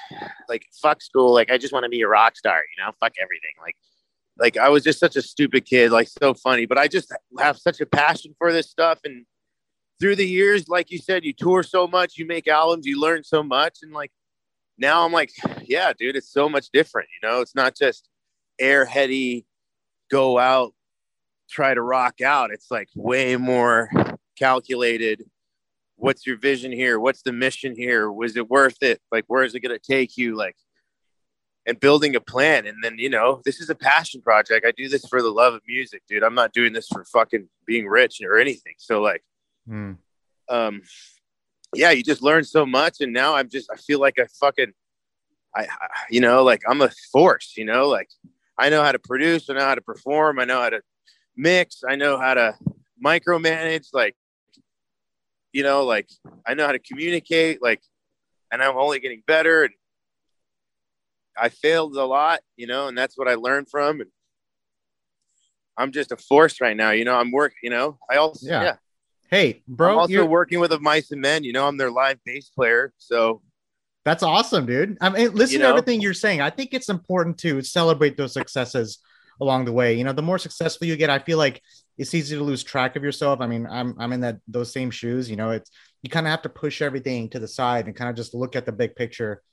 like 0.47 0.65
fuck 0.81 1.01
school. 1.01 1.33
Like 1.33 1.51
I 1.51 1.57
just 1.57 1.73
want 1.73 1.83
to 1.83 1.89
be 1.89 2.01
a 2.01 2.07
rock 2.07 2.35
star. 2.35 2.57
You 2.57 2.83
know, 2.83 2.91
fuck 2.99 3.13
everything. 3.21 3.53
Like, 3.61 3.75
like 4.37 4.57
I 4.57 4.69
was 4.69 4.83
just 4.83 4.99
such 4.99 5.15
a 5.15 5.21
stupid 5.21 5.65
kid. 5.65 5.91
Like 5.91 6.07
so 6.07 6.33
funny, 6.33 6.65
but 6.65 6.77
I 6.77 6.87
just 6.87 7.13
have 7.39 7.57
such 7.57 7.79
a 7.81 7.85
passion 7.85 8.35
for 8.37 8.51
this 8.51 8.69
stuff 8.69 8.99
and. 9.03 9.25
Through 10.01 10.15
the 10.15 10.25
years, 10.25 10.69
like 10.69 10.91
you 10.91 10.97
said, 10.97 11.25
you 11.25 11.33
tour 11.33 11.61
so 11.61 11.85
much, 11.85 12.17
you 12.17 12.25
make 12.25 12.47
albums, 12.47 12.85
you 12.85 12.97
learn 12.97 13.21
so 13.21 13.43
much, 13.43 13.79
and 13.81 13.91
like 13.91 14.13
now 14.79 15.05
I'm 15.05 15.11
like, 15.11 15.31
yeah, 15.63 15.93
dude, 15.97 16.15
it's 16.15 16.31
so 16.31 16.49
much 16.49 16.67
different. 16.71 17.09
You 17.21 17.27
know, 17.27 17.41
it's 17.41 17.55
not 17.55 17.75
just 17.75 18.09
airheady, 18.61 19.45
go 20.09 20.39
out, 20.39 20.73
try 21.49 21.73
to 21.73 21.81
rock 21.81 22.21
out. 22.21 22.51
It's 22.51 22.71
like 22.71 22.89
way 22.95 23.35
more 23.35 23.89
calculated. 24.37 25.23
What's 25.95 26.25
your 26.25 26.37
vision 26.37 26.71
here? 26.71 26.99
What's 26.99 27.23
the 27.23 27.33
mission 27.33 27.75
here? 27.75 28.11
Was 28.11 28.37
it 28.37 28.49
worth 28.49 28.81
it? 28.81 29.01
Like, 29.11 29.25
where 29.27 29.43
is 29.43 29.53
it 29.53 29.59
going 29.59 29.77
to 29.77 29.85
take 29.85 30.17
you? 30.17 30.35
Like, 30.35 30.55
and 31.65 31.79
building 31.79 32.15
a 32.15 32.21
plan. 32.21 32.65
And 32.65 32.77
then, 32.81 32.97
you 32.97 33.09
know, 33.09 33.41
this 33.45 33.59
is 33.59 33.69
a 33.69 33.75
passion 33.75 34.21
project. 34.21 34.65
I 34.65 34.71
do 34.71 34.87
this 34.87 35.05
for 35.05 35.21
the 35.21 35.29
love 35.29 35.53
of 35.53 35.61
music, 35.67 36.01
dude. 36.07 36.23
I'm 36.23 36.35
not 36.35 36.53
doing 36.53 36.73
this 36.73 36.87
for 36.87 37.03
fucking 37.05 37.49
being 37.65 37.85
rich 37.85 38.21
or 38.23 38.37
anything. 38.37 38.73
So, 38.77 39.01
like, 39.01 39.23
mm. 39.69 39.97
um, 40.47 40.81
yeah, 41.73 41.91
you 41.91 42.03
just 42.03 42.21
learn 42.21 42.43
so 42.43 42.65
much. 42.65 43.01
And 43.01 43.13
now 43.13 43.35
I'm 43.35 43.49
just, 43.49 43.69
I 43.71 43.75
feel 43.77 43.99
like 43.99 44.19
I 44.19 44.25
fucking, 44.39 44.73
I, 45.55 45.61
I, 45.61 45.87
you 46.09 46.21
know, 46.21 46.43
like 46.43 46.61
I'm 46.67 46.81
a 46.81 46.89
force, 47.11 47.53
you 47.57 47.65
know, 47.65 47.87
like 47.87 48.09
I 48.57 48.69
know 48.69 48.83
how 48.83 48.91
to 48.91 48.99
produce, 48.99 49.49
I 49.49 49.53
know 49.53 49.65
how 49.65 49.75
to 49.75 49.81
perform, 49.81 50.39
I 50.39 50.45
know 50.45 50.61
how 50.61 50.69
to 50.69 50.81
mix, 51.35 51.83
I 51.87 51.95
know 51.95 52.17
how 52.17 52.33
to 52.33 52.55
micromanage, 53.03 53.87
like, 53.93 54.15
you 55.53 55.63
know, 55.63 55.85
like 55.85 56.09
I 56.45 56.53
know 56.53 56.65
how 56.65 56.71
to 56.71 56.79
communicate, 56.79 57.61
like, 57.61 57.81
and 58.51 58.61
I'm 58.61 58.77
only 58.77 58.99
getting 58.99 59.23
better. 59.25 59.63
And 59.63 59.73
I 61.37 61.49
failed 61.49 61.95
a 61.95 62.05
lot, 62.05 62.41
you 62.57 62.67
know, 62.67 62.87
and 62.87 62.97
that's 62.97 63.17
what 63.17 63.27
I 63.27 63.35
learned 63.35 63.69
from. 63.69 64.01
And 64.01 64.09
I'm 65.77 65.91
just 65.91 66.11
a 66.11 66.17
force 66.17 66.59
right 66.61 66.75
now, 66.75 66.91
you 66.91 67.05
know, 67.05 67.15
I'm 67.15 67.31
work, 67.31 67.53
you 67.63 67.69
know, 67.69 67.97
I 68.09 68.17
also, 68.17 68.47
yeah. 68.47 68.63
yeah 68.63 68.75
Hey, 69.29 69.61
bro, 69.67 69.91
I'm 69.91 69.97
also 69.99 70.13
you're... 70.13 70.25
working 70.25 70.59
with 70.59 70.71
of 70.71 70.81
Mice 70.81 71.11
and 71.11 71.21
Men. 71.21 71.43
You 71.43 71.53
know, 71.53 71.67
I'm 71.67 71.77
their 71.77 71.91
live 71.91 72.17
bass 72.25 72.49
player. 72.49 72.93
So 72.97 73.41
That's 74.05 74.23
awesome, 74.23 74.65
dude. 74.65 74.97
I 75.01 75.09
mean, 75.09 75.33
listen 75.33 75.53
You 75.53 75.59
to 75.59 75.67
everything 75.67 76.01
you're 76.01 76.13
saying. 76.13 76.41
I 76.41 76.49
think 76.49 76.73
it's 76.73 76.89
important 76.89 77.37
to 77.39 77.61
celebrate 77.61 78.17
those 78.17 78.33
successes 78.33 78.99
along 79.41 79.65
the 79.65 79.71
way. 79.71 79.93
You 79.93 80.03
know, 80.03 80.13
the 80.13 80.21
more 80.21 80.37
successful 80.37 80.87
you 80.87 80.95
get, 80.95 81.09
I 81.09 81.19
feel 81.19 81.37
like 81.37 81.61
it's 81.97 82.13
easy 82.13 82.35
to 82.35 82.43
lose 82.43 82.63
track 82.63 82.95
of 82.95 83.03
yourself. 83.03 83.41
I 83.41 83.47
mean, 83.47 83.67
I'm 83.69 83.95
I'm 83.99 84.13
in 84.13 84.21
that 84.21 84.39
those 84.47 84.71
same 84.71 84.89
shoes. 84.89 85.29
You 85.29 85.35
know, 85.35 85.51
it's 85.51 85.69
you 86.01 86.09
kind 86.09 86.25
of 86.25 86.31
have 86.31 86.41
to 86.43 86.49
push 86.49 86.81
everything 86.81 87.29
to 87.29 87.39
the 87.39 87.47
side 87.47 87.85
and 87.85 87.95
kind 87.95 88.09
of 88.09 88.15
just 88.15 88.33
look 88.33 88.55
at 88.55 88.65
the 88.65 88.71
big 88.71 88.95
picture, 88.95 89.43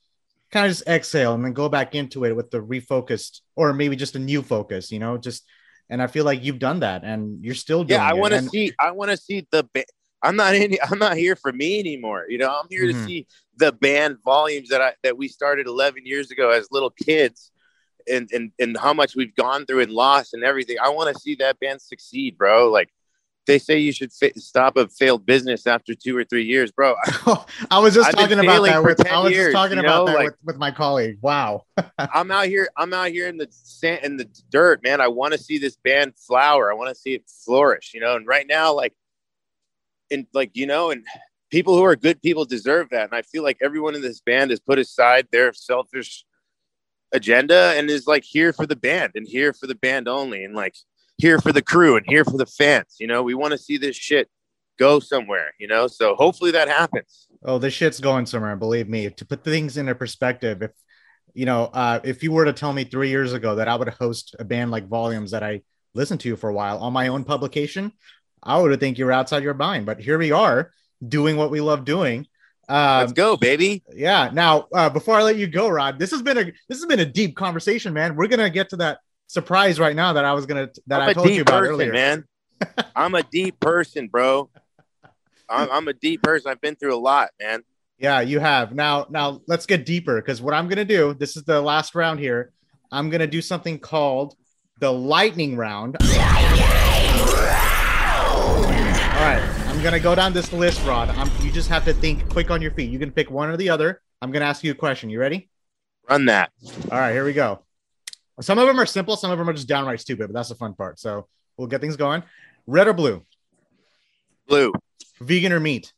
kind 0.53 0.65
of 0.65 0.71
just 0.71 0.87
exhale 0.87 1.35
and 1.35 1.45
then 1.45 1.53
go 1.53 1.69
back 1.69 1.95
into 1.95 2.25
it 2.25 2.37
with 2.37 2.51
the 2.51 2.62
refocused 2.62 3.41
or 3.57 3.73
maybe 3.73 3.97
just 3.97 4.17
a 4.17 4.21
new 4.21 4.43
focus. 4.43 4.93
You 4.93 5.01
know, 5.01 5.19
just 5.19 5.45
and 5.90 6.03
I 6.03 6.07
feel 6.07 6.25
like 6.25 6.42
you've 6.44 6.59
done 6.59 6.81
that 6.81 7.05
and 7.05 7.44
you're 7.44 7.55
still 7.55 7.85
doing. 7.85 8.01
Yeah, 8.01 8.09
I 8.09 8.14
want 8.14 8.33
to 8.33 8.38
And- 8.38 8.51
see. 8.51 8.72
I 8.81 8.90
want 8.90 9.11
to 9.11 9.16
see 9.16 9.46
the. 9.51 9.68
Ba- 9.72 9.85
I'm 10.22 10.37
not 10.37 10.55
in. 10.55 10.77
I'm 10.90 10.99
not 10.99 11.16
here 11.16 11.37
for 11.37 11.53
me 11.53 11.79
anymore. 11.79 12.25
You 12.29 12.38
know, 12.38 12.49
I'm 12.51 12.66
here 12.70 12.85
Mhm. 12.87 12.92
to 12.92 13.05
see 13.05 13.27
the 13.57 13.72
band 13.72 14.18
volumes 14.25 14.68
that 14.70 14.81
I 14.83 14.94
that 15.03 15.16
we 15.16 15.29
started 15.29 15.66
11 15.66 16.05
years 16.07 16.31
ago 16.31 16.51
as 16.51 16.68
little 16.70 16.90
kids, 16.90 17.51
and 18.11 18.29
and 18.33 18.51
and 18.59 18.77
how 18.77 18.92
much 18.94 19.14
we've 19.14 19.35
gone 19.37 19.66
through 19.66 19.81
and 19.81 19.92
lost 19.92 20.35
and 20.35 20.42
everything. 20.44 20.77
I 20.83 20.88
want 20.88 21.14
to 21.14 21.20
see 21.20 21.35
that 21.37 21.59
band 21.61 21.81
succeed, 21.83 22.37
bro. 22.38 22.70
Like 22.70 22.88
they 23.47 23.59
say, 23.59 23.79
you 23.79 23.93
should 23.93 24.13
fa- 24.13 24.39
stop 24.39 24.77
a 24.77 24.89
failed 24.89 25.25
business 25.25 25.67
after 25.67 25.95
two 25.95 26.17
or 26.17 26.25
three 26.25 26.45
years, 26.45 26.73
bro. 26.73 26.97
I 27.71 27.79
was 27.79 27.95
just 27.95 28.09
I've 28.09 28.15
talking 28.15 28.39
about 28.39 28.63
that 28.65 28.83
with 28.83 29.07
I 29.07 29.21
was 29.21 29.33
years, 29.33 29.53
just 29.53 29.55
talking 29.55 29.79
about 29.79 30.07
know, 30.07 30.13
that 30.13 30.17
like- 30.17 30.27
with, 30.27 30.37
with 30.45 30.57
my 30.57 30.71
colleague. 30.71 31.19
Wow. 31.21 31.65
I'm 31.99 32.31
out 32.31 32.47
here. 32.47 32.69
I'm 32.77 32.93
out 32.93 33.11
here 33.11 33.29
in 33.29 33.37
the 33.37 33.49
sand, 33.51 34.05
in 34.05 34.17
the 34.17 34.29
dirt, 34.51 34.83
man. 34.83 35.01
I 35.01 35.09
want 35.09 35.33
to 35.33 35.39
see 35.39 35.59
this 35.59 35.77
band 35.77 36.15
flower. 36.17 36.71
I 36.71 36.75
want 36.75 36.89
to 36.91 37.01
see 37.01 37.15
it 37.15 37.25
flourish, 37.45 37.93
you 37.95 38.01
know. 38.01 38.17
And 38.17 38.27
right 38.27 38.47
now, 38.47 38.75
like, 38.75 38.95
and 40.11 40.27
like 40.35 40.51
you 40.55 40.67
know, 40.67 40.91
and 40.91 41.05
people 41.51 41.77
who 41.77 41.85
are 41.85 41.97
good 41.97 42.21
people 42.23 42.45
deserve 42.45 42.91
that. 42.91 43.05
And 43.05 43.15
I 43.15 43.23
feel 43.23 43.43
like 43.43 43.59
everyone 43.63 43.95
in 43.95 44.03
this 44.03 44.21
band 44.21 44.51
has 44.51 44.61
put 44.61 44.79
aside 44.79 45.29
their 45.31 45.53
selfish 45.53 46.25
agenda 47.13 47.75
and 47.77 47.89
is 47.89 48.07
like 48.07 48.25
here 48.25 48.53
for 48.53 48.67
the 48.67 48.77
band 48.77 49.13
and 49.15 49.27
here 49.27 49.53
for 49.53 49.67
the 49.67 49.75
band 49.77 50.09
only, 50.09 50.45
and 50.45 50.55
like 50.55 50.75
here 51.19 51.41
for 51.41 51.53
the 51.53 51.63
crew 51.63 51.97
and 51.97 52.07
here 52.09 52.25
for 52.25 52.37
the 52.37 52.47
fans. 52.47 52.97
You 52.99 53.07
know, 53.07 53.23
we 53.23 53.35
want 53.35 53.53
to 53.53 53.59
see 53.59 53.79
this 53.79 53.97
shit 53.97 54.29
go 54.79 55.01
somewhere. 55.01 55.53
You 55.59 55.69
know, 55.69 55.87
so 55.87 56.15
hopefully 56.15 56.51
that 56.53 56.69
happens. 56.69 57.29
Oh, 57.45 57.59
this 57.59 57.75
shit's 57.75 58.01
going 58.01 58.27
somewhere. 58.27 58.57
Believe 58.57 58.89
me. 58.89 59.09
To 59.11 59.25
put 59.25 59.45
things 59.45 59.77
into 59.77 59.95
perspective, 59.95 60.63
if 60.63 60.73
you 61.35 61.45
know, 61.45 61.65
uh, 61.65 62.01
if 62.03 62.23
you 62.23 62.33
were 62.33 62.47
to 62.47 62.53
tell 62.53 62.73
me 62.73 62.85
three 62.85 63.11
years 63.11 63.33
ago 63.35 63.57
that 63.57 63.69
I 63.69 63.77
would 63.77 63.89
host 63.89 64.35
a 64.39 64.45
band 64.45 64.71
like 64.71 64.89
Volumes 64.89 65.33
that 65.33 65.43
I 65.43 65.63
listened 65.95 66.21
to 66.21 66.37
for 66.37 66.49
a 66.49 66.55
while 66.55 66.79
on 66.79 66.93
my 66.93 67.09
own 67.09 67.25
publication, 67.25 67.93
I 68.43 68.59
would 68.59 68.71
have 68.71 68.81
think 68.81 68.99
you 68.99 69.05
were 69.05 69.13
outside 69.13 69.43
your 69.43 69.55
mind. 69.55 69.87
But 69.87 70.01
here 70.01 70.19
we 70.19 70.33
are, 70.33 70.71
doing 71.07 71.37
what 71.37 71.51
we 71.51 71.61
love 71.61 71.85
doing. 71.85 72.27
Um, 72.69 73.01
Let's 73.01 73.13
go, 73.13 73.37
baby. 73.37 73.85
yeah. 73.93 74.31
Now, 74.33 74.67
uh, 74.75 74.91
before 74.91 75.15
I 75.17 75.23
let 75.23 75.37
you 75.37 75.47
go, 75.47 75.69
Raad, 75.69 75.99
this 75.99 76.11
has 76.11 76.23
been 76.23 76.39
a 76.39 76.45
this 76.69 76.79
has 76.79 76.87
been 76.87 77.01
a 77.01 77.07
deep 77.07 77.37
conversation, 77.37 77.93
man. 77.93 78.17
We're 78.17 78.29
gonna 78.29 78.51
get 78.51 78.71
to 78.71 78.77
that 78.79 78.99
surprise 79.27 79.79
right 79.79 79.97
now 79.97 80.15
that 80.15 80.25
I 80.25 80.33
was 80.33 80.47
gonna 80.47 80.71
that 80.87 81.03
I'm 81.03 81.11
I 81.11 81.12
told 81.12 81.31
you 81.31 81.43
about 81.43 81.61
person, 81.61 81.75
earlier. 81.75 81.93
man. 81.93 82.25
I'm 82.97 83.15
a 83.15 83.23
deep 83.23 83.61
person, 83.61 84.09
bro. 84.09 84.49
I'm, 85.49 85.71
I'm 85.71 85.89
a 85.89 85.93
deep 85.93 86.23
person. 86.23 86.51
I've 86.51 86.61
been 86.61 86.75
through 86.75 86.95
a 86.95 86.99
lot, 86.99 87.31
man. 87.41 87.62
Yeah, 87.99 88.21
you 88.21 88.41
have. 88.41 88.75
Now, 88.75 89.07
now 89.09 89.41
let's 89.47 89.65
get 89.65 89.87
deeper 89.87 90.21
because 90.21 90.43
what 90.43 90.55
I'm 90.55 90.69
gonna 90.69 90.85
do, 90.85 91.15
this 91.15 91.37
is 91.37 91.45
the 91.45 91.61
last 91.61 91.95
round 91.95 92.21
here. 92.21 92.53
I'm 92.93 93.11
gonna 93.11 93.27
do 93.27 93.41
something 93.41 93.79
called 93.79 94.37
the 94.81 94.93
lightning 94.93 95.57
round. 95.57 95.97
All 96.01 96.09
right, 99.23 99.43
I'm 99.69 99.83
gonna 99.83 100.01
go 100.01 100.15
down 100.15 100.33
this 100.35 100.53
list, 100.53 100.85
Raad. 100.85 101.09
I'm, 101.11 101.31
you 101.45 101.51
just 101.51 101.69
have 101.71 101.85
to 101.87 101.95
think 101.95 102.29
quick 102.31 102.51
on 102.51 102.61
your 102.61 102.73
feet. 102.73 102.91
You 102.91 102.99
can 102.99 103.11
pick 103.11 103.31
one 103.31 103.49
or 103.49 103.57
the 103.57 103.71
other. 103.71 104.03
I'm 104.21 104.31
gonna 104.31 104.45
ask 104.45 104.62
you 104.62 104.73
a 104.73 104.75
question. 104.75 105.09
You 105.09 105.19
ready? 105.19 105.49
Run 106.09 106.27
that. 106.27 106.53
All 106.91 106.99
right, 106.99 107.12
here 107.12 107.25
we 107.25 107.33
go. 107.33 107.66
Some 108.40 108.59
of 108.59 108.66
them 108.66 108.79
are 108.79 108.87
simple, 108.87 109.16
some 109.16 109.31
of 109.31 109.38
them 109.38 109.49
are 109.49 109.53
just 109.55 109.68
downright 109.68 110.01
stupid, 110.01 110.27
but 110.29 110.35
that's 110.35 110.51
the 110.51 110.55
fun 110.55 110.75
part. 110.75 110.99
So 111.01 111.27
we'll 111.57 111.68
get 111.68 111.81
things 111.81 111.96
going. 111.96 112.22
Red 112.66 112.87
or 112.88 112.92
blue? 112.92 113.22
Blue 114.46 114.72
Vegan 115.20 115.53
or 115.53 115.61
meat? 115.61 115.92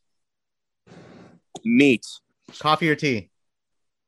meat, 1.65 2.05
Coffee 2.59 2.89
or 2.89 2.95
tea? 2.95 3.29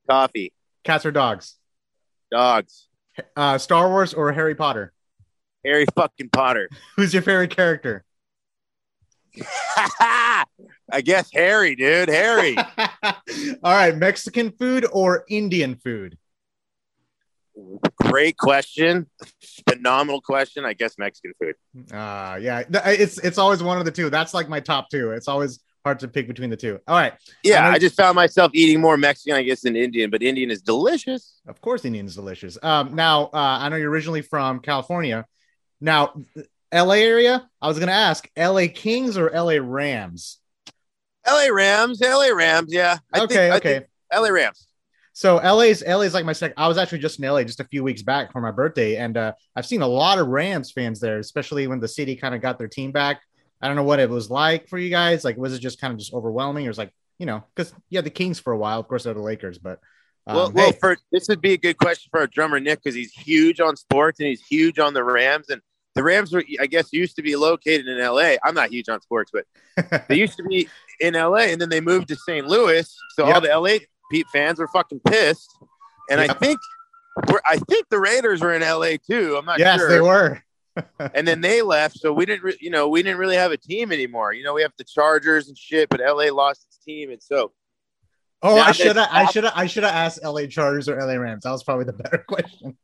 coffee, 0.09 0.51
Cats 0.83 1.05
or 1.05 1.11
dogs? 1.11 1.55
dogs. 2.31 2.87
Uh, 3.35 3.57
Star 3.57 3.89
Wars 3.89 4.13
or 4.13 4.31
Harry 4.31 4.55
Potter? 4.55 4.93
Harry 5.65 5.85
fucking 5.95 6.29
Potter. 6.29 6.69
Who's 6.95 7.13
your 7.13 7.21
favorite 7.23 7.53
character? 7.55 8.03
I 9.77 10.45
guess 11.03 11.29
Harry, 11.33 11.75
dude. 11.75 12.09
Harry. 12.09 12.55
All 12.77 13.15
right, 13.63 13.95
Mexican 13.95 14.51
food 14.51 14.85
or 14.91 15.25
Indian 15.29 15.75
food? 15.75 16.17
Great 17.95 18.37
question. 18.37 19.07
Phenomenal 19.69 20.21
question. 20.21 20.65
I 20.65 20.73
guess 20.73 20.97
Mexican 20.97 21.33
food. 21.39 21.55
Uh 21.93 22.37
yeah, 22.41 22.63
it's 22.85 23.17
it's 23.19 23.37
always 23.37 23.61
one 23.61 23.77
of 23.77 23.85
the 23.85 23.91
two. 23.91 24.09
That's 24.09 24.33
like 24.33 24.49
my 24.49 24.59
top 24.59 24.89
two. 24.89 25.11
It's 25.11 25.27
always 25.27 25.59
hard 25.83 25.99
to 25.99 26.07
pick 26.07 26.27
between 26.27 26.49
the 26.49 26.57
two. 26.57 26.79
All 26.87 26.95
right, 26.95 27.13
Yeah, 27.43 27.67
I 27.67 27.73
I 27.73 27.79
just 27.79 27.95
found 27.95 28.15
myself 28.15 28.51
eating 28.53 28.79
more 28.79 28.97
Mexican, 28.97 29.35
I 29.35 29.43
guess, 29.43 29.61
than 29.61 29.75
Indian, 29.75 30.09
but 30.09 30.21
Indian 30.21 30.51
is 30.51 30.61
delicious. 30.61 31.39
of 31.47 31.59
course 31.61 31.85
Indian 31.85 32.05
is 32.05 32.15
delicious. 32.15 32.57
Um, 32.61 32.95
now 32.95 33.25
uh, 33.25 33.57
I 33.61 33.69
know 33.69 33.75
you're 33.77 33.91
originally 33.91 34.21
from 34.21 34.59
California. 34.59 35.25
Now, 35.81 36.13
LA 36.73 36.93
area. 36.93 37.49
I 37.61 37.67
was 37.67 37.79
gonna 37.79 37.91
ask, 37.91 38.29
LA 38.37 38.67
Kings 38.73 39.17
or 39.17 39.29
LA 39.31 39.57
Rams? 39.61 40.37
LA 41.27 41.47
Rams, 41.51 41.99
LA 42.01 42.27
Rams. 42.27 42.71
Yeah. 42.73 42.97
I 43.13 43.21
okay, 43.21 43.35
think, 43.35 43.55
okay. 43.55 43.73
think 43.79 43.87
LA 44.13 44.29
Rams. 44.29 44.67
So 45.21 45.35
LA's 45.35 45.83
LA's 45.85 46.15
like 46.15 46.25
my 46.25 46.33
second. 46.33 46.55
I 46.57 46.67
was 46.67 46.79
actually 46.79 46.97
just 46.97 47.19
in 47.19 47.29
LA 47.29 47.43
just 47.43 47.59
a 47.59 47.63
few 47.63 47.83
weeks 47.83 48.01
back 48.01 48.31
for 48.31 48.41
my 48.41 48.49
birthday, 48.49 48.95
and 48.95 49.15
uh, 49.15 49.33
I've 49.55 49.67
seen 49.67 49.83
a 49.83 49.87
lot 49.87 50.17
of 50.17 50.25
Rams 50.25 50.71
fans 50.71 50.99
there, 50.99 51.19
especially 51.19 51.67
when 51.67 51.79
the 51.79 51.87
city 51.87 52.15
kind 52.15 52.33
of 52.33 52.41
got 52.41 52.57
their 52.57 52.67
team 52.67 52.91
back. 52.91 53.21
I 53.61 53.67
don't 53.67 53.75
know 53.75 53.83
what 53.83 53.99
it 53.99 54.09
was 54.09 54.31
like 54.31 54.67
for 54.67 54.79
you 54.79 54.89
guys. 54.89 55.23
Like, 55.23 55.37
was 55.37 55.53
it 55.53 55.59
just 55.59 55.79
kind 55.79 55.93
of 55.93 55.99
just 55.99 56.11
overwhelming, 56.11 56.65
or 56.65 56.69
was 56.69 56.79
like 56.79 56.91
you 57.19 57.27
know, 57.27 57.43
because 57.55 57.71
you 57.91 57.99
had 57.99 58.05
the 58.05 58.09
Kings 58.09 58.39
for 58.39 58.51
a 58.51 58.57
while, 58.57 58.79
of 58.79 58.87
course, 58.87 59.03
they're 59.03 59.13
the 59.13 59.21
Lakers, 59.21 59.59
but 59.59 59.79
um, 60.25 60.37
well, 60.37 60.51
hey, 60.55 60.71
for 60.71 60.97
this 61.11 61.27
would 61.29 61.39
be 61.39 61.53
a 61.53 61.57
good 61.57 61.77
question 61.77 62.09
for 62.09 62.21
our 62.21 62.25
drummer 62.25 62.59
Nick 62.59 62.81
because 62.83 62.95
he's 62.95 63.13
huge 63.13 63.59
on 63.59 63.75
sports 63.75 64.19
and 64.19 64.27
he's 64.27 64.41
huge 64.41 64.79
on 64.79 64.95
the 64.95 65.03
Rams. 65.03 65.51
And 65.51 65.61
the 65.93 66.01
Rams 66.01 66.33
were, 66.33 66.43
I 66.59 66.65
guess, 66.65 66.91
used 66.91 67.15
to 67.17 67.21
be 67.21 67.35
located 67.35 67.87
in 67.87 67.99
LA. 67.99 68.37
I'm 68.43 68.55
not 68.55 68.71
huge 68.71 68.89
on 68.89 68.99
sports, 69.01 69.31
but 69.31 70.07
they 70.07 70.15
used 70.15 70.37
to 70.37 70.43
be 70.45 70.67
in 70.99 71.13
LA, 71.13 71.41
and 71.41 71.61
then 71.61 71.69
they 71.69 71.79
moved 71.79 72.07
to 72.07 72.15
St. 72.15 72.47
Louis. 72.47 72.91
So 73.11 73.27
Yep. 73.27 73.35
all 73.35 73.41
the 73.41 73.49
LA 73.49 73.77
Pete 74.11 74.27
fans 74.31 74.59
were 74.59 74.67
fucking 74.67 74.99
pissed. 75.07 75.49
And 76.09 76.19
I 76.19 76.27
think, 76.33 76.59
we're, 77.29 77.41
I 77.45 77.57
think 77.57 77.87
the 77.89 77.99
Raiders 77.99 78.41
were 78.41 78.53
in 78.53 78.61
LA 78.61 78.97
too. 79.05 79.37
I'm 79.37 79.45
not 79.45 79.57
yes, 79.59 79.79
sure. 79.79 79.89
Yes, 79.89 79.97
they 79.97 80.01
were. 80.01 80.43
and 81.15 81.27
then 81.27 81.41
they 81.41 81.61
left, 81.61 81.97
so 81.99 82.13
we 82.13 82.25
didn't, 82.25 82.43
re- 82.43 82.57
you 82.61 82.69
know, 82.69 82.87
we 82.87 83.01
didn't 83.03 83.17
really 83.17 83.35
have 83.35 83.51
a 83.51 83.57
team 83.57 83.91
anymore. 83.91 84.33
You 84.33 84.43
know, 84.43 84.53
we 84.53 84.61
have 84.61 84.71
the 84.77 84.83
Chargers 84.83 85.47
and 85.47 85.57
shit, 85.57 85.89
but 85.89 85.99
LA 85.99 86.31
lost 86.33 86.65
its 86.67 86.77
team, 86.77 87.09
and 87.11 87.21
so 87.21 87.51
Oh, 88.43 88.57
I 88.57 88.71
should 88.71 88.95
have. 88.95 89.07
I 89.11 89.25
should 89.27 89.43
have. 89.43 89.53
I 89.55 89.67
should 89.67 89.83
have 89.83 89.93
asked 89.93 90.23
LA 90.23 90.47
Chargers 90.47 90.89
or 90.89 90.99
LA 90.99 91.13
Rams. 91.13 91.43
That 91.43 91.51
was 91.51 91.63
probably 91.63 91.85
the 91.85 91.93
better 91.93 92.17
question. 92.27 92.75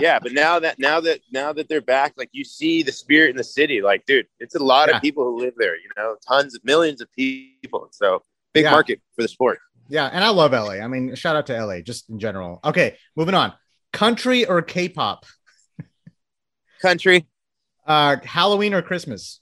yeah. 0.00 0.18
But 0.18 0.32
now 0.32 0.58
that 0.60 0.78
now 0.78 0.98
that 1.00 1.20
now 1.30 1.52
that 1.52 1.68
they're 1.68 1.82
back, 1.82 2.14
like 2.16 2.30
you 2.32 2.42
see 2.42 2.82
the 2.82 2.90
spirit 2.92 3.28
in 3.28 3.36
the 3.36 3.44
city. 3.44 3.82
Like, 3.82 4.06
dude, 4.06 4.26
it's 4.40 4.54
a 4.54 4.62
lot 4.62 4.88
Yeah. 4.88 4.96
of 4.96 5.02
people 5.02 5.24
who 5.24 5.38
live 5.40 5.52
there. 5.58 5.76
You 5.76 5.90
know, 5.98 6.16
tons 6.26 6.54
of 6.54 6.64
millions 6.64 7.02
of 7.02 7.12
people. 7.12 7.88
So 7.90 8.22
big 8.54 8.64
Yeah. 8.64 8.70
market 8.70 9.00
for 9.14 9.20
the 9.20 9.28
sport. 9.28 9.58
Yeah, 9.88 10.08
and 10.10 10.24
I 10.24 10.30
love 10.30 10.52
LA. 10.52 10.82
I 10.82 10.86
mean, 10.86 11.14
shout 11.14 11.36
out 11.36 11.46
to 11.46 11.64
LA 11.64 11.80
just 11.80 12.08
in 12.10 12.18
general. 12.18 12.60
Okay, 12.64 12.96
moving 13.16 13.34
on. 13.34 13.52
Country 13.92 14.44
or 14.46 14.62
K-pop? 14.62 15.26
Country. 16.80 17.26
Uh, 17.86 18.16
Halloween 18.24 18.74
or 18.74 18.82
Christmas? 18.82 19.40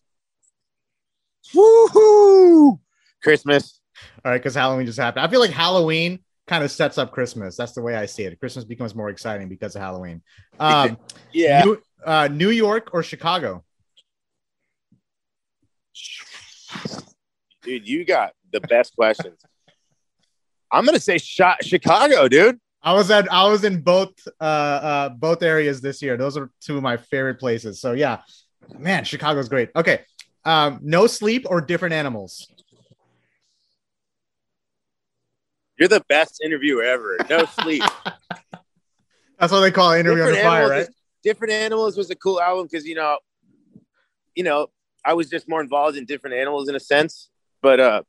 Woohoo! 1.54 2.78
Christmas. 3.22 3.80
All 4.24 4.32
right, 4.32 4.38
because 4.38 4.54
Halloween 4.54 4.86
just 4.86 4.98
happened. 4.98 5.24
I 5.24 5.28
feel 5.28 5.40
like 5.40 5.50
Halloween 5.50 6.18
kind 6.48 6.64
of 6.64 6.70
sets 6.70 6.98
up 6.98 7.12
Christmas. 7.12 7.56
That's 7.56 7.72
the 7.72 7.82
way 7.82 7.94
I 7.94 8.06
see 8.06 8.24
it. 8.24 8.38
Christmas 8.40 8.64
becomes 8.64 8.94
more 8.94 9.10
exciting 9.10 9.48
because 9.48 9.76
of 9.76 9.82
Halloween. 9.82 10.22
Um, 10.58 10.98
Yeah. 11.32 11.64
New, 11.64 11.78
uh, 12.04 12.28
New 12.28 12.50
York 12.50 12.90
or 12.92 13.02
Chicago? 13.02 13.64
dude, 17.62 17.88
you 17.88 18.04
got 18.04 18.32
the 18.52 18.60
best 18.60 18.94
questions. 18.96 19.40
I'm 20.72 20.84
gonna 20.86 20.98
say 20.98 21.18
Chicago, 21.18 22.28
dude. 22.28 22.58
I 22.82 22.94
was 22.94 23.10
at 23.10 23.30
I 23.30 23.46
was 23.48 23.62
in 23.64 23.82
both 23.82 24.12
uh, 24.40 24.44
uh, 24.44 25.08
both 25.10 25.42
areas 25.42 25.80
this 25.80 26.02
year. 26.02 26.16
Those 26.16 26.36
are 26.36 26.50
two 26.60 26.76
of 26.76 26.82
my 26.82 26.96
favorite 26.96 27.38
places. 27.38 27.80
So 27.80 27.92
yeah, 27.92 28.22
man, 28.78 29.04
Chicago's 29.04 29.48
great. 29.48 29.70
Okay, 29.76 30.00
um, 30.44 30.80
no 30.82 31.06
sleep 31.06 31.46
or 31.48 31.60
different 31.60 31.94
animals. 31.94 32.48
You're 35.78 35.88
the 35.88 36.04
best 36.08 36.40
interviewer 36.44 36.82
ever. 36.82 37.18
No 37.28 37.44
sleep. 37.62 37.82
That's 39.38 39.52
what 39.52 39.60
they 39.60 39.70
call 39.70 39.92
interview 39.92 40.22
under 40.22 40.34
Different 40.34 40.52
fire, 40.52 40.68
right? 40.68 40.80
is- 40.82 40.90
Different 41.22 41.52
Animals 41.52 41.96
was 41.96 42.10
a 42.10 42.16
cool 42.16 42.40
album 42.40 42.66
because 42.70 42.84
you 42.84 42.96
know, 42.96 43.16
you 44.34 44.42
know, 44.42 44.66
I 45.04 45.14
was 45.14 45.30
just 45.30 45.48
more 45.48 45.60
involved 45.60 45.96
in 45.96 46.04
different 46.04 46.34
animals 46.34 46.68
in 46.68 46.74
a 46.74 46.80
sense. 46.80 47.28
But 47.60 47.78
uh, 47.78 48.02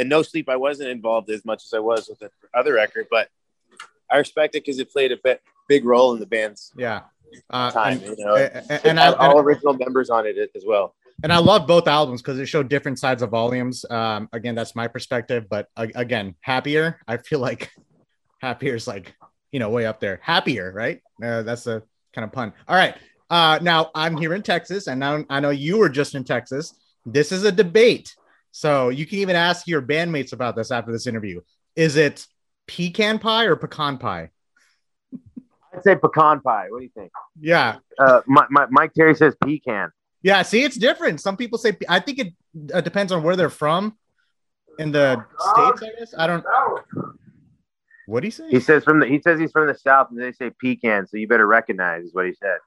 and 0.00 0.08
No 0.08 0.22
Sleep, 0.22 0.48
I 0.48 0.56
wasn't 0.56 0.88
involved 0.88 1.30
as 1.30 1.44
much 1.44 1.62
as 1.64 1.72
I 1.74 1.78
was 1.78 2.08
with 2.08 2.18
the 2.20 2.30
other 2.54 2.72
record, 2.74 3.06
but 3.10 3.28
I 4.10 4.16
respect 4.18 4.54
it 4.56 4.64
because 4.64 4.78
it 4.80 4.90
played 4.90 5.12
a 5.12 5.16
bit, 5.22 5.40
big 5.68 5.84
role 5.84 6.12
in 6.14 6.20
the 6.20 6.26
band's 6.26 6.72
Yeah. 6.76 7.02
Uh, 7.48 7.70
time. 7.70 8.00
and, 8.04 8.18
you 8.18 8.24
know, 8.24 8.34
and, 8.34 8.66
and, 8.70 8.80
and 8.86 9.00
I, 9.00 9.12
all 9.12 9.38
original 9.38 9.74
members 9.74 10.10
on 10.10 10.26
it 10.26 10.36
as 10.56 10.64
well. 10.66 10.94
and 11.22 11.32
I 11.32 11.38
love 11.38 11.66
both 11.68 11.86
albums 11.86 12.22
because 12.22 12.40
it 12.40 12.46
showed 12.46 12.68
different 12.68 12.98
sides 12.98 13.22
of 13.22 13.30
volumes. 13.30 13.84
Um, 13.88 14.28
again, 14.32 14.56
that's 14.56 14.74
my 14.74 14.88
perspective, 14.88 15.46
but 15.48 15.68
uh, 15.76 15.86
again, 15.94 16.34
happier. 16.40 16.98
I 17.06 17.18
feel 17.18 17.38
like 17.38 17.70
happier 18.42 18.74
is 18.74 18.88
like 18.88 19.14
you 19.52 19.60
know 19.60 19.70
way 19.70 19.86
up 19.86 20.00
there. 20.00 20.18
Happier, 20.22 20.72
right? 20.74 21.00
Uh, 21.22 21.42
that's 21.42 21.66
a 21.68 21.82
kind 22.14 22.24
of 22.24 22.32
pun. 22.32 22.52
All 22.66 22.74
right. 22.76 22.96
Uh, 23.28 23.60
now 23.62 23.90
I'm 23.94 24.16
here 24.16 24.34
in 24.34 24.42
Texas, 24.42 24.88
and 24.88 24.98
now 24.98 25.24
I 25.30 25.38
know 25.38 25.50
you 25.50 25.78
were 25.78 25.88
just 25.88 26.16
in 26.16 26.24
Texas. 26.24 26.74
This 27.06 27.30
is 27.30 27.44
a 27.44 27.52
debate, 27.52 28.16
so 28.50 28.88
you 28.88 29.06
can 29.06 29.18
even 29.18 29.36
ask 29.36 29.66
your 29.66 29.82
bandmates 29.82 30.32
about 30.32 30.56
this 30.56 30.70
after 30.70 30.92
this 30.92 31.06
interview. 31.06 31.40
Is 31.76 31.96
it 31.96 32.26
pecan 32.66 33.18
pie 33.18 33.44
or 33.44 33.56
pecan 33.56 33.98
pie? 33.98 34.30
I'd 35.74 35.82
say 35.84 35.94
pecan 35.96 36.40
pie. 36.40 36.66
What 36.70 36.78
do 36.78 36.84
you 36.84 36.90
think? 36.94 37.12
Yeah, 37.40 37.76
Uh, 37.98 38.20
my, 38.26 38.46
my, 38.50 38.66
Myke 38.66 38.92
Terry 38.92 39.14
says 39.14 39.34
pecan. 39.44 39.90
Yeah, 40.22 40.42
see, 40.42 40.62
it's 40.64 40.76
different. 40.76 41.20
Some 41.20 41.36
people 41.36 41.58
say 41.58 41.76
I 41.88 42.00
think 42.00 42.18
it 42.18 42.34
uh, 42.74 42.80
depends 42.80 43.10
on 43.12 43.22
where 43.22 43.36
they're 43.36 43.48
from 43.48 43.96
in 44.78 44.92
the 44.92 45.24
states. 45.38 45.82
I 45.82 45.98
guess 45.98 46.14
I 46.16 46.26
don't. 46.26 46.44
know. 46.44 47.12
What 48.06 48.20
do 48.20 48.26
you 48.26 48.32
say, 48.32 48.48
He 48.50 48.58
says 48.58 48.82
from 48.82 48.98
the 48.98 49.06
he 49.06 49.20
says 49.22 49.38
he's 49.38 49.52
from 49.52 49.68
the 49.68 49.74
south, 49.74 50.08
and 50.10 50.20
they 50.20 50.32
say 50.32 50.50
pecan. 50.60 51.06
So 51.06 51.16
you 51.16 51.28
better 51.28 51.46
recognize 51.46 52.04
is 52.04 52.12
what 52.12 52.26
he 52.26 52.34
said. 52.34 52.58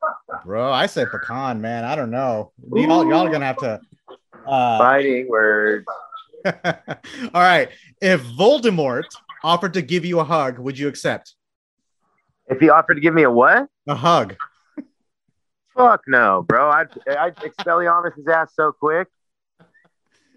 bro? 0.46 0.72
I 0.72 0.86
said 0.86 1.12
pecan, 1.12 1.60
man. 1.60 1.84
I 1.84 1.96
don't 1.96 2.12
know. 2.12 2.54
Y'all, 2.72 3.06
y'all 3.08 3.28
are 3.28 3.30
gonna 3.32 3.46
have 3.46 3.58
to. 3.58 3.82
Uh, 4.46 4.78
Fighting 4.78 5.28
words. 5.28 5.86
all 6.46 6.52
right. 7.34 7.70
If 8.02 8.22
Voldemort 8.24 9.06
offered 9.44 9.74
to 9.74 9.82
give 9.82 10.06
you 10.06 10.20
a 10.20 10.24
hug, 10.24 10.60
would 10.60 10.78
you 10.78 10.88
accept 10.88 11.36
If 12.48 12.60
he 12.60 12.70
offered 12.70 12.96
to 12.96 13.02
give 13.02 13.14
me 13.14 13.24
a 13.24 13.32
what? 13.32 13.68
a 13.88 13.96
hug? 13.96 14.36
Fuck 15.76 16.02
no, 16.08 16.44
bro. 16.48 16.70
I'd 16.70 16.90
I'd 17.08 17.36
expelliarmus 17.38 18.16
his 18.16 18.28
ass 18.28 18.52
so 18.56 18.72
quick. 18.72 19.08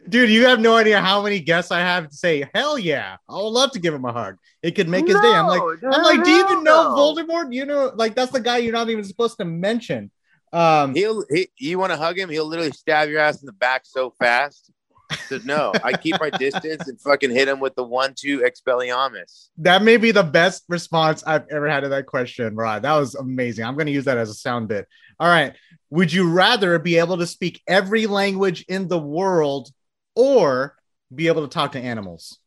Dude, 0.08 0.30
you 0.30 0.46
have 0.46 0.60
no 0.60 0.76
idea 0.76 1.00
how 1.00 1.20
many 1.20 1.40
guests 1.40 1.72
I 1.72 1.80
have 1.80 2.08
to 2.08 2.14
say, 2.14 2.48
hell 2.54 2.78
yeah, 2.78 3.16
I 3.28 3.34
would 3.34 3.48
love 3.48 3.72
to 3.72 3.80
give 3.80 3.92
him 3.92 4.04
a 4.04 4.12
hug. 4.12 4.36
It 4.62 4.76
could 4.76 4.88
make 4.88 5.06
his 5.06 5.20
day. 5.20 5.32
I'm 5.32 5.48
like, 5.48 5.60
No, 5.82 5.90
I'm 5.90 6.02
like, 6.04 6.22
do 6.22 6.30
you 6.30 6.44
even 6.44 6.62
know 6.62 6.94
no. 6.94 6.96
Voldemort? 6.96 7.52
You 7.52 7.66
know, 7.66 7.90
like 7.94 8.14
that's 8.14 8.30
the 8.32 8.40
guy 8.40 8.58
you're 8.58 8.72
not 8.72 8.88
even 8.88 9.04
supposed 9.04 9.36
to 9.38 9.44
mention. 9.44 10.10
Um, 10.56 10.94
He'll 10.94 11.24
he, 11.30 11.48
you 11.58 11.78
want 11.78 11.92
to 11.92 11.98
hug 11.98 12.18
him? 12.18 12.30
He'll 12.30 12.46
literally 12.46 12.70
stab 12.72 13.10
your 13.10 13.20
ass 13.20 13.42
in 13.42 13.46
the 13.46 13.52
back 13.52 13.82
so 13.84 14.10
fast. 14.18 14.70
So 15.28 15.38
no, 15.44 15.72
I 15.84 15.92
keep 15.92 16.18
my 16.18 16.30
distance 16.38 16.88
and 16.88 17.00
fucking 17.00 17.30
hit 17.30 17.46
him 17.46 17.60
with 17.60 17.74
the 17.74 17.84
one-two 17.84 18.40
expelliarmus. 18.40 19.48
that 19.58 19.82
may 19.82 19.98
be 19.98 20.10
the 20.10 20.22
best 20.22 20.64
response 20.68 21.22
I've 21.24 21.46
ever 21.48 21.68
had 21.68 21.80
to 21.80 21.90
that 21.90 22.06
question, 22.06 22.56
Raad. 22.56 22.82
That 22.82 22.94
was 22.96 23.14
amazing. 23.14 23.64
I'm 23.66 23.74
going 23.74 23.86
to 23.86 23.92
use 23.92 24.06
that 24.06 24.18
as 24.18 24.30
a 24.30 24.34
sound 24.34 24.68
bit. 24.68 24.88
All 25.20 25.28
right. 25.28 25.54
Would 25.90 26.12
you 26.12 26.30
rather 26.30 26.78
be 26.78 26.96
able 26.98 27.18
to 27.18 27.26
speak 27.26 27.62
every 27.68 28.06
language 28.06 28.64
in 28.68 28.88
the 28.88 28.98
world 28.98 29.70
or 30.16 30.74
be 31.14 31.28
able 31.28 31.42
to 31.42 31.48
talk 31.48 31.72
to 31.72 31.80
animals? 31.80 32.38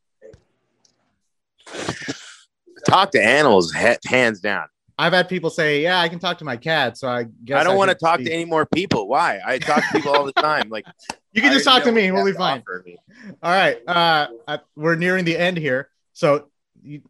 Talk 2.86 3.12
to 3.12 3.22
animals, 3.22 3.72
he- 3.72 3.96
hands 4.08 4.40
down. 4.40 4.66
I've 5.00 5.14
had 5.14 5.30
people 5.30 5.48
say, 5.48 5.82
"Yeah, 5.82 5.98
I 5.98 6.10
can 6.10 6.18
talk 6.18 6.36
to 6.38 6.44
my 6.44 6.58
cat." 6.58 6.98
So 6.98 7.08
I 7.08 7.24
guess 7.44 7.58
I 7.58 7.64
don't 7.64 7.78
want 7.78 7.90
to 7.90 7.94
talk 7.94 8.16
speak. 8.16 8.26
to 8.26 8.32
any 8.32 8.44
more 8.44 8.66
people. 8.66 9.08
Why? 9.08 9.40
I 9.44 9.58
talk 9.58 9.82
to 9.82 9.92
people 9.92 10.14
all 10.14 10.26
the 10.26 10.32
time. 10.32 10.68
Like 10.68 10.84
You 11.32 11.40
can 11.40 11.52
just 11.52 11.64
talk 11.64 11.84
to 11.84 11.92
me. 11.92 12.10
We'll 12.10 12.26
be 12.26 12.32
fine. 12.32 12.62
All 13.42 13.50
right. 13.50 13.78
Uh, 13.86 14.26
I- 14.46 14.60
we're 14.76 14.96
nearing 14.96 15.24
the 15.24 15.38
end 15.38 15.56
here. 15.56 15.88
So 16.12 16.50
you, 16.82 17.00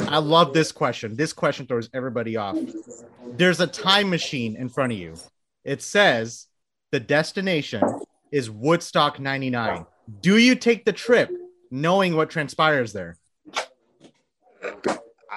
I 0.00 0.18
love 0.18 0.52
this 0.52 0.72
question. 0.72 1.16
This 1.16 1.32
question 1.32 1.66
throws 1.66 1.88
everybody 1.94 2.36
off. 2.36 2.56
There's 3.26 3.60
a 3.60 3.66
time 3.66 4.10
machine 4.10 4.54
in 4.56 4.68
front 4.68 4.92
of 4.92 4.98
you. 4.98 5.14
It 5.64 5.80
says 5.80 6.48
the 6.90 7.00
destination 7.00 7.82
is 8.30 8.50
Woodstock 8.50 9.20
99. 9.20 9.86
Do 10.20 10.36
you 10.36 10.54
take 10.54 10.84
the 10.84 10.92
trip 10.92 11.30
knowing 11.70 12.14
what 12.14 12.28
transpires 12.28 12.92
there? 12.92 13.16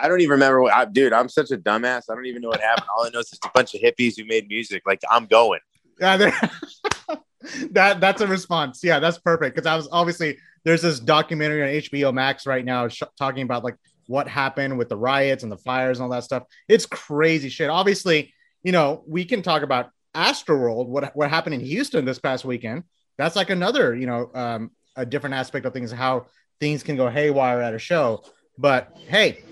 I 0.01 0.07
don't 0.07 0.21
even 0.21 0.31
remember 0.31 0.61
what 0.61 0.73
I, 0.73 0.85
dude. 0.85 1.13
I'm 1.13 1.29
such 1.29 1.51
a 1.51 1.57
dumbass. 1.57 2.03
I 2.09 2.15
don't 2.15 2.25
even 2.25 2.41
know 2.41 2.49
what 2.49 2.59
happened. 2.59 2.87
All 2.95 3.05
I 3.05 3.09
know 3.09 3.19
is 3.19 3.29
just 3.29 3.45
a 3.45 3.51
bunch 3.53 3.75
of 3.75 3.81
hippies 3.81 4.17
who 4.17 4.25
made 4.25 4.47
music. 4.47 4.83
Like 4.85 5.01
I'm 5.09 5.27
going. 5.27 5.59
Yeah, 5.99 6.17
that 7.71 7.99
that's 7.99 8.21
a 8.21 8.27
response. 8.27 8.83
Yeah, 8.83 8.99
that's 8.99 9.19
perfect 9.19 9.55
because 9.55 9.67
I 9.67 9.75
was 9.75 9.87
obviously 9.91 10.37
there's 10.63 10.81
this 10.81 10.99
documentary 10.99 11.61
on 11.61 11.69
HBO 11.83 12.13
Max 12.13 12.47
right 12.47 12.65
now 12.65 12.87
sh- 12.87 13.03
talking 13.17 13.43
about 13.43 13.63
like 13.63 13.75
what 14.07 14.27
happened 14.27 14.77
with 14.77 14.89
the 14.89 14.97
riots 14.97 15.43
and 15.43 15.51
the 15.51 15.57
fires 15.57 15.99
and 15.99 16.03
all 16.03 16.09
that 16.09 16.23
stuff. 16.23 16.43
It's 16.67 16.85
crazy 16.85 17.49
shit. 17.49 17.69
Obviously, 17.69 18.33
you 18.63 18.71
know 18.71 19.03
we 19.07 19.25
can 19.25 19.43
talk 19.43 19.61
about 19.61 19.91
Astroworld, 20.15 20.87
what 20.87 21.15
what 21.15 21.29
happened 21.29 21.55
in 21.55 21.61
Houston 21.61 22.05
this 22.05 22.19
past 22.19 22.43
weekend. 22.43 22.83
That's 23.17 23.35
like 23.35 23.49
another 23.49 23.95
you 23.95 24.07
know 24.07 24.31
um, 24.33 24.71
a 24.95 25.05
different 25.05 25.35
aspect 25.35 25.65
of 25.65 25.73
things 25.73 25.91
how 25.91 26.25
things 26.59 26.83
can 26.83 26.95
go 26.95 27.09
haywire 27.09 27.61
at 27.61 27.73
a 27.73 27.79
show. 27.79 28.23
But 28.57 28.97
hey, 29.07 29.43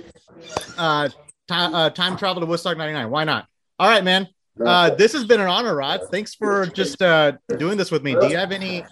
uh, 0.78 1.10
ti- 1.10 1.16
uh, 1.50 1.90
time 1.92 2.18
travel 2.18 2.42
to 2.42 2.46
Woodstock 2.46 2.78
'99. 2.78 3.10
Why 3.10 3.24
not? 3.24 3.48
All 3.78 3.90
right, 3.90 4.04
man. 4.04 4.28
Uh, 4.60 4.90
this 4.90 5.14
has 5.14 5.24
been 5.26 5.40
an 5.40 5.48
honor, 5.48 5.74
Raad. 5.76 6.02
Thanks 6.12 6.36
for 6.36 6.66
just 6.66 7.02
uh, 7.02 7.34
doing 7.58 7.78
this 7.78 7.92
with 7.92 8.04
me. 8.04 8.16
Do 8.20 8.28
you 8.28 8.36
have 8.36 8.52
any 8.52 8.86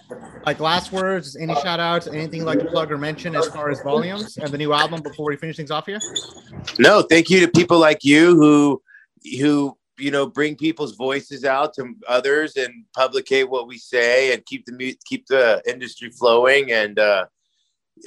like 0.46 0.60
last 0.60 0.92
words, 0.92 1.36
any 1.36 1.54
shout 1.56 1.78
outs, 1.78 2.06
anything 2.06 2.40
you'd 2.40 2.46
like 2.46 2.60
to 2.60 2.64
plug 2.66 2.90
or 2.90 2.96
mention 2.96 3.34
as 3.34 3.46
far 3.48 3.70
as 3.70 3.82
volumes 3.82 4.38
and 4.38 4.48
the 4.50 4.56
new 4.56 4.72
album 4.72 5.02
before 5.02 5.26
we 5.26 5.36
finish 5.36 5.56
things 5.56 5.70
off 5.70 5.84
here? 5.84 6.00
No, 6.78 7.02
thank 7.02 7.28
you 7.28 7.40
to 7.40 7.48
people 7.48 7.78
like 7.78 8.02
you 8.02 8.34
who 8.36 8.82
who 9.38 9.76
you 9.98 10.10
know 10.10 10.26
bring 10.26 10.56
people's 10.56 10.94
voices 10.94 11.44
out 11.44 11.74
to 11.74 11.94
others 12.08 12.56
and 12.56 12.72
publicate 12.96 13.50
what 13.50 13.66
we 13.66 13.76
say 13.76 14.32
and 14.32 14.46
keep 14.46 14.64
the 14.64 14.96
keep 15.04 15.26
the 15.26 15.60
industry 15.66 16.10
flowing 16.10 16.72
and 16.72 16.98
uh 16.98 17.26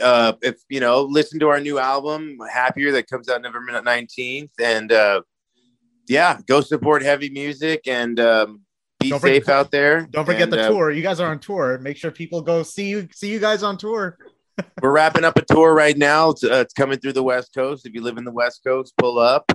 uh 0.01 0.33
if 0.41 0.55
you 0.69 0.79
know 0.79 1.01
listen 1.03 1.39
to 1.39 1.49
our 1.49 1.59
new 1.59 1.77
album 1.79 2.37
happier 2.51 2.91
that 2.91 3.07
comes 3.07 3.27
out 3.29 3.41
november 3.41 3.71
19th 3.71 4.49
and 4.59 4.91
uh 4.91 5.21
yeah 6.07 6.39
go 6.47 6.61
support 6.61 7.01
heavy 7.01 7.29
music 7.29 7.81
and 7.87 8.19
um 8.19 8.61
be 8.99 9.09
Don't 9.09 9.19
forget- 9.19 9.43
safe 9.43 9.49
out 9.49 9.71
there 9.71 10.07
Don't 10.11 10.25
forget 10.25 10.43
And, 10.43 10.53
the 10.53 10.65
uh, 10.65 10.69
tour. 10.69 10.91
You 10.91 11.01
guys 11.01 11.19
are 11.19 11.31
on 11.31 11.39
tour. 11.39 11.79
Make 11.79 11.97
sure 11.97 12.11
people 12.11 12.41
go 12.43 12.61
see 12.61 12.89
you 12.89 13.07
see 13.11 13.31
you 13.31 13.39
guys 13.39 13.63
on 13.63 13.77
tour. 13.77 14.17
we're 14.81 14.91
wrapping 14.91 15.23
up 15.23 15.37
a 15.37 15.45
tour 15.45 15.73
right 15.73 15.97
now 15.97 16.29
it's, 16.29 16.43
uh, 16.43 16.55
it's 16.55 16.73
coming 16.73 16.99
through 16.99 17.13
the 17.13 17.23
west 17.23 17.51
coast 17.53 17.85
if 17.87 17.93
you 17.95 18.01
live 18.03 18.17
in 18.17 18.25
the 18.25 18.31
west 18.31 18.61
coast 18.63 18.93
pull 18.97 19.17
up 19.17 19.51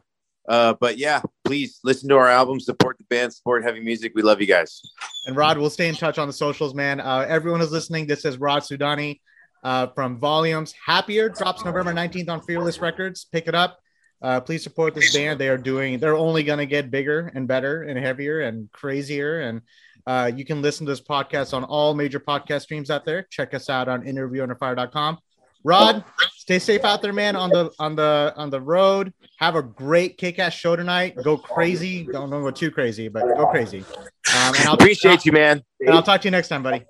uh, 0.48 0.74
but 0.80 0.96
yeah 0.98 1.20
please 1.44 1.78
listen 1.84 2.08
to 2.08 2.16
our 2.16 2.26
album 2.28 2.58
support 2.58 2.96
the 2.98 3.04
band 3.04 3.32
support 3.32 3.62
heavy 3.62 3.78
music 3.80 4.12
we 4.16 4.22
love 4.22 4.40
you 4.40 4.46
guys 4.46 4.80
And 5.26 5.36
Raad, 5.36 5.58
we'll 5.58 5.70
stay 5.70 5.88
in 5.88 5.94
touch 5.94 6.18
on 6.18 6.26
the 6.26 6.32
socials, 6.32 6.74
man. 6.74 6.98
Uh, 7.00 7.24
everyone 7.28 7.60
who's 7.60 7.70
listening, 7.72 8.06
this 8.06 8.24
is 8.24 8.38
Raad 8.38 8.62
Soudani 8.62 9.20
uh, 9.66 9.88
from 9.88 10.16
Volumes. 10.18 10.72
Happier 10.86 11.28
drops 11.28 11.64
November 11.64 11.92
19th 11.92 12.28
on 12.28 12.40
Fearless 12.42 12.78
Records. 12.78 13.26
Pick 13.32 13.48
it 13.48 13.54
up. 13.54 13.80
Uh, 14.22 14.40
please 14.40 14.62
support 14.62 14.94
this 14.94 15.12
band. 15.12 15.40
They 15.40 15.48
are 15.48 15.58
doing, 15.58 15.98
they're 15.98 16.14
only 16.14 16.44
going 16.44 16.60
to 16.60 16.66
get 16.66 16.88
bigger 16.88 17.32
and 17.34 17.48
better 17.48 17.82
and 17.82 17.98
heavier 17.98 18.42
and 18.42 18.70
crazier. 18.70 19.40
And 19.40 19.62
uh, 20.06 20.30
you 20.34 20.44
can 20.44 20.62
listen 20.62 20.86
to 20.86 20.92
this 20.92 21.00
podcast 21.00 21.52
on 21.52 21.64
all 21.64 21.94
major 21.94 22.20
podcast 22.20 22.62
streams 22.62 22.90
out 22.90 23.04
there. 23.04 23.26
Check 23.28 23.54
us 23.54 23.68
out 23.68 23.88
on 23.88 24.02
interviewunderfire.com. 24.02 25.18
Raad, 25.64 26.04
stay 26.36 26.60
safe 26.60 26.84
out 26.84 27.02
there, 27.02 27.12
man. 27.12 27.34
On 27.34 27.50
the 27.50 27.72
on 27.80 27.96
the 27.96 28.32
on 28.36 28.50
the 28.50 28.60
road. 28.60 29.12
Have 29.38 29.56
a 29.56 29.62
great 29.62 30.16
kick-ass 30.16 30.54
show 30.54 30.76
tonight. 30.76 31.16
Go 31.24 31.36
crazy. 31.36 32.04
Don't, 32.04 32.30
don't 32.30 32.44
go 32.44 32.52
too 32.52 32.70
crazy, 32.70 33.08
but 33.08 33.24
go 33.36 33.48
crazy. 33.48 33.80
Um, 33.80 34.54
and 34.54 34.68
I'll 34.68 34.74
appreciate 34.74 35.26
you 35.26 35.32
man 35.32 35.64
and 35.80 35.90
I'll 35.90 36.04
talk 36.04 36.20
to 36.20 36.28
you 36.28 36.30
next 36.30 36.46
time, 36.46 36.62
buddy. 36.62 36.84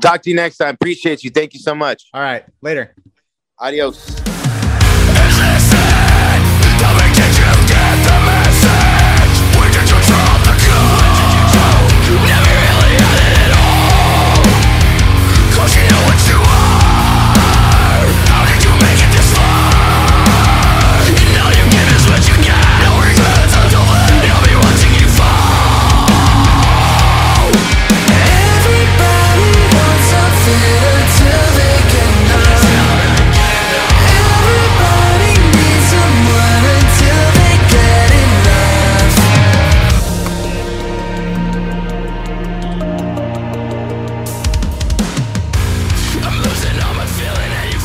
Talk 0.00 0.22
to 0.22 0.30
you 0.30 0.36
next 0.36 0.56
time. 0.56 0.74
Appreciate 0.74 1.24
you. 1.24 1.30
Thank 1.30 1.54
you 1.54 1.60
so 1.60 1.74
much. 1.74 2.04
All 2.14 2.22
right, 2.22 2.44
later. 2.60 2.94
adios 3.58 4.20